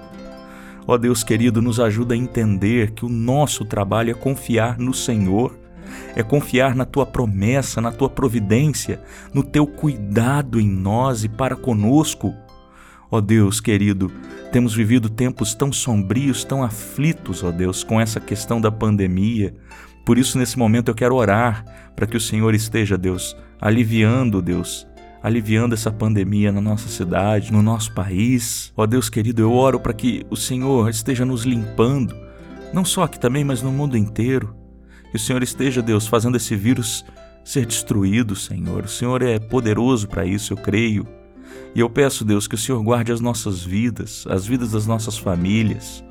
Ó 0.87 0.97
Deus 0.97 1.25
querido, 1.25 1.61
nos 1.61 1.81
ajuda 1.81 2.15
a 2.15 2.17
entender 2.17 2.93
que 2.93 3.05
o 3.05 3.09
nosso 3.09 3.65
trabalho 3.65 4.13
é 4.13 4.15
confiar 4.15 4.79
no 4.79 4.95
Senhor, 4.95 5.59
é 6.15 6.23
confiar 6.23 6.75
na 6.75 6.85
tua 6.85 7.05
promessa, 7.05 7.81
na 7.81 7.91
tua 7.91 8.09
providência, 8.09 9.01
no 9.35 9.43
teu 9.43 9.67
cuidado 9.67 10.61
em 10.61 10.69
nós 10.69 11.25
e 11.25 11.29
para 11.29 11.57
conosco. 11.57 12.33
Ó 13.11 13.21
Deus 13.21 13.61
querido, 13.61 14.11
temos 14.53 14.75
vivido 14.75 15.09
tempos 15.09 15.55
tão 15.55 15.73
sombrios, 15.73 16.45
tão 16.45 16.63
aflitos, 16.63 17.43
ó 17.43 17.51
Deus, 17.51 17.85
com 17.85 18.01
essa 18.01 18.21
questão 18.21 18.61
da 18.61 18.71
pandemia. 18.71 19.55
Por 20.05 20.19
isso, 20.19 20.39
nesse 20.39 20.59
momento, 20.59 20.89
eu 20.89 20.95
quero 20.95 21.15
orar 21.15 21.65
para 21.95 22.07
que 22.07 22.17
o 22.17 22.21
Senhor 22.21 22.55
esteja, 22.55 22.97
Deus, 22.97 23.37
aliviando, 23.61 24.41
Deus, 24.41 24.87
aliviando 25.23 25.75
essa 25.75 25.91
pandemia 25.91 26.53
na 26.53 26.61
nossa 26.61 26.89
cidade, 26.89 27.53
no 27.53 27.63
nosso 27.63 27.93
país. 27.93 28.73
Ó 28.77 28.87
Deus 28.87 29.09
querido, 29.09 29.43
eu 29.43 29.53
oro 29.53 29.81
para 29.81 29.93
que 29.93 30.25
o 30.31 30.37
Senhor 30.37 30.89
esteja 30.89 31.25
nos 31.25 31.43
limpando, 31.45 32.15
não 32.73 32.85
só 32.85 33.03
aqui 33.03 33.19
também, 33.19 33.45
mas 33.45 33.63
no 33.63 33.73
mundo 33.73 33.97
inteiro. 33.97 34.55
Que 35.11 35.17
o 35.17 35.21
Senhor 35.21 35.43
esteja, 35.43 35.83
Deus, 35.83 36.07
fazendo 36.07 36.37
esse 36.37 36.55
vírus 36.55 37.05
ser 37.45 37.65
destruído, 37.65 38.35
Senhor. 38.35 38.85
O 38.85 38.89
Senhor 38.89 39.23
é 39.23 39.39
poderoso 39.39 40.09
para 40.09 40.25
isso, 40.25 40.53
eu 40.53 40.57
creio. 40.57 41.07
E 41.75 41.81
eu 41.81 41.91
peço, 41.91 42.25
Deus, 42.25 42.49
que 42.49 42.55
o 42.55 42.59
Senhor 42.59 42.83
guarde 42.83 43.13
as 43.13 43.21
nossas 43.21 43.63
vidas, 43.63 44.27
as 44.29 44.47
vidas 44.47 44.73
das 44.73 44.87
nossas 44.87 45.19
famílias. 45.19 46.05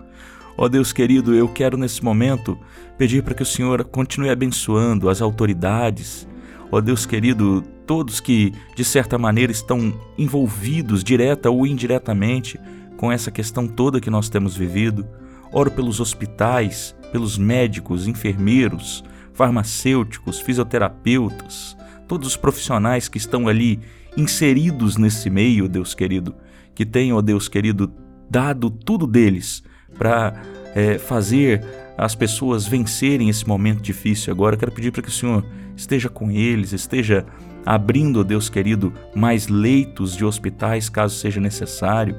Ó 0.57 0.69
Deus 0.69 0.93
querido, 0.93 1.33
eu 1.33 1.49
quero 1.49 1.77
nesse 1.77 2.03
momento 2.03 2.57
pedir 2.97 3.23
para 3.23 3.33
que 3.33 3.43
o 3.43 3.45
Senhor 3.45 3.83
continue 3.83 4.29
abençoando 4.29 5.09
as 5.09 5.21
autoridades. 5.21 6.27
Ó 6.71 6.79
Deus 6.79 7.05
querido, 7.05 7.61
todos 7.85 8.19
que 8.19 8.53
de 8.75 8.83
certa 8.85 9.17
maneira 9.17 9.51
estão 9.51 9.93
envolvidos 10.17 11.03
direta 11.03 11.49
ou 11.49 11.67
indiretamente 11.67 12.59
com 12.95 13.11
essa 13.11 13.31
questão 13.31 13.67
toda 13.67 13.99
que 13.99 14.09
nós 14.09 14.29
temos 14.29 14.55
vivido. 14.55 15.05
Oro 15.51 15.71
pelos 15.71 15.99
hospitais, 15.99 16.95
pelos 17.11 17.37
médicos, 17.37 18.07
enfermeiros, 18.07 19.03
farmacêuticos, 19.33 20.39
fisioterapeutas, 20.39 21.75
todos 22.07 22.29
os 22.29 22.37
profissionais 22.37 23.07
que 23.09 23.17
estão 23.17 23.47
ali 23.47 23.79
inseridos 24.17 24.97
nesse 24.97 25.29
meio, 25.29 25.67
Deus 25.67 25.93
querido, 25.93 26.35
que 26.73 26.85
tenham, 26.85 27.17
ó 27.17 27.21
Deus 27.21 27.47
querido, 27.47 27.91
dado 28.29 28.69
tudo 28.69 29.07
deles 29.07 29.63
para 29.97 30.41
é, 30.73 30.97
fazer 30.97 31.63
as 31.97 32.13
pessoas 32.15 32.67
vencerem 32.67 33.29
esse 33.29 33.47
momento 33.47 33.81
difícil 33.81 34.33
agora. 34.33 34.55
Eu 34.55 34.59
quero 34.59 34.71
pedir 34.71 34.91
para 34.91 35.01
que 35.01 35.09
o 35.09 35.11
Senhor 35.11 35.45
esteja 35.75 36.09
com 36.09 36.29
eles, 36.29 36.73
esteja 36.73 37.25
abrindo, 37.65 38.23
Deus 38.23 38.49
querido, 38.49 38.93
mais 39.15 39.47
leitos 39.47 40.15
de 40.15 40.25
hospitais 40.25 40.89
caso 40.89 41.15
seja 41.15 41.39
necessário. 41.39 42.15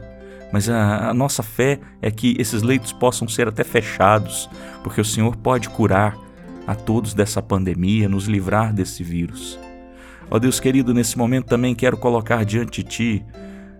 Mas 0.52 0.68
a, 0.68 1.10
a, 1.10 1.14
nossa 1.14 1.42
fé 1.42 1.78
é 2.00 2.10
que 2.10 2.36
esses 2.38 2.62
leitos 2.62 2.92
possam 2.92 3.28
ser 3.28 3.48
até 3.48 3.64
fechados, 3.64 4.48
porque 4.82 5.00
o 5.00 5.04
Senhor 5.04 5.36
pode 5.36 5.68
curar 5.68 6.16
a 6.66 6.74
todos 6.74 7.14
dessa 7.14 7.42
pandemia, 7.42 8.08
nos 8.08 8.26
livrar 8.26 8.72
desse 8.72 9.04
vírus. 9.04 9.58
Ó 10.30 10.38
Deus 10.38 10.58
querido, 10.58 10.92
nesse 10.92 11.16
momento 11.16 11.46
também 11.46 11.74
quero 11.74 11.96
colocar 11.96 12.44
diante 12.44 12.82
de 12.82 12.88
Ti 12.88 13.24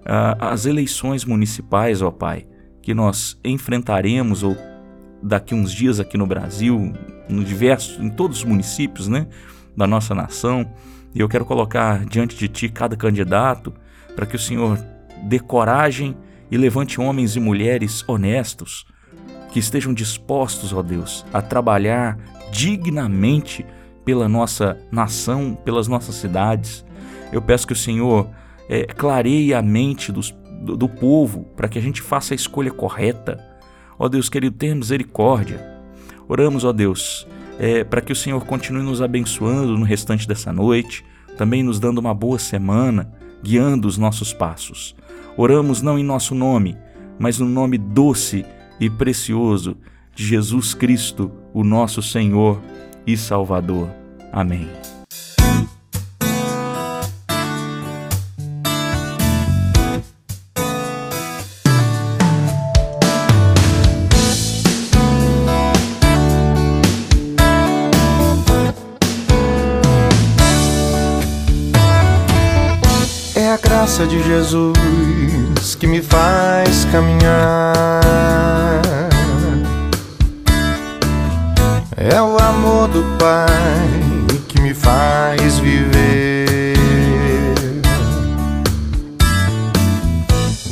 uh, 0.02 0.36
as 0.38 0.64
eleições 0.64 1.24
municipais, 1.24 2.02
ó 2.02 2.10
Pai, 2.10 2.46
que 2.80 2.94
nós 2.94 3.38
enfrentaremos 3.44 4.42
ou 4.42 4.56
daqui 5.22 5.54
uns 5.54 5.72
dias 5.72 5.98
aqui 5.98 6.16
no 6.16 6.26
Brasil, 6.26 6.92
no 7.28 7.42
diversos, 7.42 7.98
em 7.98 8.08
todos 8.08 8.38
os 8.38 8.44
municípios, 8.44 9.08
né, 9.08 9.26
da 9.76 9.86
nossa 9.86 10.14
nação. 10.14 10.70
E 11.14 11.20
eu 11.20 11.28
quero 11.28 11.44
colocar 11.44 12.04
diante 12.04 12.36
de 12.36 12.46
ti 12.46 12.68
cada 12.68 12.96
candidato 12.96 13.72
para 14.14 14.26
que 14.26 14.36
o 14.36 14.38
Senhor 14.38 14.78
dê 15.24 15.38
coragem 15.38 16.16
e 16.50 16.56
levante 16.56 17.00
homens 17.00 17.34
e 17.34 17.40
mulheres 17.40 18.04
honestos 18.06 18.86
que 19.50 19.58
estejam 19.58 19.92
dispostos, 19.92 20.72
ó 20.72 20.82
Deus, 20.82 21.24
a 21.32 21.42
trabalhar 21.42 22.18
dignamente 22.52 23.64
pela 24.06 24.28
nossa 24.28 24.78
nação, 24.90 25.58
pelas 25.64 25.88
nossas 25.88 26.14
cidades. 26.14 26.86
Eu 27.32 27.42
peço 27.42 27.66
que 27.66 27.72
o 27.72 27.76
Senhor 27.76 28.30
é, 28.68 28.84
clareie 28.84 29.52
a 29.52 29.60
mente 29.60 30.12
dos, 30.12 30.30
do, 30.62 30.76
do 30.76 30.88
povo 30.88 31.42
para 31.56 31.68
que 31.68 31.76
a 31.76 31.82
gente 31.82 32.00
faça 32.00 32.32
a 32.32 32.36
escolha 32.36 32.70
correta. 32.70 33.44
Ó 33.98 34.08
Deus 34.08 34.28
querido, 34.28 34.56
tenha 34.56 34.76
misericórdia. 34.76 35.60
Oramos, 36.28 36.64
ó 36.64 36.72
Deus, 36.72 37.26
é, 37.58 37.82
para 37.82 38.00
que 38.00 38.12
o 38.12 38.16
Senhor 38.16 38.44
continue 38.46 38.84
nos 38.84 39.02
abençoando 39.02 39.76
no 39.76 39.84
restante 39.84 40.26
dessa 40.28 40.52
noite, 40.52 41.04
também 41.36 41.64
nos 41.64 41.80
dando 41.80 41.98
uma 41.98 42.14
boa 42.14 42.38
semana, 42.38 43.12
guiando 43.42 43.88
os 43.88 43.98
nossos 43.98 44.32
passos. 44.32 44.94
Oramos 45.36 45.82
não 45.82 45.98
em 45.98 46.04
nosso 46.04 46.32
nome, 46.32 46.78
mas 47.18 47.40
no 47.40 47.48
nome 47.48 47.76
doce 47.76 48.44
e 48.78 48.88
precioso 48.88 49.76
de 50.14 50.24
Jesus 50.24 50.74
Cristo, 50.74 51.32
o 51.52 51.64
nosso 51.64 52.00
Senhor 52.00 52.60
e 53.06 53.16
Salvador. 53.16 53.88
Amém. 54.32 54.68
graça 73.96 74.06
de 74.06 74.22
Jesus 74.22 75.74
que 75.76 75.86
me 75.86 76.02
faz 76.02 76.84
caminhar. 76.86 78.65
É 82.08 82.22
o 82.22 82.38
amor 82.38 82.86
do 82.86 83.02
Pai 83.18 83.46
que 84.46 84.60
me 84.60 84.72
faz 84.72 85.58
viver. 85.58 86.76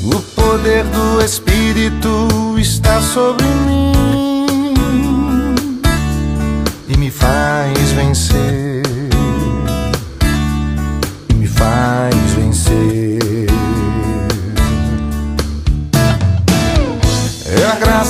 O 0.05 0.21
poder 0.41 0.85
do 0.85 1.21
Espírito 1.21 2.29
está 2.57 3.01
sobre 3.03 3.47
mim 3.47 4.75
e 6.89 6.97
me 6.97 7.11
faz 7.11 7.91
vencer. 7.91 8.83
E 11.31 11.35
me 11.35 11.49
faz 11.49 12.15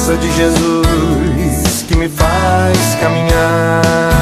graça 0.04 0.16
de 0.16 0.30
Jesus 0.36 0.73
que 1.86 1.96
me 1.96 2.08
faz 2.08 2.96
caminhar. 3.00 4.13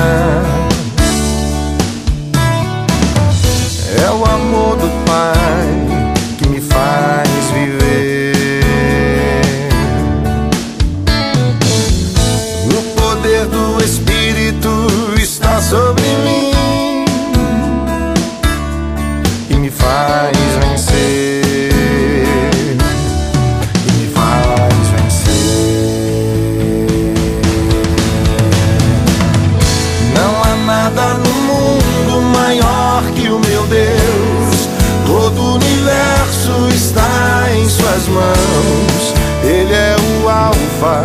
Mãos. 38.13 39.15
Ele 39.43 39.73
é 39.73 39.97
o 40.23 40.29
Alfa 40.29 41.05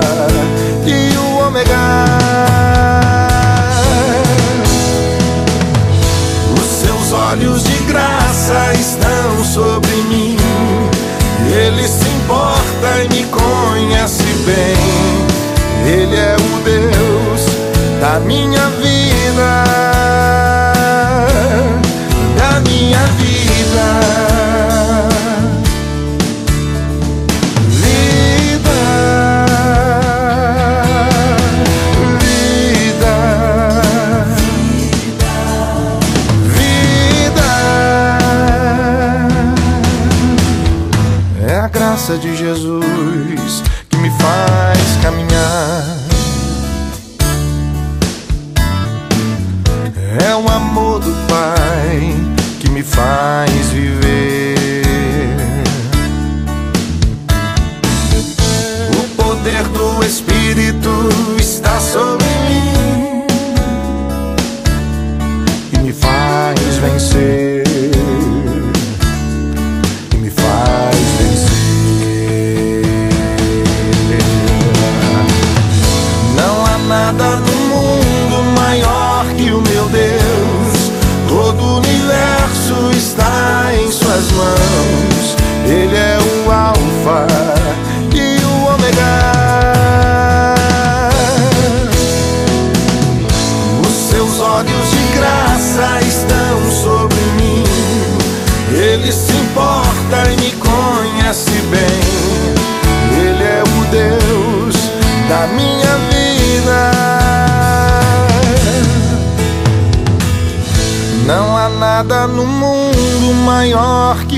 e 0.85 1.17
o 1.17 1.47
Ômega. 1.47 2.05
Os 6.59 6.65
seus 6.65 7.11
olhos 7.13 7.63
de 7.63 7.77
graça 7.83 8.73
estão 8.73 9.43
sobre 9.43 9.95
mim. 10.09 10.37
Ele 11.51 11.87
se 11.87 12.07
importa 12.07 13.03
e 13.03 13.09
me 13.09 13.23
conhece 13.25 14.23
bem. 14.45 15.91
Ele 15.91 16.15
é 16.15 16.35
o 16.35 16.63
Deus 16.63 17.45
da 17.99 18.19
minha 18.19 18.69
vida. 18.81 19.86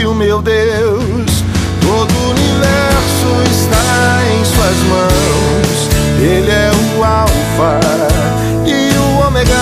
O 0.10 0.16
meu 0.16 0.42
Deus. 0.42 1.44
Todo 1.82 2.12
o 2.12 2.30
universo 2.32 3.28
está 3.52 4.22
em 4.34 4.44
Suas 4.44 4.78
mãos. 4.90 5.90
Ele 6.20 6.52
é 6.52 6.72
o 6.98 7.04
Alfa 7.04 7.80
e 8.66 8.98
o 8.98 9.28
Ômega. 9.28 9.54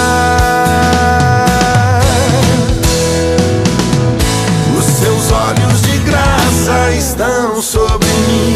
Os 4.77 4.85
seus 4.85 5.31
olhos 5.31 5.81
de 5.81 5.97
graça 5.99 6.91
estão 6.97 7.61
sobre 7.61 8.07
mim. 8.07 8.55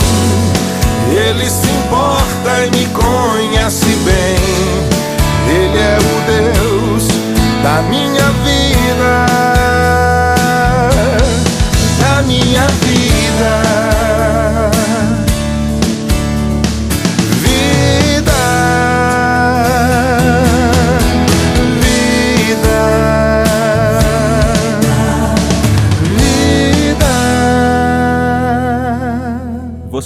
Ele 1.13 1.49
se 1.49 1.67
importa 1.67 2.65
e 2.65 2.71
me 2.71 2.85
conhece 2.87 3.85
bem. 4.05 4.40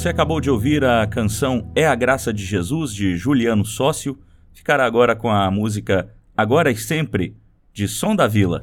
Você 0.05 0.09
acabou 0.09 0.39
de 0.39 0.51
ouvir 0.51 0.85
a 0.85 1.07
canção 1.07 1.71
É 1.73 1.87
a 1.87 1.95
Graça 1.95 2.31
de 2.31 2.45
Jesus, 2.45 2.93
de 2.93 3.17
Juliano 3.17 3.65
Sócio. 3.65 4.15
Ficará 4.53 4.85
agora 4.85 5.15
com 5.15 5.31
a 5.31 5.49
música 5.49 6.13
Agora 6.37 6.69
e 6.69 6.77
Sempre, 6.77 7.35
de 7.73 7.87
Som 7.87 8.15
da 8.15 8.27
Vila. 8.27 8.61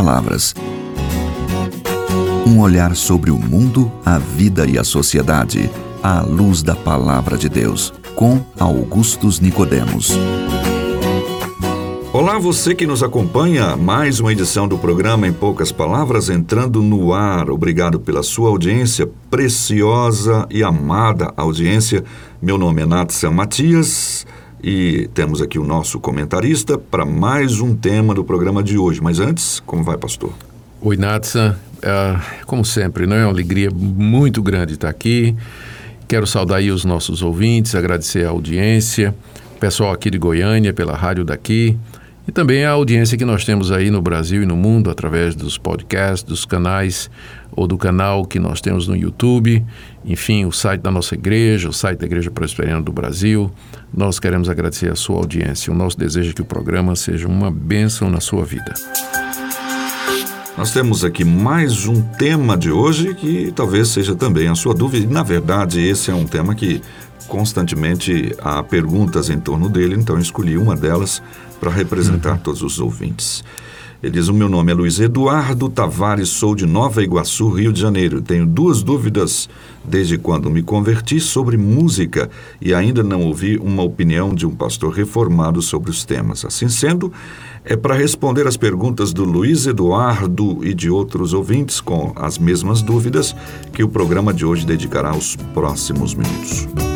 Palavras. 0.00 0.54
Um 2.46 2.60
olhar 2.60 2.96
sobre 2.96 3.30
o 3.30 3.36
mundo, 3.36 3.92
a 4.02 4.16
vida 4.16 4.66
e 4.66 4.78
a 4.78 4.82
sociedade, 4.82 5.70
à 6.02 6.22
luz 6.22 6.62
da 6.62 6.74
palavra 6.74 7.36
de 7.36 7.50
Deus, 7.50 7.92
com 8.16 8.40
Augustus 8.58 9.40
Nicodemos. 9.40 10.18
Olá, 12.14 12.38
você 12.38 12.74
que 12.74 12.86
nos 12.86 13.02
acompanha, 13.02 13.76
mais 13.76 14.20
uma 14.20 14.32
edição 14.32 14.66
do 14.66 14.78
programa 14.78 15.28
Em 15.28 15.34
Poucas 15.34 15.70
Palavras 15.70 16.30
entrando 16.30 16.80
no 16.80 17.12
ar. 17.12 17.50
Obrigado 17.50 18.00
pela 18.00 18.22
sua 18.22 18.48
audiência, 18.48 19.06
preciosa 19.30 20.46
e 20.50 20.62
amada 20.62 21.30
audiência. 21.36 22.02
Meu 22.40 22.56
nome 22.56 22.80
é 22.80 22.86
Natsa 22.86 23.30
Matias 23.30 24.19
e 24.62 25.08
temos 25.14 25.40
aqui 25.40 25.58
o 25.58 25.64
nosso 25.64 25.98
comentarista 25.98 26.78
para 26.78 27.04
mais 27.04 27.60
um 27.60 27.74
tema 27.74 28.14
do 28.14 28.24
programa 28.24 28.62
de 28.62 28.76
hoje. 28.76 29.00
Mas 29.02 29.20
antes, 29.20 29.60
como 29.60 29.82
vai, 29.82 29.96
pastor? 29.96 30.32
Oi, 30.80 30.96
Natsa. 30.96 31.58
Uh, 31.78 32.44
como 32.46 32.64
sempre, 32.64 33.06
não 33.06 33.16
é 33.16 33.24
uma 33.24 33.30
alegria 33.30 33.70
muito 33.70 34.42
grande 34.42 34.74
estar 34.74 34.88
aqui. 34.88 35.34
Quero 36.06 36.26
saudar 36.26 36.56
aí 36.56 36.70
os 36.70 36.84
nossos 36.84 37.22
ouvintes, 37.22 37.74
agradecer 37.74 38.26
a 38.26 38.30
audiência, 38.30 39.14
pessoal 39.58 39.92
aqui 39.92 40.10
de 40.10 40.18
Goiânia 40.18 40.72
pela 40.72 40.94
rádio 40.96 41.24
daqui 41.24 41.78
e 42.30 42.32
também 42.32 42.64
a 42.64 42.70
audiência 42.70 43.18
que 43.18 43.24
nós 43.24 43.44
temos 43.44 43.72
aí 43.72 43.90
no 43.90 44.00
Brasil 44.00 44.44
e 44.44 44.46
no 44.46 44.56
mundo 44.56 44.88
através 44.88 45.34
dos 45.34 45.58
podcasts, 45.58 46.22
dos 46.22 46.44
canais 46.44 47.10
ou 47.50 47.66
do 47.66 47.76
canal 47.76 48.24
que 48.24 48.38
nós 48.38 48.60
temos 48.60 48.86
no 48.86 48.96
YouTube, 48.96 49.66
enfim, 50.04 50.44
o 50.44 50.52
site 50.52 50.80
da 50.80 50.92
nossa 50.92 51.16
igreja, 51.16 51.68
o 51.68 51.72
site 51.72 51.98
da 51.98 52.06
Igreja 52.06 52.30
Presbiteriana 52.30 52.82
do 52.82 52.92
Brasil. 52.92 53.50
Nós 53.92 54.20
queremos 54.20 54.48
agradecer 54.48 54.92
a 54.92 54.94
sua 54.94 55.16
audiência. 55.16 55.72
O 55.72 55.76
nosso 55.76 55.98
desejo 55.98 56.30
é 56.30 56.32
que 56.32 56.40
o 56.40 56.44
programa 56.44 56.94
seja 56.94 57.26
uma 57.26 57.50
bênção 57.50 58.08
na 58.08 58.20
sua 58.20 58.44
vida. 58.44 58.74
Nós 60.56 60.70
temos 60.70 61.04
aqui 61.04 61.24
mais 61.24 61.86
um 61.86 62.00
tema 62.00 62.56
de 62.56 62.70
hoje 62.70 63.12
que 63.12 63.50
talvez 63.50 63.88
seja 63.88 64.14
também 64.14 64.46
a 64.46 64.54
sua 64.54 64.72
dúvida. 64.72 65.12
Na 65.12 65.24
verdade, 65.24 65.80
esse 65.80 66.12
é 66.12 66.14
um 66.14 66.26
tema 66.26 66.54
que 66.54 66.80
constantemente 67.30 68.34
há 68.42 68.60
perguntas 68.62 69.30
em 69.30 69.38
torno 69.38 69.68
dele, 69.68 69.94
então 69.94 70.16
eu 70.16 70.20
escolhi 70.20 70.58
uma 70.58 70.76
delas 70.76 71.22
para 71.60 71.70
representar 71.70 72.32
uhum. 72.32 72.38
todos 72.38 72.62
os 72.62 72.80
ouvintes. 72.80 73.44
Ele 74.02 74.12
diz: 74.12 74.28
O 74.28 74.34
meu 74.34 74.48
nome 74.48 74.72
é 74.72 74.74
Luiz 74.74 74.98
Eduardo 74.98 75.68
Tavares, 75.68 76.30
sou 76.30 76.54
de 76.54 76.66
Nova 76.66 77.02
Iguaçu, 77.02 77.50
Rio 77.50 77.72
de 77.72 77.80
Janeiro. 77.80 78.22
Tenho 78.22 78.46
duas 78.46 78.82
dúvidas 78.82 79.48
desde 79.84 80.16
quando 80.16 80.50
me 80.50 80.62
converti 80.62 81.20
sobre 81.20 81.56
música 81.56 82.30
e 82.60 82.72
ainda 82.72 83.02
não 83.02 83.22
ouvi 83.22 83.58
uma 83.58 83.82
opinião 83.82 84.34
de 84.34 84.46
um 84.46 84.54
pastor 84.54 84.92
reformado 84.92 85.60
sobre 85.60 85.90
os 85.90 86.04
temas. 86.04 86.44
Assim 86.46 86.68
sendo, 86.68 87.12
é 87.62 87.76
para 87.76 87.94
responder 87.94 88.46
as 88.46 88.56
perguntas 88.56 89.12
do 89.12 89.24
Luiz 89.24 89.66
Eduardo 89.66 90.64
e 90.64 90.72
de 90.72 90.88
outros 90.88 91.34
ouvintes 91.34 91.78
com 91.78 92.12
as 92.16 92.38
mesmas 92.38 92.80
dúvidas 92.80 93.36
que 93.72 93.84
o 93.84 93.88
programa 93.88 94.32
de 94.32 94.46
hoje 94.46 94.64
dedicará 94.64 95.14
os 95.14 95.36
próximos 95.52 96.14
minutos. 96.14 96.89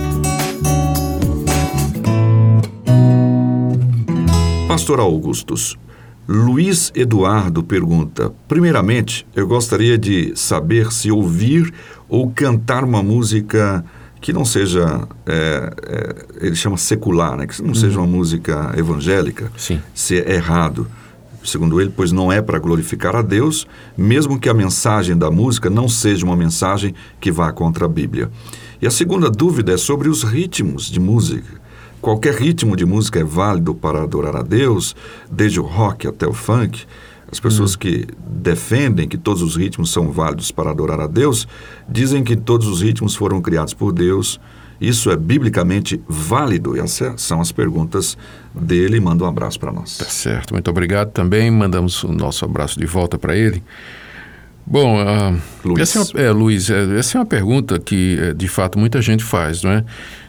Pastor 4.74 4.98
Augustus, 4.98 5.78
Luiz 6.26 6.90
Eduardo 6.96 7.62
pergunta: 7.62 8.32
primeiramente, 8.48 9.24
eu 9.32 9.46
gostaria 9.46 9.96
de 9.96 10.32
saber 10.34 10.90
se 10.90 11.12
ouvir 11.12 11.72
ou 12.08 12.28
cantar 12.32 12.82
uma 12.82 13.00
música 13.00 13.84
que 14.20 14.32
não 14.32 14.44
seja, 14.44 15.06
é, 15.26 15.72
é, 15.86 16.46
ele 16.46 16.56
chama 16.56 16.76
secular, 16.76 17.36
né? 17.36 17.46
que 17.46 17.62
não 17.62 17.68
uhum. 17.68 17.74
seja 17.76 18.00
uma 18.00 18.06
música 18.08 18.74
evangélica, 18.76 19.48
Sim. 19.56 19.80
se 19.94 20.18
é 20.18 20.34
errado. 20.34 20.88
Segundo 21.44 21.80
ele, 21.80 21.92
pois 21.94 22.10
não 22.10 22.32
é 22.32 22.42
para 22.42 22.58
glorificar 22.58 23.14
a 23.14 23.22
Deus, 23.22 23.68
mesmo 23.96 24.40
que 24.40 24.48
a 24.48 24.54
mensagem 24.54 25.16
da 25.16 25.30
música 25.30 25.70
não 25.70 25.88
seja 25.88 26.26
uma 26.26 26.34
mensagem 26.34 26.96
que 27.20 27.30
vá 27.30 27.52
contra 27.52 27.84
a 27.84 27.88
Bíblia. 27.88 28.28
E 28.82 28.88
a 28.88 28.90
segunda 28.90 29.30
dúvida 29.30 29.72
é 29.72 29.76
sobre 29.76 30.08
os 30.08 30.24
ritmos 30.24 30.90
de 30.90 30.98
música. 30.98 31.62
Qualquer 32.04 32.34
ritmo 32.34 32.76
de 32.76 32.84
música 32.84 33.18
é 33.18 33.24
válido 33.24 33.74
para 33.74 34.02
adorar 34.02 34.36
a 34.36 34.42
Deus, 34.42 34.94
desde 35.32 35.58
o 35.58 35.62
rock 35.62 36.06
até 36.06 36.26
o 36.26 36.34
funk. 36.34 36.84
As 37.32 37.40
pessoas 37.40 37.74
hum. 37.74 37.78
que 37.78 38.06
defendem 38.26 39.08
que 39.08 39.16
todos 39.16 39.40
os 39.40 39.56
ritmos 39.56 39.90
são 39.90 40.12
válidos 40.12 40.50
para 40.50 40.70
adorar 40.70 41.00
a 41.00 41.06
Deus 41.06 41.48
dizem 41.88 42.22
que 42.22 42.36
todos 42.36 42.68
os 42.68 42.82
ritmos 42.82 43.16
foram 43.16 43.40
criados 43.40 43.72
por 43.72 43.90
Deus. 43.90 44.38
Isso 44.78 45.10
é 45.10 45.16
biblicamente 45.16 45.98
válido? 46.06 46.76
E 46.76 46.80
essas 46.80 47.22
são 47.22 47.40
as 47.40 47.50
perguntas 47.50 48.18
dele. 48.54 49.00
Manda 49.00 49.24
um 49.24 49.26
abraço 49.26 49.58
para 49.58 49.72
nós. 49.72 49.96
Tá 49.96 50.04
certo, 50.04 50.52
muito 50.52 50.68
obrigado 50.68 51.10
também. 51.10 51.50
Mandamos 51.50 52.04
o 52.04 52.12
nosso 52.12 52.44
abraço 52.44 52.78
de 52.78 52.84
volta 52.84 53.18
para 53.18 53.34
ele. 53.34 53.62
Bom, 54.66 54.98
uh, 54.98 55.40
Luiz. 55.64 55.80
Essa 55.80 55.98
é, 55.98 56.02
uma, 56.02 56.28
é, 56.28 56.30
Luiz, 56.32 56.70
é, 56.70 56.98
essa 56.98 57.18
é 57.18 57.20
uma 57.20 57.26
pergunta 57.26 57.78
que 57.78 58.18
é, 58.20 58.32
de 58.32 58.48
fato 58.48 58.78
muita 58.78 59.00
gente 59.02 59.22
faz, 59.22 59.62
não 59.62 59.70
é? 59.70 59.84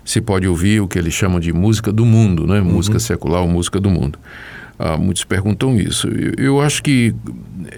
Se 0.06 0.22
pode 0.22 0.48
ouvir 0.48 0.80
o 0.82 0.88
que 0.88 0.98
eles 0.98 1.14
chamam 1.14 1.40
de 1.40 1.52
música 1.52 1.92
do 1.92 2.06
mundo, 2.06 2.48
né? 2.48 2.62
Uhum. 2.62 2.74
Música 2.74 3.00
secular 3.00 3.42
ou 3.42 3.50
música 3.50 3.80
do 3.80 3.90
mundo. 3.90 4.18
Uh, 4.78 4.98
muitos 4.98 5.24
perguntam 5.24 5.76
isso. 5.78 6.08
Eu, 6.08 6.34
eu, 6.38 6.62
acho 6.62 6.84
que 6.84 7.16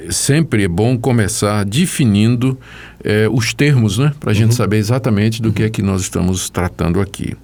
sempre 0.10 0.64
é 0.64 0.68
bom 0.68 0.98
começar 0.98 1.64
definindo 1.64 2.58
é, 3.04 3.28
os 3.32 3.54
termos, 3.54 3.98
né? 3.98 4.14
Para 4.20 4.32
a 4.32 4.34
uhum. 4.34 4.40
gente 4.40 4.56
saber 4.56 4.78
exatamente 4.78 5.42
do 5.42 5.50
uhum. 5.50 5.54
que 5.54 5.64
é 5.64 5.70
que 5.70 5.82
nós 5.82 6.02
estamos 6.02 6.50
tratando 6.50 7.00
aqui. 7.00 7.36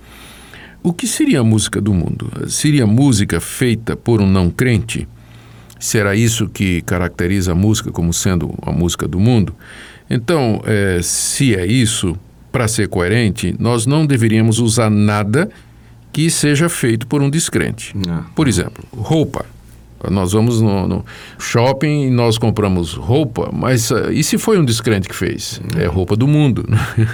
O 0.82 0.92
que 0.92 1.08
seria 1.08 1.40
a 1.40 1.44
música 1.44 1.80
do 1.80 1.94
mundo? 1.94 2.30
Seria 2.50 2.86
música 2.86 3.40
feita 3.40 3.96
por 3.96 4.22
um 4.22 4.28
não 4.28 4.50
crente? 4.50 5.08
Será 5.80 6.16
isso 6.16 6.50
que 6.50 6.82
caracteriza 6.82 7.54
a 7.54 7.56
música 7.56 7.92
como 7.92 8.12
sendo 8.12 8.54
a 8.62 8.72
música 8.72 9.08
do 9.08 9.20
mundo? 9.20 9.56
Então, 10.10 10.62
é, 10.66 11.00
se 11.02 11.56
é 11.56 11.66
isso, 11.66 12.18
para 12.54 12.68
ser 12.68 12.88
coerente, 12.88 13.56
nós 13.58 13.88
não 13.88 14.06
deveríamos 14.06 14.60
usar 14.60 14.92
nada 14.92 15.50
que 16.12 16.30
seja 16.30 16.70
feito 16.70 17.08
por 17.08 17.20
um 17.20 17.30
descrente. 17.30 17.98
Não. 17.98 18.24
Por 18.36 18.48
exemplo, 18.48 18.86
roupa. 18.96 19.44
Nós 20.12 20.34
vamos 20.34 20.62
no, 20.62 20.86
no, 20.86 21.06
shopping 21.40 22.08
e 22.08 22.10
nós 22.10 22.38
compramos 22.38 22.94
roupa, 22.94 23.50
mas 23.54 23.90
uh, 23.90 24.12
e 24.12 24.22
se 24.22 24.38
foi 24.38 24.60
um 24.60 24.66
descrente 24.66 25.08
que 25.08 25.16
fez? 25.16 25.62
É 25.78 25.86
roupa 25.86 26.16
do 26.16 26.28
mundo. 26.28 26.66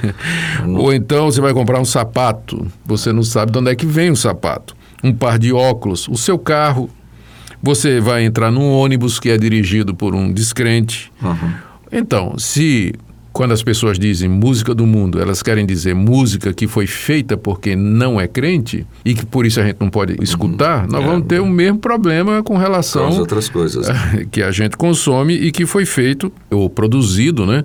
Ou 0.76 0.91
então 0.91 1.26
você 1.26 1.40
vai 1.40 1.53
comprar 1.53 1.80
um 1.80 1.86
sapato, 1.86 2.66
você 2.84 3.14
não 3.14 3.22
sabe 3.22 3.52
de 3.52 3.60
onde 3.60 3.70
é 3.70 3.76
que 3.76 3.86
vem 3.86 4.10
o 4.10 4.16
sapato. 4.16 4.76
Um 5.03 5.14
par 5.14 5.38
de 5.38 5.53
óculos, 5.53 6.07
o 6.07 6.18
seu 6.18 6.38
carro 6.38 6.90
você 7.61 7.99
vai 7.99 8.24
entrar 8.24 8.52
num 8.52 8.72
ônibus 8.72 9.20
que 9.20 9.30
é 9.30 9.38
dirigido 9.38 9.94
por 9.94 10.16
um 10.16 10.34
descrente. 10.34 11.11
Uhum. 11.22 11.53
Então, 11.91 12.40
se 12.40 12.94
quando 13.32 13.54
as 13.54 13.64
pessoas 13.64 14.00
dizem 14.00 14.28
música 14.28 14.74
do 14.74 14.86
mundo, 14.86 15.22
elas 15.22 15.42
querem 15.42 15.66
dizer 15.66 15.94
música 15.94 16.54
que 16.54 16.68
foi 16.68 16.88
feita 16.88 17.38
porque 17.38 17.76
não 17.76 18.20
é 18.20 18.28
crente 18.28 18.86
e 19.06 19.14
que 19.14 19.26
por 19.26 19.46
isso 19.46 19.60
a 19.60 19.64
gente 19.64 19.78
não 19.80 19.90
pode 19.90 20.18
escutar, 20.22 20.88
nós 20.88 21.04
é, 21.04 21.08
vamos 21.08 21.28
ter 21.28 21.40
o 21.40 21.46
mesmo 21.46 21.80
problema 21.80 22.44
com 22.44 22.58
relação 22.58 23.08
às 23.08 23.18
outras 23.18 23.48
coisas 23.48 23.88
que 24.32 24.42
a 24.42 24.52
gente 24.52 24.76
consome 24.76 25.36
e 25.36 25.52
que 25.52 25.66
foi 25.66 25.86
feito 25.86 26.32
ou 26.50 26.70
produzido, 26.70 27.46
né, 27.46 27.64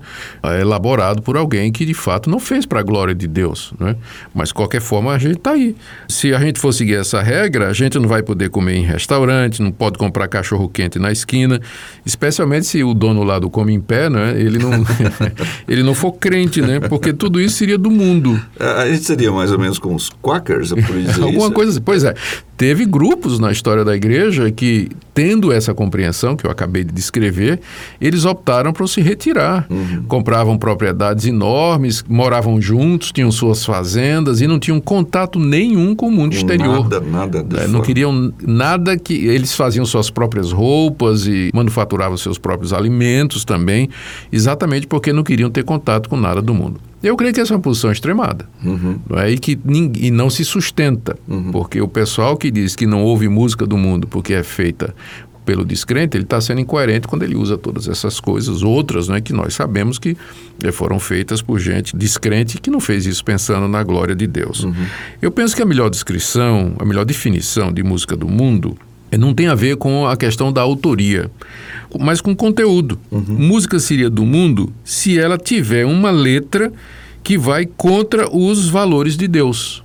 elaborado 0.61 1.23
por 1.23 1.36
alguém 1.36 1.73
que 1.73 1.85
de 1.85 1.95
fato 1.95 2.28
não 2.28 2.39
fez 2.39 2.66
para 2.66 2.81
a 2.81 2.82
glória 2.82 3.15
de 3.15 3.27
Deus, 3.27 3.73
né? 3.78 3.97
Mas 4.35 4.49
de 4.49 4.55
qualquer 4.55 4.81
forma 4.81 5.12
a 5.12 5.19
gente 5.19 5.39
está 5.39 5.53
aí. 5.53 5.74
Se 6.09 6.35
a 6.35 6.39
gente 6.39 6.61
for 6.61 6.73
seguir 6.73 6.95
essa 6.95 7.23
regra, 7.23 7.69
a 7.69 7.73
gente 7.73 7.99
não 7.99 8.09
vai 8.09 8.23
poder 8.23 8.51
comer 8.51 8.77
em 8.77 8.85
restaurante, 8.85 9.62
não 9.62 9.73
pode 9.73 9.99
comprar 9.99 10.28
cachorro 10.28 10.69
quente 10.69 10.99
na 10.99 11.11
esquina, 11.11 11.61
especialmente 12.05 12.66
se 12.66 12.82
o 12.85 12.95
dono 12.95 13.23
lá 13.23 13.39
do 13.39 13.49
come 13.51 13.73
em 13.73 13.81
pé, 13.81 14.11
né? 14.11 14.35
Ele 14.39 14.59
não 14.59 14.85
ele 15.69 15.82
não 15.82 15.95
for 15.95 16.12
crente, 16.12 16.61
né? 16.61 16.81
Porque 16.81 17.12
tudo 17.12 17.41
isso 17.41 17.57
seria 17.57 17.78
do 17.78 17.91
mundo. 17.91 18.41
A 18.59 18.86
gente 18.89 19.05
seria 19.05 19.31
mais 19.32 19.51
ou 19.53 19.59
menos 19.59 19.78
com 19.78 19.95
os 19.95 20.11
quakers, 20.23 20.70
por 20.70 20.97
dizer 20.97 21.23
Alguma 21.23 21.47
isso. 21.47 21.53
coisa 21.53 21.70
assim. 21.73 21.81
Pois 21.82 22.05
é. 22.05 22.15
Teve 22.56 22.85
grupos 22.85 23.40
na 23.40 23.51
história 23.51 23.85
da 23.85 23.97
igreja 23.97 24.51
que, 24.51 24.89
tendo 25.12 25.52
essa 25.52 25.74
compreensão 25.74 26.36
que 26.36 26.47
eu 26.47 26.51
acabei 26.51 26.85
de 26.85 26.93
descrever, 26.93 27.60
eles 28.01 28.24
optaram 28.24 28.72
por 28.72 28.89
se 28.89 29.01
retirar. 29.01 29.66
Uhum. 29.68 30.05
Compravam 30.05 30.56
propriedades 30.56 31.26
enormes, 31.26 32.05
moravam 32.09 32.60
juntos, 32.60 33.10
tinham 33.10 33.32
suas 33.32 33.64
fazendas 33.64 34.40
e 34.40 34.47
não 34.47 34.60
tinham 34.60 34.81
contato 34.81 35.39
nenhum 35.39 35.97
com 35.97 36.06
o 36.06 36.12
mundo 36.12 36.32
exterior. 36.32 36.89
Nada, 36.89 37.01
nada. 37.01 37.62
É, 37.62 37.66
não 37.66 37.82
queriam 37.82 38.32
nada 38.40 38.97
que. 38.97 39.14
Eles 39.26 39.55
faziam 39.55 39.85
suas 39.85 40.09
próprias 40.09 40.52
roupas 40.52 41.26
e 41.26 41.51
manufaturavam 41.52 42.16
seus 42.16 42.39
próprios 42.39 42.72
alimentos 42.72 43.44
também, 43.44 43.89
exatamente 44.31 44.86
porque 44.86 45.12
não 45.12 45.24
queriam 45.24 45.51
ter 45.51 45.64
contato 45.64 46.09
com 46.09 46.16
nada 46.16 46.40
do 46.40 46.55
mundo. 46.55 46.81
Eu 47.05 47.16
creio 47.16 47.35
que 47.35 47.40
essa 47.40 47.52
é 47.52 47.56
uma 47.56 47.62
posição 47.62 47.93
extremada 47.93 48.48
uhum. 48.64 48.98
não 49.09 49.18
é? 49.18 49.31
e 49.31 49.39
que 49.39 49.59
e 49.66 50.10
não 50.10 50.31
se 50.31 50.44
sustenta, 50.44 51.16
uhum. 51.28 51.52
porque 51.52 51.81
o 51.81 51.89
pessoal 51.89 52.36
que 52.36 52.51
diz 52.51 52.74
que 52.74 52.86
não 52.86 53.02
ouve 53.02 53.28
música 53.28 53.66
do 53.66 53.76
mundo 53.76 54.06
porque 54.06 54.32
é 54.32 54.43
feita 54.43 54.94
pelo 55.44 55.64
descrente, 55.64 56.16
ele 56.16 56.24
está 56.24 56.40
sendo 56.40 56.60
incoerente 56.60 57.06
quando 57.06 57.22
ele 57.22 57.36
usa 57.36 57.59
todas 57.59 57.86
essas 57.86 58.18
coisas, 58.18 58.62
outras 58.62 59.09
né, 59.09 59.20
que 59.20 59.32
nós 59.32 59.55
sabemos 59.55 59.98
que 59.98 60.16
eh, 60.62 60.72
foram 60.72 60.98
feitas 60.98 61.43
por 61.43 61.59
gente 61.59 61.97
descrente 61.97 62.59
que 62.59 62.70
não 62.70 62.81
fez 62.81 63.05
isso 63.05 63.24
pensando 63.24 63.68
na 63.68 63.82
glória 63.82 64.14
de 64.14 64.26
Deus. 64.26 64.64
Uhum. 64.64 64.74
Eu 65.20 65.31
penso 65.31 65.55
que 65.55 65.62
a 65.62 65.66
melhor 65.66 65.90
descrição, 65.90 66.74
a 66.78 66.85
melhor 66.85 67.05
definição 67.05 67.72
de 67.72 67.82
música 67.82 68.16
do 68.16 68.26
mundo 68.26 68.76
não 69.19 69.35
tem 69.35 69.47
a 69.49 69.55
ver 69.55 69.77
com 69.77 70.07
a 70.07 70.16
questão 70.16 70.53
da 70.53 70.61
autoria, 70.61 71.31
mas 71.99 72.20
com 72.20 72.35
conteúdo. 72.35 72.99
Uhum. 73.11 73.24
Música 73.28 73.78
seria 73.78 74.11
do 74.11 74.24
mundo 74.24 74.73
se 74.85 75.19
ela 75.19 75.39
tiver 75.39 75.85
uma 75.85 76.11
letra 76.11 76.73
que 77.23 77.39
vai 77.39 77.66
contra 77.66 78.28
os 78.35 78.69
valores 78.69 79.16
de 79.16 79.27
Deus. 79.27 79.85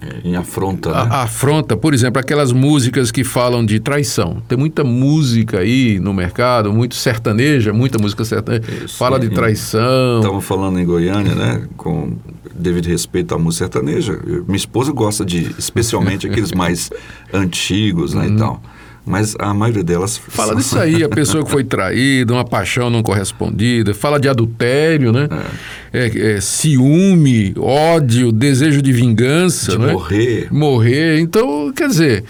É, 0.00 0.28
em 0.28 0.36
afronta, 0.36 0.90
né? 0.90 1.08
A, 1.10 1.22
afronta, 1.22 1.76
por 1.76 1.92
exemplo, 1.92 2.20
aquelas 2.20 2.52
músicas 2.52 3.10
que 3.10 3.24
falam 3.24 3.66
de 3.66 3.80
traição. 3.80 4.40
Tem 4.46 4.56
muita 4.56 4.84
música 4.84 5.58
aí 5.58 5.98
no 5.98 6.14
mercado, 6.14 6.72
muito 6.72 6.94
sertaneja, 6.94 7.72
muita 7.72 7.98
música 7.98 8.24
sertaneja. 8.24 8.84
Isso, 8.84 8.96
fala 8.96 9.18
de 9.18 9.28
traição. 9.28 10.20
Estamos 10.20 10.44
falando 10.44 10.78
em 10.78 10.84
Goiânia, 10.84 11.34
né? 11.34 11.66
Com 11.76 12.12
devido 12.58 12.86
respeito 12.86 13.34
à 13.34 13.38
música 13.38 13.64
sertaneja. 13.64 14.18
minha 14.46 14.56
esposa 14.56 14.92
gosta 14.92 15.24
de, 15.24 15.54
especialmente 15.58 16.26
aqueles 16.26 16.52
mais 16.52 16.90
antigos, 17.32 18.14
né, 18.14 18.26
uhum. 18.26 18.34
e 18.34 18.36
tal. 18.36 18.62
Mas 19.08 19.34
a 19.38 19.54
maioria 19.54 19.82
delas. 19.82 20.18
Fala 20.28 20.48
são... 20.48 20.56
disso 20.58 20.78
aí, 20.78 21.02
a 21.02 21.08
pessoa 21.08 21.42
que 21.42 21.50
foi 21.50 21.64
traída, 21.64 22.32
uma 22.32 22.44
paixão 22.44 22.90
não 22.90 23.02
correspondida, 23.02 23.94
fala 23.94 24.20
de 24.20 24.28
adultério, 24.28 25.12
né? 25.12 25.28
É. 25.30 25.78
É, 25.90 26.34
é, 26.34 26.40
ciúme, 26.40 27.54
ódio, 27.56 28.30
desejo 28.30 28.82
de 28.82 28.92
vingança. 28.92 29.72
De 29.72 29.78
né? 29.78 29.92
morrer. 29.92 30.48
Morrer. 30.52 31.18
Então, 31.18 31.72
quer 31.74 31.88
dizer, 31.88 32.24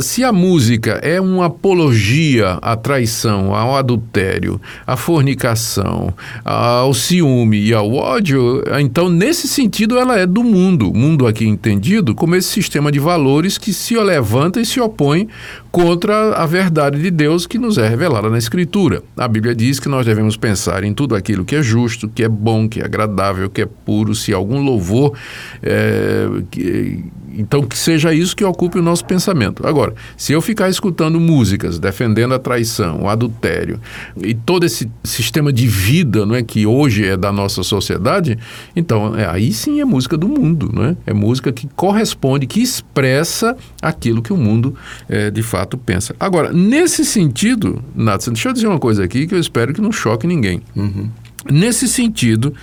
se 0.00 0.24
a 0.24 0.32
música 0.32 0.92
é 1.02 1.20
uma 1.20 1.46
apologia 1.46 2.58
à 2.62 2.76
traição, 2.76 3.54
ao 3.54 3.76
adultério, 3.76 4.60
à 4.86 4.96
fornicação, 4.96 6.12
ao 6.44 6.92
ciúme 6.94 7.60
e 7.62 7.74
ao 7.74 7.92
ódio, 7.92 8.62
então, 8.80 9.08
nesse 9.08 9.46
sentido, 9.48 9.98
ela 9.98 10.18
é 10.18 10.26
do 10.26 10.42
mundo. 10.42 10.92
Mundo 10.92 11.26
aqui 11.26 11.46
entendido 11.46 12.14
como 12.14 12.34
esse 12.34 12.48
sistema 12.48 12.90
de 12.90 12.98
valores 12.98 13.58
que 13.58 13.72
se 13.72 13.96
levanta 13.96 14.60
e 14.60 14.66
se 14.66 14.80
opõe 14.80 15.28
contra 15.70 16.34
a 16.34 16.46
verdade 16.46 17.00
de 17.00 17.10
Deus 17.10 17.46
que 17.46 17.58
nos 17.58 17.78
é 17.78 17.88
revelada 17.88 18.28
na 18.28 18.38
Escritura. 18.38 19.02
A 19.16 19.26
Bíblia 19.26 19.54
diz 19.54 19.80
que 19.80 19.88
nós 19.88 20.04
devemos 20.04 20.36
pensar 20.36 20.84
em 20.84 20.92
tudo 20.92 21.14
aquilo 21.14 21.44
que 21.44 21.56
é 21.56 21.62
justo, 21.62 22.08
que 22.08 22.22
é 22.22 22.28
bom, 22.28 22.68
que 22.68 22.80
é 22.80 22.84
agradável, 22.84 23.48
que 23.48 23.62
é 23.62 23.66
puro, 23.66 24.14
se 24.14 24.32
algum 24.32 24.62
louvor. 24.62 25.14
É, 25.62 26.28
que, 26.50 27.04
então, 27.36 27.62
que 27.62 27.76
seja 27.76 28.12
isso 28.12 28.36
que 28.36 28.44
ocupe 28.44 28.78
o 28.78 28.82
nosso 28.82 29.04
pensamento. 29.04 29.66
Agora, 29.66 29.94
se 30.16 30.32
eu 30.32 30.40
ficar 30.40 30.68
escutando 30.68 31.18
músicas 31.20 31.78
defendendo 31.78 32.34
a 32.34 32.38
traição, 32.38 33.02
o 33.02 33.08
adultério 33.08 33.80
e 34.16 34.34
todo 34.34 34.64
esse 34.64 34.90
sistema 35.02 35.52
de 35.52 35.66
vida 35.66 36.26
não 36.26 36.34
é, 36.34 36.42
que 36.42 36.66
hoje 36.66 37.06
é 37.06 37.16
da 37.16 37.32
nossa 37.32 37.62
sociedade, 37.62 38.38
então 38.74 39.16
é, 39.16 39.26
aí 39.26 39.52
sim 39.52 39.80
é 39.80 39.84
música 39.84 40.16
do 40.16 40.28
mundo. 40.28 40.70
Não 40.72 40.84
é? 40.84 40.96
é 41.06 41.12
música 41.12 41.52
que 41.52 41.68
corresponde, 41.74 42.46
que 42.46 42.60
expressa 42.60 43.56
aquilo 43.80 44.22
que 44.22 44.32
o 44.32 44.36
mundo 44.36 44.74
é, 45.08 45.30
de 45.30 45.42
fato 45.42 45.76
pensa. 45.76 46.14
Agora, 46.18 46.52
nesse 46.52 47.04
sentido, 47.04 47.82
Nathan, 47.94 48.32
deixa 48.32 48.48
eu 48.48 48.52
dizer 48.52 48.66
uma 48.66 48.78
coisa 48.78 49.04
aqui 49.04 49.26
que 49.26 49.34
eu 49.34 49.40
espero 49.40 49.72
que 49.72 49.80
não 49.80 49.92
choque 49.92 50.26
ninguém. 50.26 50.62
Uhum. 50.74 51.08
Nesse 51.50 51.88
sentido, 51.88 52.54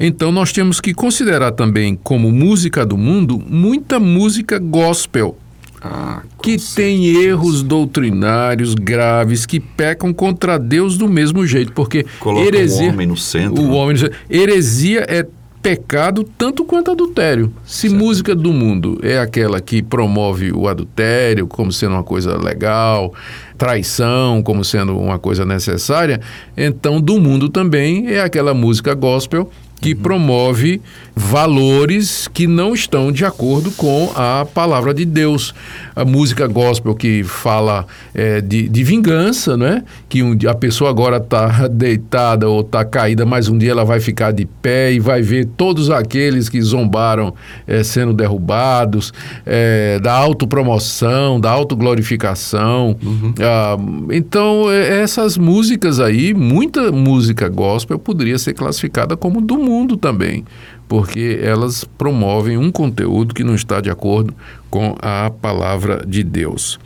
então 0.00 0.32
nós 0.32 0.52
temos 0.52 0.80
que 0.80 0.94
considerar 0.94 1.52
também 1.52 1.98
como 2.02 2.30
música 2.30 2.84
do 2.84 2.96
mundo 2.96 3.42
muita 3.46 4.00
música 4.00 4.58
gospel. 4.58 5.36
Ah, 5.84 6.22
que 6.40 6.56
tem 6.76 7.06
erros 7.06 7.60
doutrinários 7.60 8.72
graves 8.72 9.44
que 9.44 9.58
pecam 9.58 10.12
contra 10.14 10.56
Deus 10.56 10.96
do 10.96 11.08
mesmo 11.08 11.44
jeito, 11.44 11.72
porque 11.72 12.06
Coloca 12.20 12.46
heresia, 12.46 12.86
o 12.86 12.92
homem 12.92 13.06
no 13.06 13.16
centro. 13.16 13.60
O 13.60 13.66
né? 13.66 13.74
homem 13.74 13.94
no 13.94 13.98
centro. 13.98 14.16
Heresia 14.30 15.04
é 15.08 15.26
pecado 15.62 16.24
tanto 16.24 16.64
quanto 16.64 16.90
adultério. 16.90 17.52
Se 17.64 17.88
certo. 17.88 17.96
música 17.96 18.34
do 18.34 18.52
mundo 18.52 18.98
é 19.02 19.18
aquela 19.18 19.60
que 19.60 19.80
promove 19.82 20.52
o 20.52 20.66
adultério 20.66 21.46
como 21.46 21.72
sendo 21.72 21.92
uma 21.92 22.02
coisa 22.02 22.36
legal, 22.36 23.14
traição 23.62 24.42
como 24.42 24.64
sendo 24.64 24.98
uma 24.98 25.20
coisa 25.20 25.44
necessária, 25.44 26.20
então 26.56 27.00
do 27.00 27.20
mundo 27.20 27.48
também 27.48 28.08
é 28.08 28.20
aquela 28.20 28.52
música 28.52 28.92
gospel 28.92 29.48
que 29.82 29.96
promove 29.96 30.80
valores 31.14 32.28
que 32.28 32.46
não 32.46 32.72
estão 32.72 33.10
de 33.10 33.24
acordo 33.24 33.72
com 33.72 34.12
a 34.14 34.46
palavra 34.54 34.94
de 34.94 35.04
Deus. 35.04 35.52
A 35.94 36.04
música 36.04 36.46
gospel 36.46 36.94
que 36.94 37.24
fala 37.24 37.84
é, 38.14 38.40
de, 38.40 38.68
de, 38.68 38.84
vingança, 38.84 39.56
né? 39.56 39.82
que 40.08 40.22
um, 40.22 40.38
a 40.48 40.54
pessoa 40.54 40.88
agora 40.88 41.16
está 41.16 41.66
deitada 41.68 42.48
ou 42.48 42.60
está 42.60 42.84
caída, 42.84 43.26
mas 43.26 43.48
um 43.48 43.58
dia 43.58 43.72
ela 43.72 43.84
vai 43.84 43.98
ficar 43.98 44.30
de 44.32 44.46
pé 44.46 44.92
e 44.92 45.00
vai 45.00 45.20
ver 45.20 45.46
todos 45.56 45.90
aqueles 45.90 46.48
que 46.48 46.62
zombaram 46.62 47.34
é, 47.66 47.82
sendo 47.82 48.12
derrubados, 48.12 49.12
é, 49.44 49.98
da 49.98 50.12
autopromoção, 50.12 51.40
da 51.40 51.50
autoglorificação. 51.50 52.96
Uhum. 53.02 53.34
Ah, 53.40 53.76
então, 54.12 54.70
é, 54.70 55.02
essas 55.02 55.36
músicas 55.36 55.98
aí, 55.98 56.32
muita 56.32 56.92
música 56.92 57.48
gospel 57.48 57.98
poderia 57.98 58.38
ser 58.38 58.54
classificada 58.54 59.16
como 59.16 59.40
do 59.40 59.58
mundo 59.58 59.71
mundo 59.72 59.96
também, 59.96 60.44
porque 60.86 61.40
elas 61.42 61.84
promovem 61.84 62.58
um 62.58 62.70
conteúdo 62.70 63.34
que 63.34 63.42
não 63.42 63.54
está 63.54 63.80
de 63.80 63.90
acordo 63.90 64.34
com 64.68 64.94
a 65.00 65.30
palavra 65.30 66.04
de 66.06 66.22
Deus. 66.22 66.78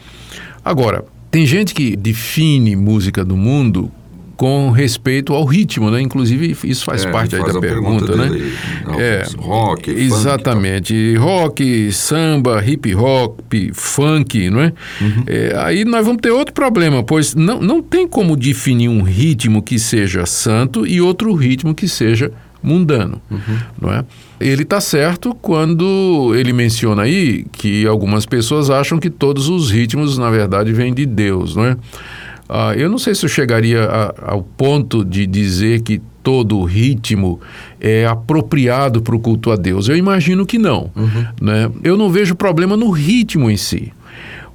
Agora, 0.65 1.05
tem 1.31 1.45
gente 1.45 1.75
que 1.75 1.97
define 1.97 2.77
música 2.77 3.25
do 3.25 3.37
mundo 3.37 3.91
com 4.37 4.71
respeito 4.71 5.33
ao 5.33 5.45
ritmo, 5.45 5.91
né? 5.91 6.01
Inclusive 6.01 6.55
isso 6.65 6.85
faz 6.85 7.05
é, 7.05 7.11
parte 7.11 7.35
aí 7.35 7.43
da 7.43 7.59
pergunta, 7.59 8.07
pergunta 8.07 8.17
né? 8.17 8.53
é, 8.99 9.23
rock, 9.39 9.91
exatamente, 9.91 11.15
funk, 11.15 11.17
rock, 11.17 11.93
samba, 11.93 12.65
hip 12.65 12.95
hop, 12.95 13.41
funk, 13.73 14.51
não 14.51 14.61
é? 14.61 14.73
Uhum. 15.01 15.25
é? 15.27 15.55
Aí 15.59 15.85
nós 15.85 16.05
vamos 16.05 16.21
ter 16.21 16.31
outro 16.31 16.55
problema, 16.55 17.03
pois 17.03 17.35
não, 17.35 17.61
não 17.61 17.83
tem 17.83 18.07
como 18.07 18.37
definir 18.37 18.89
um 18.89 19.03
ritmo 19.03 19.63
que 19.63 19.79
seja 19.79 20.27
santo 20.27 20.87
e 20.87 21.01
outro 21.01 21.33
ritmo 21.35 21.75
que 21.75 21.89
seja 21.89 22.31
mundano, 22.67 23.23
uhum. 23.31 23.59
não 23.81 23.93
é? 23.93 24.05
Ele 24.41 24.65
está 24.65 24.81
certo 24.81 25.33
quando 25.41 26.35
ele 26.35 26.53
menciona 26.53 27.03
aí 27.03 27.47
que 27.53 27.87
algumas 27.87 28.27
pessoas 28.27 28.69
acham 28.69 28.99
que 28.99 29.09
todos 29.09 29.49
os 29.49 29.71
ritmos, 29.71 30.19
na 30.19 30.31
verdade, 30.31 30.73
vêm 30.73 30.93
de 30.93 31.07
Deus, 31.07 31.55
não 31.55 31.65
é? 31.65 31.77
Ah, 32.49 32.75
eu 32.77 32.91
não 32.91 32.99
sei 32.99 33.15
se 33.15 33.25
eu 33.25 33.29
chegaria 33.29 33.85
a, 33.85 34.33
ao 34.33 34.43
ponto 34.43 35.05
de 35.05 35.27
dizer 35.27 35.81
que 35.83 36.01
todo 36.23 36.63
ritmo 36.65 37.41
é 37.81 38.05
apropriado 38.05 39.01
para 39.01 39.15
o 39.15 39.21
culto 39.21 39.53
a 39.53 39.57
Deus. 39.57 39.89
Eu 39.89 39.97
imagino 39.97 40.45
que 40.45 40.59
não. 40.59 40.91
Uhum. 40.97 41.27
Né? 41.41 41.71
Eu 41.85 41.97
não 41.97 42.11
vejo 42.11 42.35
problema 42.35 42.77
no 42.77 42.91
ritmo 42.91 43.49
em 43.49 43.57
si. 43.57 43.93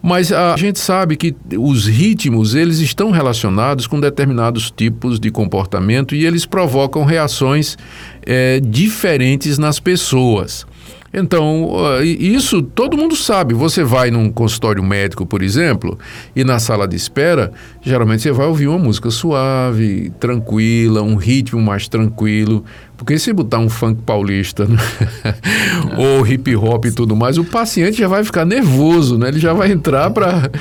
Mas 0.01 0.31
a 0.31 0.57
gente 0.57 0.79
sabe 0.79 1.15
que 1.15 1.35
os 1.57 1.85
ritmos, 1.85 2.55
eles 2.55 2.79
estão 2.79 3.11
relacionados 3.11 3.85
com 3.85 3.99
determinados 3.99 4.71
tipos 4.71 5.19
de 5.19 5.29
comportamento 5.29 6.15
e 6.15 6.25
eles 6.25 6.45
provocam 6.45 7.03
reações 7.05 7.77
é, 8.25 8.59
diferentes 8.59 9.59
nas 9.59 9.79
pessoas. 9.79 10.65
Então, 11.13 11.69
isso 12.03 12.61
todo 12.61 12.97
mundo 12.97 13.15
sabe. 13.15 13.53
Você 13.53 13.83
vai 13.83 14.09
num 14.09 14.31
consultório 14.31 14.81
médico, 14.81 15.25
por 15.25 15.41
exemplo, 15.41 15.99
e 16.33 16.43
na 16.43 16.57
sala 16.57 16.87
de 16.87 16.95
espera, 16.95 17.51
geralmente 17.81 18.23
você 18.23 18.31
vai 18.31 18.47
ouvir 18.47 18.67
uma 18.67 18.79
música 18.79 19.11
suave, 19.11 20.11
tranquila, 20.19 21.01
um 21.01 21.15
ritmo 21.15 21.61
mais 21.61 21.87
tranquilo. 21.89 22.63
Porque 23.01 23.17
se 23.17 23.33
botar 23.33 23.57
um 23.57 23.67
funk 23.67 24.03
paulista 24.03 24.65
né? 24.65 24.77
ou 25.97 26.25
hip 26.25 26.55
hop 26.55 26.85
e 26.85 26.91
tudo 26.91 27.15
mais, 27.15 27.35
o 27.39 27.43
paciente 27.43 27.97
já 27.97 28.07
vai 28.07 28.23
ficar 28.23 28.45
nervoso, 28.45 29.17
né? 29.17 29.29
Ele 29.29 29.39
já 29.39 29.53
vai 29.53 29.71
entrar 29.71 30.11
para 30.11 30.51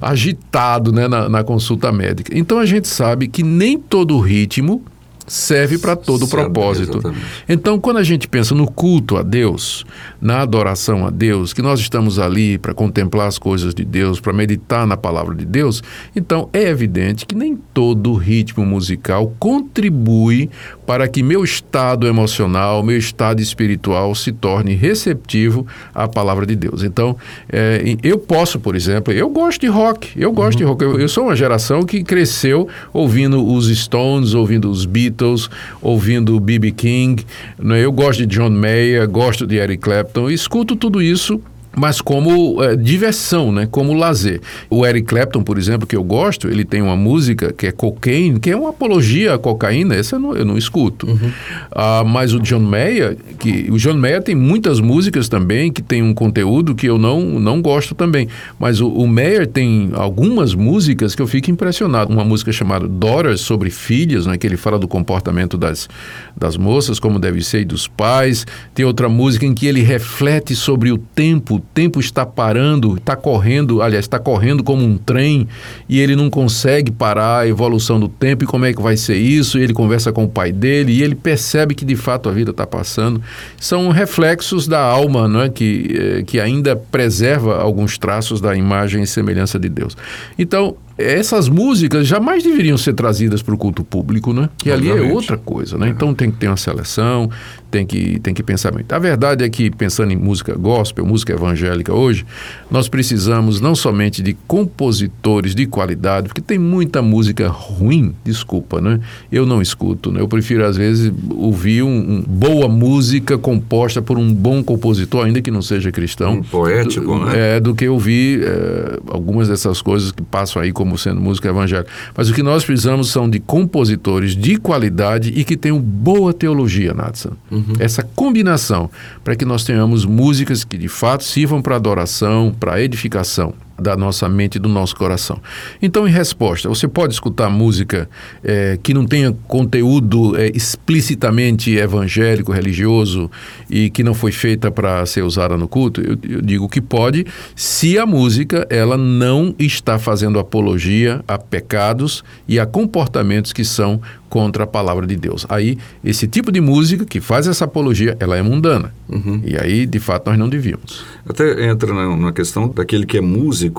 agitado 0.00 0.92
né? 0.92 1.06
na, 1.06 1.28
na 1.28 1.44
consulta 1.44 1.92
médica. 1.92 2.32
Então 2.34 2.58
a 2.58 2.64
gente 2.64 2.88
sabe 2.88 3.28
que 3.28 3.42
nem 3.42 3.78
todo 3.78 4.18
ritmo 4.18 4.82
serve 5.26 5.76
para 5.76 5.94
todo 5.94 6.26
propósito. 6.26 6.98
Exatamente. 6.98 7.24
Então, 7.46 7.78
quando 7.78 7.98
a 7.98 8.02
gente 8.02 8.26
pensa 8.26 8.54
no 8.54 8.66
culto 8.66 9.18
a 9.18 9.22
Deus, 9.22 9.84
na 10.20 10.40
adoração 10.40 11.06
a 11.06 11.10
Deus, 11.10 11.52
que 11.52 11.62
nós 11.62 11.80
estamos 11.80 12.18
ali 12.18 12.58
para 12.58 12.74
contemplar 12.74 13.28
as 13.28 13.38
coisas 13.38 13.74
de 13.74 13.84
Deus, 13.84 14.20
para 14.20 14.32
meditar 14.32 14.86
na 14.86 14.96
palavra 14.96 15.34
de 15.34 15.44
Deus, 15.44 15.82
então 16.14 16.48
é 16.52 16.62
evidente 16.62 17.26
que 17.26 17.34
nem 17.34 17.56
todo 17.56 18.14
ritmo 18.14 18.64
musical 18.64 19.34
contribui 19.38 20.50
para 20.86 21.06
que 21.06 21.22
meu 21.22 21.44
estado 21.44 22.06
emocional, 22.06 22.82
meu 22.82 22.98
estado 22.98 23.40
espiritual 23.40 24.12
se 24.14 24.32
torne 24.32 24.74
receptivo 24.74 25.64
à 25.94 26.08
palavra 26.08 26.44
de 26.44 26.56
Deus. 26.56 26.82
Então, 26.82 27.16
é, 27.48 27.96
eu 28.02 28.18
posso, 28.18 28.58
por 28.58 28.74
exemplo, 28.74 29.12
eu 29.12 29.28
gosto 29.28 29.60
de 29.60 29.68
rock, 29.68 30.10
eu 30.16 30.32
gosto 30.32 30.54
uhum. 30.54 30.58
de 30.58 30.64
rock. 30.64 30.82
Eu, 30.82 30.98
eu 30.98 31.08
sou 31.08 31.26
uma 31.26 31.36
geração 31.36 31.84
que 31.84 32.02
cresceu 32.02 32.68
ouvindo 32.92 33.46
os 33.46 33.68
Stones, 33.68 34.34
ouvindo 34.34 34.68
os 34.68 34.84
Beatles, 34.84 35.48
ouvindo 35.80 36.40
B.B. 36.40 36.72
King. 36.72 37.24
Né? 37.56 37.84
Eu 37.84 37.92
gosto 37.92 38.26
de 38.26 38.36
John 38.36 38.50
Mayer, 38.50 39.08
gosto 39.08 39.46
de 39.46 39.56
Eric 39.56 39.82
Clapton, 39.82 40.09
escuto 40.30 40.76
tudo 40.76 41.00
isso 41.00 41.40
mas 41.76 42.00
como 42.00 42.62
é, 42.62 42.76
diversão, 42.76 43.52
né? 43.52 43.68
como 43.70 43.94
lazer. 43.94 44.40
O 44.68 44.84
Eric 44.84 45.06
Clapton, 45.06 45.42
por 45.42 45.56
exemplo, 45.58 45.86
que 45.86 45.96
eu 45.96 46.02
gosto, 46.02 46.48
ele 46.48 46.64
tem 46.64 46.82
uma 46.82 46.96
música 46.96 47.52
que 47.52 47.66
é 47.66 47.72
Cocaine, 47.72 48.40
que 48.40 48.50
é 48.50 48.56
uma 48.56 48.70
apologia 48.70 49.34
à 49.34 49.38
cocaína, 49.38 49.94
essa 49.94 50.16
eu 50.16 50.20
não, 50.20 50.36
eu 50.36 50.44
não 50.44 50.58
escuto. 50.58 51.06
Uhum. 51.06 51.30
Ah, 51.70 52.02
mas 52.04 52.34
o 52.34 52.40
John 52.40 52.60
Mayer, 52.60 53.16
que, 53.38 53.68
o 53.70 53.78
John 53.78 53.94
Mayer 53.94 54.22
tem 54.22 54.34
muitas 54.34 54.80
músicas 54.80 55.28
também 55.28 55.72
que 55.72 55.80
tem 55.80 56.02
um 56.02 56.12
conteúdo 56.12 56.74
que 56.74 56.86
eu 56.86 56.98
não, 56.98 57.20
não 57.20 57.62
gosto 57.62 57.94
também. 57.94 58.28
Mas 58.58 58.80
o, 58.80 58.88
o 58.88 59.06
Mayer 59.06 59.46
tem 59.46 59.90
algumas 59.94 60.54
músicas 60.54 61.14
que 61.14 61.22
eu 61.22 61.26
fico 61.26 61.50
impressionado. 61.50 62.12
Uma 62.12 62.24
música 62.24 62.52
chamada 62.52 62.88
Daughters, 62.88 63.40
sobre 63.40 63.70
filhas, 63.70 64.26
né? 64.26 64.36
que 64.36 64.46
ele 64.46 64.56
fala 64.56 64.78
do 64.78 64.88
comportamento 64.88 65.56
das, 65.56 65.88
das 66.36 66.56
moças, 66.56 66.98
como 66.98 67.18
deve 67.18 67.42
ser, 67.42 67.60
e 67.60 67.64
dos 67.64 67.86
pais. 67.86 68.46
Tem 68.74 68.84
outra 68.84 69.08
música 69.08 69.46
em 69.46 69.54
que 69.54 69.66
ele 69.66 69.82
reflete 69.82 70.56
sobre 70.56 70.90
o 70.90 70.98
tempo 70.98 71.59
o 71.60 71.62
tempo 71.74 72.00
está 72.00 72.24
parando, 72.24 72.96
está 72.96 73.14
correndo, 73.14 73.82
aliás, 73.82 74.06
está 74.06 74.18
correndo 74.18 74.64
como 74.64 74.82
um 74.82 74.96
trem 74.96 75.46
e 75.88 76.00
ele 76.00 76.16
não 76.16 76.30
consegue 76.30 76.90
parar 76.90 77.40
a 77.40 77.46
evolução 77.46 78.00
do 78.00 78.08
tempo 78.08 78.44
e 78.44 78.46
como 78.46 78.64
é 78.64 78.72
que 78.72 78.80
vai 78.80 78.96
ser 78.96 79.16
isso. 79.16 79.58
E 79.58 79.62
ele 79.62 79.74
conversa 79.74 80.10
com 80.10 80.24
o 80.24 80.28
pai 80.28 80.50
dele 80.50 80.92
e 80.92 81.02
ele 81.02 81.14
percebe 81.14 81.74
que 81.74 81.84
de 81.84 81.96
fato 81.96 82.28
a 82.28 82.32
vida 82.32 82.50
está 82.50 82.66
passando. 82.66 83.22
São 83.58 83.90
reflexos 83.90 84.66
da 84.66 84.80
alma, 84.80 85.28
não 85.28 85.42
é? 85.42 85.48
que, 85.50 85.94
eh, 85.94 86.22
que 86.22 86.40
ainda 86.40 86.74
preserva 86.74 87.60
alguns 87.60 87.98
traços 87.98 88.40
da 88.40 88.56
imagem 88.56 89.02
e 89.02 89.06
semelhança 89.06 89.58
de 89.58 89.68
Deus. 89.68 89.96
Então, 90.38 90.76
essas 91.00 91.48
músicas 91.48 92.06
jamais 92.06 92.42
deveriam 92.42 92.76
ser 92.76 92.94
trazidas 92.94 93.42
para 93.42 93.54
o 93.54 93.58
culto 93.58 93.84
público, 93.84 94.32
né? 94.32 94.48
Que 94.58 94.70
ali 94.70 94.90
é 94.90 95.00
outra 95.00 95.36
coisa, 95.36 95.76
né? 95.78 95.88
Então 95.88 96.14
tem 96.14 96.30
que 96.30 96.38
ter 96.38 96.46
uma 96.46 96.56
seleção, 96.56 97.30
tem 97.70 97.86
que, 97.86 98.18
tem 98.20 98.34
que 98.34 98.42
pensar 98.42 98.72
muito. 98.72 98.92
A 98.92 98.98
verdade 98.98 99.44
é 99.44 99.48
que, 99.48 99.70
pensando 99.70 100.12
em 100.12 100.16
música 100.16 100.54
gospel, 100.54 101.06
música 101.06 101.32
evangélica 101.32 101.94
hoje, 101.94 102.26
nós 102.70 102.88
precisamos 102.88 103.60
não 103.60 103.74
somente 103.74 104.22
de 104.22 104.36
compositores 104.46 105.54
de 105.54 105.66
qualidade, 105.66 106.28
porque 106.28 106.40
tem 106.40 106.58
muita 106.58 107.00
música 107.00 107.48
ruim, 107.48 108.14
desculpa, 108.24 108.80
né? 108.80 109.00
Eu 109.30 109.46
não 109.46 109.62
escuto, 109.62 110.10
né? 110.10 110.20
Eu 110.20 110.28
prefiro, 110.28 110.64
às 110.64 110.76
vezes, 110.76 111.12
ouvir 111.30 111.82
um, 111.82 111.88
um 111.88 112.24
boa 112.26 112.68
música 112.68 113.38
composta 113.38 114.02
por 114.02 114.18
um 114.18 114.32
bom 114.32 114.62
compositor, 114.62 115.24
ainda 115.24 115.40
que 115.40 115.50
não 115.50 115.62
seja 115.62 115.92
cristão. 115.92 116.34
Um 116.34 116.42
poético, 116.42 117.06
do, 117.06 117.24
né? 117.24 117.56
É, 117.56 117.60
do 117.60 117.74
que 117.74 117.88
ouvir 117.88 118.42
é, 118.42 118.98
algumas 119.08 119.48
dessas 119.48 119.80
coisas 119.80 120.10
que 120.10 120.22
passam 120.22 120.60
aí 120.60 120.72
como 120.72 120.89
sendo 120.98 121.20
música 121.20 121.48
evangélica. 121.48 121.90
Mas 122.16 122.28
o 122.30 122.34
que 122.34 122.42
nós 122.42 122.64
precisamos 122.64 123.10
são 123.10 123.28
de 123.28 123.40
compositores 123.40 124.36
de 124.36 124.56
qualidade 124.56 125.32
e 125.34 125.44
que 125.44 125.56
tenham 125.56 125.80
boa 125.80 126.32
teologia, 126.32 126.94
Natsan. 126.94 127.32
Uhum. 127.50 127.74
Essa 127.78 128.02
combinação 128.02 128.90
para 129.24 129.36
que 129.36 129.44
nós 129.44 129.64
tenhamos 129.64 130.04
músicas 130.04 130.64
que 130.64 130.76
de 130.78 130.88
fato 130.88 131.24
sirvam 131.24 131.60
para 131.62 131.76
adoração, 131.76 132.54
para 132.58 132.80
edificação 132.80 133.54
da 133.80 133.96
nossa 133.96 134.28
mente 134.28 134.56
e 134.56 134.58
do 134.58 134.68
nosso 134.68 134.94
coração. 134.94 135.40
Então, 135.80 136.06
em 136.06 136.10
resposta, 136.10 136.68
você 136.68 136.86
pode 136.86 137.14
escutar 137.14 137.48
música 137.48 138.08
é, 138.44 138.78
que 138.82 138.94
não 138.94 139.06
tenha 139.06 139.32
conteúdo 139.48 140.36
é, 140.36 140.50
explicitamente 140.54 141.74
evangélico, 141.76 142.52
religioso 142.52 143.30
e 143.68 143.90
que 143.90 144.02
não 144.02 144.14
foi 144.14 144.32
feita 144.32 144.70
para 144.70 145.04
ser 145.06 145.22
usada 145.22 145.56
no 145.56 145.66
culto? 145.66 146.00
Eu, 146.00 146.18
eu, 146.28 146.42
digo 146.42 146.68
que 146.68 146.80
pode, 146.80 147.26
se 147.56 147.98
a 147.98 148.06
música 148.06 148.66
ela 148.70 148.96
não 148.96 149.54
está 149.58 149.98
fazendo 149.98 150.38
apologia 150.38 151.24
a 151.26 151.38
pecados 151.38 152.22
e 152.46 152.58
a 152.58 152.66
comportamentos 152.66 153.52
que 153.52 153.64
são 153.64 154.00
contra 154.30 154.62
a 154.62 154.66
palavra 154.66 155.06
de 155.06 155.16
Deus. 155.16 155.44
Aí, 155.48 155.76
esse 156.04 156.28
tipo 156.28 156.52
de 156.52 156.60
música 156.60 157.04
que 157.04 157.20
faz 157.20 157.48
essa 157.48 157.64
apologia, 157.64 158.16
ela 158.20 158.36
é 158.36 158.42
mundana. 158.42 158.94
Uhum. 159.08 159.42
E 159.44 159.56
aí, 159.58 159.84
de 159.84 159.98
fato, 159.98 160.30
nós 160.30 160.38
não 160.38 160.48
devíamos. 160.48 161.04
Até 161.28 161.68
entra 161.68 161.92
na, 161.92 162.16
na, 162.16 162.32
questão 162.32 162.68
daquele 162.68 163.04
que 163.04 163.18
é 163.18 163.20
músico 163.20 163.69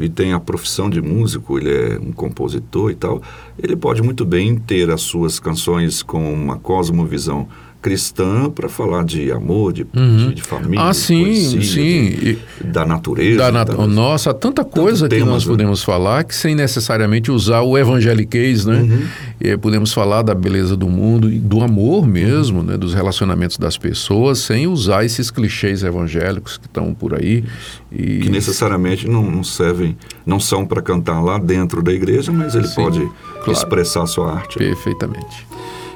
e 0.00 0.08
tem 0.08 0.32
a 0.32 0.40
profissão 0.40 0.88
de 0.88 1.00
músico, 1.00 1.58
ele 1.58 1.70
é 1.70 1.98
um 1.98 2.12
compositor 2.12 2.90
e 2.90 2.94
tal, 2.94 3.22
ele 3.58 3.76
pode 3.76 4.02
muito 4.02 4.24
bem 4.24 4.56
ter 4.56 4.90
as 4.90 5.02
suas 5.02 5.38
canções 5.40 6.02
com 6.02 6.32
uma 6.32 6.56
cosmovisão 6.58 7.48
cristã 7.80 8.50
para 8.50 8.68
falar 8.68 9.04
de 9.04 9.32
amor, 9.32 9.72
de, 9.72 9.86
uhum. 9.94 10.28
de, 10.28 10.34
de, 10.34 10.42
família, 10.42 10.82
ah, 10.82 10.92
sim, 10.92 11.24
poesia, 11.24 11.62
sim. 11.62 12.10
De, 12.10 12.38
da 12.64 12.84
natureza. 12.84 13.38
Da 13.38 13.52
nat 13.52 13.68
da, 13.68 13.86
nossa, 13.86 14.34
tanta 14.34 14.64
coisa 14.64 15.08
que 15.08 15.16
temas, 15.16 15.28
nós 15.28 15.46
né? 15.46 15.50
podemos 15.50 15.82
falar 15.82 16.24
que 16.24 16.34
sem 16.34 16.54
necessariamente 16.54 17.30
usar 17.30 17.62
o 17.62 17.76
evangeliquez, 17.78 18.66
né? 18.66 18.80
Uhum. 18.80 19.02
E 19.40 19.56
podemos 19.56 19.92
falar 19.92 20.22
da 20.22 20.34
beleza 20.34 20.76
do 20.76 20.88
mundo 20.88 21.32
e 21.32 21.38
do 21.38 21.62
amor 21.62 22.06
mesmo, 22.06 22.58
uhum. 22.58 22.64
né? 22.64 22.76
Dos 22.76 22.92
relacionamentos 22.92 23.56
das 23.56 23.78
pessoas, 23.78 24.40
sem 24.40 24.66
usar 24.66 25.04
esses 25.04 25.30
clichês 25.30 25.82
evangélicos 25.82 26.58
que 26.58 26.66
estão 26.66 26.92
por 26.92 27.14
aí. 27.14 27.44
E... 27.90 28.20
Que 28.20 28.28
necessariamente 28.28 29.08
não, 29.08 29.28
não 29.30 29.42
servem, 29.42 29.96
não 30.26 30.38
são 30.38 30.66
para 30.66 30.82
cantar 30.82 31.20
lá 31.20 31.38
dentro 31.38 31.82
da 31.82 31.92
igreja, 31.92 32.30
mas 32.30 32.54
ele 32.54 32.68
sim, 32.68 32.74
pode 32.74 32.98
claro. 32.98 33.52
expressar 33.52 34.02
a 34.02 34.06
sua 34.06 34.34
arte. 34.34 34.58
Perfeitamente. 34.58 35.46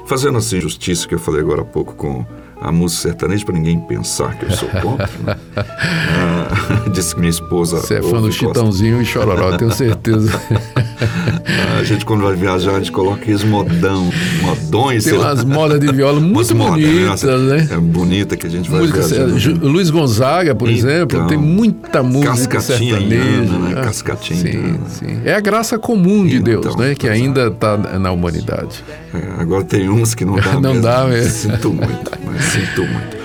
Fazendo 0.05 0.37
assim 0.37 0.61
justiça 0.61 1.07
que 1.07 1.15
eu 1.15 1.19
falei 1.19 1.41
agora 1.41 1.61
há 1.61 1.65
pouco 1.65 1.95
com 1.95 2.25
a 2.61 2.71
música 2.71 3.09
sertaneja 3.09 3.45
para 3.45 3.55
ninguém 3.55 3.79
pensar 3.79 4.37
que 4.37 4.45
eu 4.45 4.51
sou 4.51 4.69
contra. 4.69 5.09
Né? 5.23 5.37
ah, 5.57 6.89
disse 6.93 7.13
que 7.13 7.19
minha 7.19 7.29
esposa. 7.29 7.77
Você 7.77 7.95
é 7.95 8.01
fã 8.01 8.21
do 8.21 8.31
Chitãozinho 8.31 9.01
e 9.01 9.05
Chororó, 9.05 9.57
tenho 9.57 9.71
certeza. 9.71 10.31
a 11.79 11.83
gente, 11.83 12.05
quando 12.05 12.23
vai 12.23 12.35
viajar, 12.35 12.71
a 12.71 12.79
gente 12.79 12.91
coloca 12.91 13.21
aqueles 13.21 13.43
modão, 13.43 14.09
modões. 14.41 15.03
Tem 15.03 15.13
umas 15.13 15.43
modas 15.43 15.79
de 15.79 15.91
viola 15.91 16.19
muito 16.19 16.53
bonitas, 16.55 17.23
né? 17.23 17.67
É 17.71 17.77
bonita 17.77 18.35
que 18.37 18.47
a 18.47 18.49
gente 18.49 18.69
vai 18.69 18.81
música, 18.81 19.01
viajar. 19.01 19.53
Luiz 19.61 19.89
Gonzaga, 19.89 20.55
por 20.55 20.69
então, 20.69 20.89
exemplo, 20.89 21.27
tem 21.27 21.37
muita 21.37 22.01
música 22.03 22.59
sertaneja. 22.59 23.57
né? 23.57 23.73
Cascatinha. 23.83 24.39
Sim, 24.39 24.79
sim. 24.87 25.21
É 25.25 25.33
a 25.35 25.39
graça 25.39 25.77
comum 25.77 26.25
de 26.25 26.37
então, 26.37 26.61
Deus, 26.61 26.75
né? 26.75 26.95
Que 26.95 27.07
ainda 27.07 27.47
está 27.47 27.77
na 27.77 28.11
humanidade. 28.11 28.83
É, 29.13 29.41
agora 29.41 29.63
tem 29.63 29.89
uns 29.89 30.13
que 30.15 30.25
não 30.25 30.35
dá 30.35 30.53
Não 30.59 30.73
mesmo. 30.73 30.81
dá 30.81 31.05
mesmo. 31.05 31.31
Sinto 31.51 31.73
muito, 31.73 32.11
mas 32.25 32.43
Sinto 32.43 32.81
muito. 32.81 33.15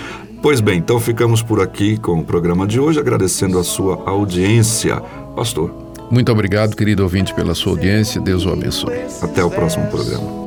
Pois 0.43 0.61
bem, 0.61 0.79
então 0.79 0.99
ficamos 0.99 1.43
por 1.43 1.61
aqui 1.61 1.99
com 1.99 2.19
o 2.21 2.25
programa 2.25 2.67
de 2.67 2.81
hoje, 2.81 2.99
agradecendo 2.99 3.59
a 3.59 3.65
sua 3.65 4.03
audiência. 4.07 4.97
Pastor. 5.37 5.71
Muito 6.11 6.32
obrigado, 6.32 6.74
querido 6.74 7.05
ouvinte, 7.05 7.32
pela 7.32 7.55
sua 7.55 7.73
audiência. 7.73 8.20
Deus 8.20 8.45
o 8.45 8.51
abençoe. 8.51 8.97
Até 9.23 9.45
o 9.45 9.51
próximo 9.51 9.87
programa. 9.89 10.41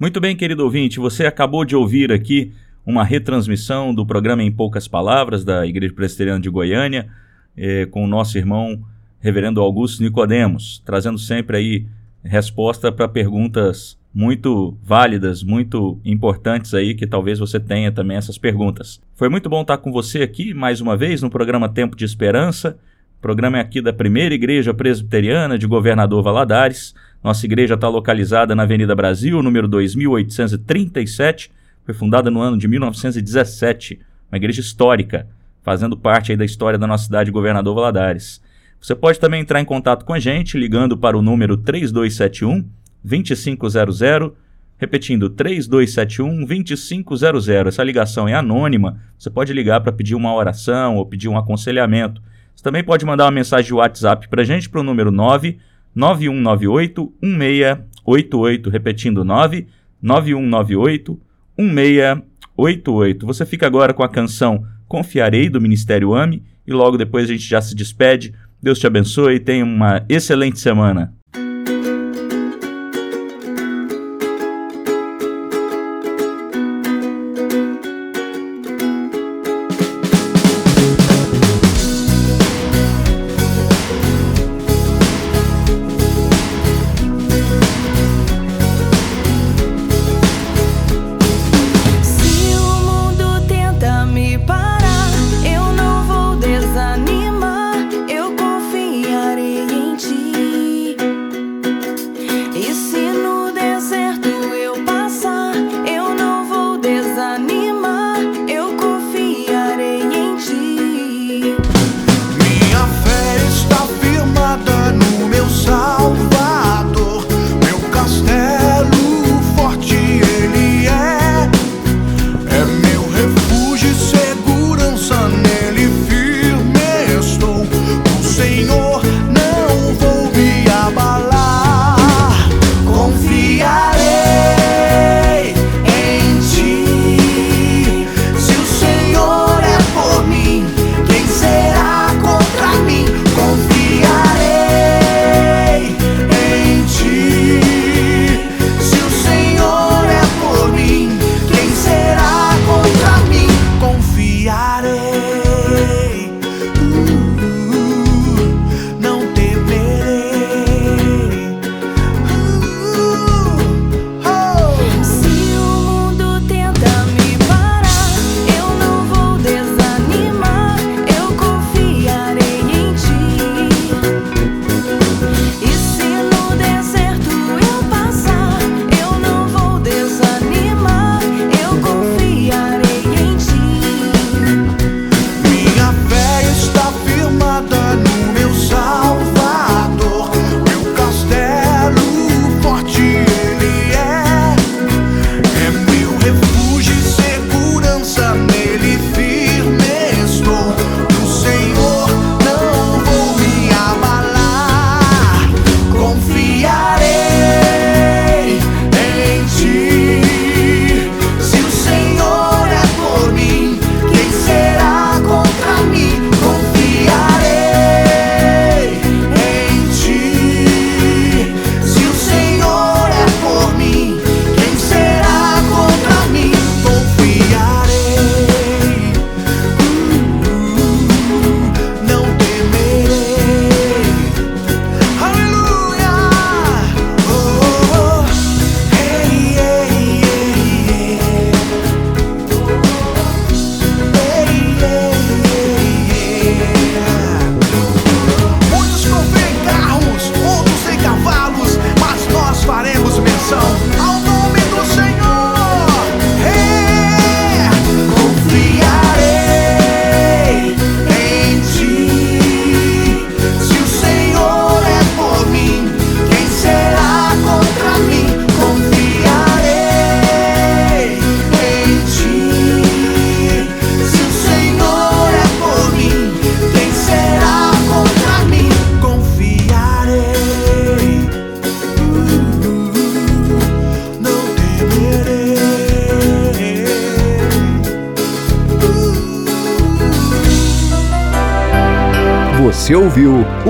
Muito 0.00 0.20
bem, 0.20 0.34
querido 0.34 0.64
ouvinte, 0.64 0.98
você 0.98 1.26
acabou 1.26 1.64
de 1.64 1.76
ouvir 1.76 2.10
aqui 2.10 2.52
uma 2.84 3.04
retransmissão 3.04 3.94
do 3.94 4.04
programa 4.04 4.42
Em 4.42 4.50
Poucas 4.50 4.88
Palavras 4.88 5.44
da 5.44 5.64
Igreja 5.64 5.94
Presbiteriana 5.94 6.40
de 6.40 6.50
Goiânia, 6.50 7.08
eh, 7.56 7.86
com 7.86 8.04
o 8.04 8.08
nosso 8.08 8.36
irmão 8.36 8.82
Reverendo 9.20 9.60
Augusto 9.60 10.02
Nicodemos, 10.02 10.82
trazendo 10.84 11.18
sempre 11.18 11.56
aí 11.56 11.86
resposta 12.24 12.90
para 12.90 13.06
perguntas 13.06 13.96
muito 14.12 14.76
válidas, 14.82 15.42
muito 15.42 16.00
importantes 16.04 16.74
aí, 16.74 16.94
que 16.94 17.06
talvez 17.06 17.38
você 17.38 17.60
tenha 17.60 17.92
também 17.92 18.16
essas 18.16 18.38
perguntas. 18.38 19.00
Foi 19.14 19.28
muito 19.28 19.48
bom 19.48 19.62
estar 19.62 19.78
com 19.78 19.92
você 19.92 20.22
aqui 20.22 20.52
mais 20.52 20.80
uma 20.80 20.96
vez 20.96 21.22
no 21.22 21.30
programa 21.30 21.68
Tempo 21.68 21.94
de 21.94 22.04
Esperança. 22.04 22.76
O 23.20 23.28
programa 23.30 23.58
é 23.58 23.60
aqui 23.60 23.82
da 23.82 23.92
Primeira 23.92 24.34
Igreja 24.34 24.72
Presbiteriana 24.72 25.58
de 25.58 25.66
Governador 25.66 26.22
Valadares. 26.22 26.94
Nossa 27.22 27.44
igreja 27.44 27.74
está 27.74 27.86
localizada 27.86 28.54
na 28.54 28.62
Avenida 28.62 28.94
Brasil, 28.94 29.42
número 29.42 29.68
2837. 29.68 31.50
Foi 31.84 31.92
fundada 31.92 32.30
no 32.30 32.40
ano 32.40 32.56
de 32.56 32.66
1917, 32.66 34.00
uma 34.32 34.38
igreja 34.38 34.62
histórica, 34.62 35.28
fazendo 35.62 35.98
parte 35.98 36.34
da 36.34 36.46
história 36.46 36.78
da 36.78 36.86
nossa 36.86 37.04
cidade, 37.04 37.30
Governador 37.30 37.74
Valadares. 37.74 38.40
Você 38.80 38.94
pode 38.94 39.20
também 39.20 39.42
entrar 39.42 39.60
em 39.60 39.66
contato 39.66 40.06
com 40.06 40.14
a 40.14 40.18
gente 40.18 40.56
ligando 40.56 40.96
para 40.96 41.18
o 41.18 41.20
número 41.20 41.58
3271 41.58 42.66
2500, 43.04 44.32
repetindo 44.78 45.28
3271 45.28 46.46
2500. 46.46 47.48
Essa 47.66 47.84
ligação 47.84 48.26
é 48.26 48.32
anônima. 48.32 48.98
Você 49.18 49.28
pode 49.28 49.52
ligar 49.52 49.82
para 49.82 49.92
pedir 49.92 50.14
uma 50.14 50.34
oração 50.34 50.96
ou 50.96 51.04
pedir 51.04 51.28
um 51.28 51.36
aconselhamento. 51.36 52.22
Você 52.60 52.64
também 52.64 52.84
pode 52.84 53.06
mandar 53.06 53.24
uma 53.24 53.30
mensagem 53.30 53.68
de 53.68 53.72
WhatsApp 53.72 54.28
para 54.28 54.42
a 54.42 54.44
gente 54.44 54.68
para 54.68 54.82
o 54.82 54.84
número 54.84 55.10
99198 55.10 57.10
1688, 57.22 58.68
repetindo 58.68 59.24
99198 59.24 61.18
1688. 61.56 63.26
Você 63.26 63.46
fica 63.46 63.66
agora 63.66 63.94
com 63.94 64.02
a 64.02 64.08
canção 64.10 64.62
Confiarei 64.86 65.48
do 65.48 65.58
Ministério 65.58 66.12
AME 66.12 66.42
e 66.66 66.72
logo 66.74 66.98
depois 66.98 67.24
a 67.24 67.28
gente 67.32 67.48
já 67.48 67.62
se 67.62 67.74
despede. 67.74 68.34
Deus 68.62 68.78
te 68.78 68.86
abençoe 68.86 69.36
e 69.36 69.40
tenha 69.40 69.64
uma 69.64 70.04
excelente 70.06 70.60
semana. 70.60 71.14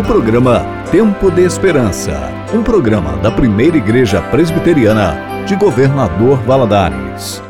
O 0.01 0.03
programa 0.03 0.65
Tempo 0.91 1.31
de 1.31 1.43
Esperança, 1.45 2.33
um 2.55 2.63
programa 2.63 3.19
da 3.19 3.31
primeira 3.31 3.77
Igreja 3.77 4.23
Presbiteriana 4.23 5.45
de 5.47 5.55
Governador 5.55 6.39
Valadares. 6.43 7.43